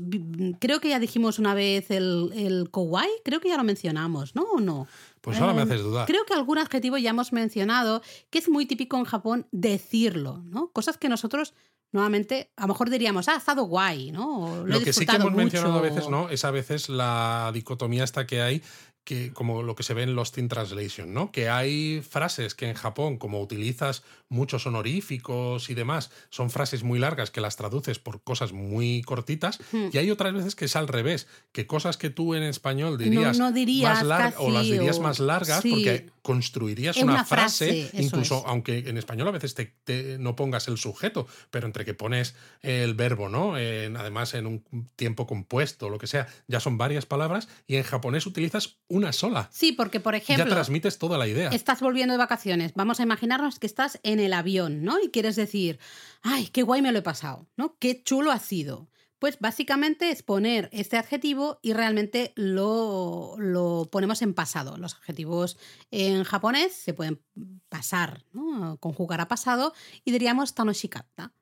[0.59, 4.43] creo que ya dijimos una vez el, el kawaii, creo que ya lo mencionamos, ¿no?
[4.43, 4.87] ¿O no?
[5.25, 6.05] Pues ahora me Eh, haces dudar.
[6.05, 10.69] Creo que algún adjetivo ya hemos mencionado que es muy típico en Japón decirlo, ¿no?
[10.71, 11.55] Cosas que nosotros
[11.91, 14.61] nuevamente a lo mejor diríamos, ah, ha estado guay, ¿no?
[14.61, 16.29] O Lo que sí que hemos mencionado a veces, ¿no?
[16.29, 18.61] Es a veces la dicotomía esta que hay,
[19.05, 21.31] que como lo que se ve en Lost in Translation, ¿no?
[21.31, 26.99] Que hay frases que en Japón, como utilizas muchos honoríficos y demás, son frases muy
[26.99, 29.89] largas que las traduces por cosas muy cortitas, Hmm.
[29.93, 33.37] y hay otras veces que es al revés, que cosas que tú en español dirías,
[33.37, 35.69] no dirías más largas o las dirías más largas sí.
[35.69, 38.43] porque construirías una, una frase, incluso es.
[38.47, 42.33] aunque en español a veces te, te- no pongas el sujeto, pero entre que pones
[42.63, 43.57] el verbo, ¿no?
[43.59, 44.63] En- además en un
[44.95, 49.49] tiempo compuesto, lo que sea, ya son varias palabras y en japonés utilizas una sola.
[49.51, 51.49] Sí, porque por ya ejemplo, transmites toda la idea.
[51.51, 52.73] estás volviendo de vacaciones.
[52.73, 54.97] Vamos a imaginarnos que estás en el avión, ¿no?
[55.03, 55.77] Y quieres decir,
[56.23, 57.77] ay, qué guay me lo he pasado, ¿no?
[57.79, 58.89] Qué chulo ha sido.
[59.19, 64.77] Pues básicamente es poner este adjetivo y realmente lo, lo ponemos en pasado.
[64.77, 65.57] Los adjetivos
[65.91, 67.21] en japonés se pueden
[67.69, 68.77] pasar, ¿no?
[68.77, 69.73] Conjugar a pasado
[70.03, 71.33] y diríamos tanoshikatta.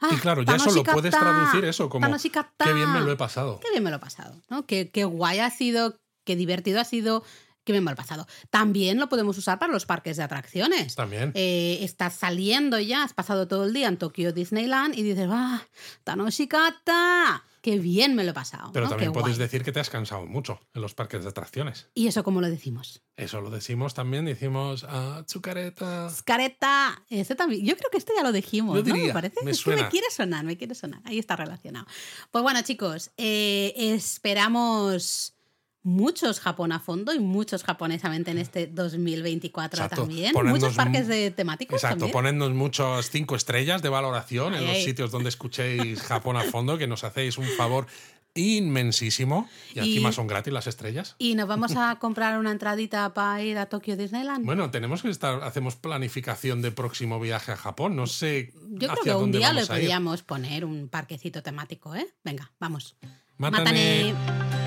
[0.00, 2.04] Ah, y claro, ya eso lo puedes traducir eso como
[2.58, 3.60] qué bien me lo he pasado.
[3.60, 4.66] Qué bien me lo he pasado, ¿no?
[4.66, 7.22] Qué, qué guay ha sido, qué divertido ha sido,
[7.64, 8.26] qué bien me he pasado.
[8.50, 10.94] También lo podemos usar para los parques de atracciones.
[10.94, 11.32] También.
[11.34, 15.62] Eh, estás saliendo ya, has pasado todo el día en Tokio Disneyland y dices, ¡ah!
[16.04, 17.44] ¡Tanoshikata!
[17.60, 18.70] ¡Qué bien me lo he pasado!
[18.72, 18.90] Pero ¿no?
[18.90, 19.46] también Qué puedes guay.
[19.46, 21.88] decir que te has cansado mucho en los parques de atracciones.
[21.94, 23.02] ¿Y eso cómo lo decimos?
[23.16, 26.08] Eso lo decimos también, decimos ah, tsukareta.
[27.08, 27.64] Ese también.
[27.64, 28.86] Yo creo que este ya lo dijimos, Yo ¿no?
[28.92, 29.44] diría, Me parece.
[29.44, 29.82] me es que suena.
[29.84, 31.00] me quiere sonar, me quiere sonar.
[31.04, 31.86] Ahí está relacionado.
[32.32, 35.34] Pues bueno, chicos, eh, esperamos
[35.84, 40.02] muchos Japón a fondo y muchos japonesamente en este 2024 Exacto.
[40.02, 40.32] también.
[40.32, 45.10] Ponednos Muchos parques de temáticos Exacto, ponednos muchos cinco estrellas de valoración en los sitios
[45.10, 47.86] donde escuchéis Japón a fondo, que nos hacéis un favor
[48.34, 49.48] inmensísimo.
[49.74, 51.16] Y Y- encima son gratis las estrellas.
[51.18, 54.44] Y nos vamos a comprar una entradita para ir a Tokio Disneyland.
[54.46, 57.96] Bueno, tenemos que estar, hacemos planificación de próximo viaje a Japón.
[57.96, 62.06] No sé Yo creo que un día le podríamos poner un parquecito temático, ¿eh?
[62.24, 62.96] Venga, vamos.
[63.38, 64.14] Mátane.
[64.14, 64.61] Mátane.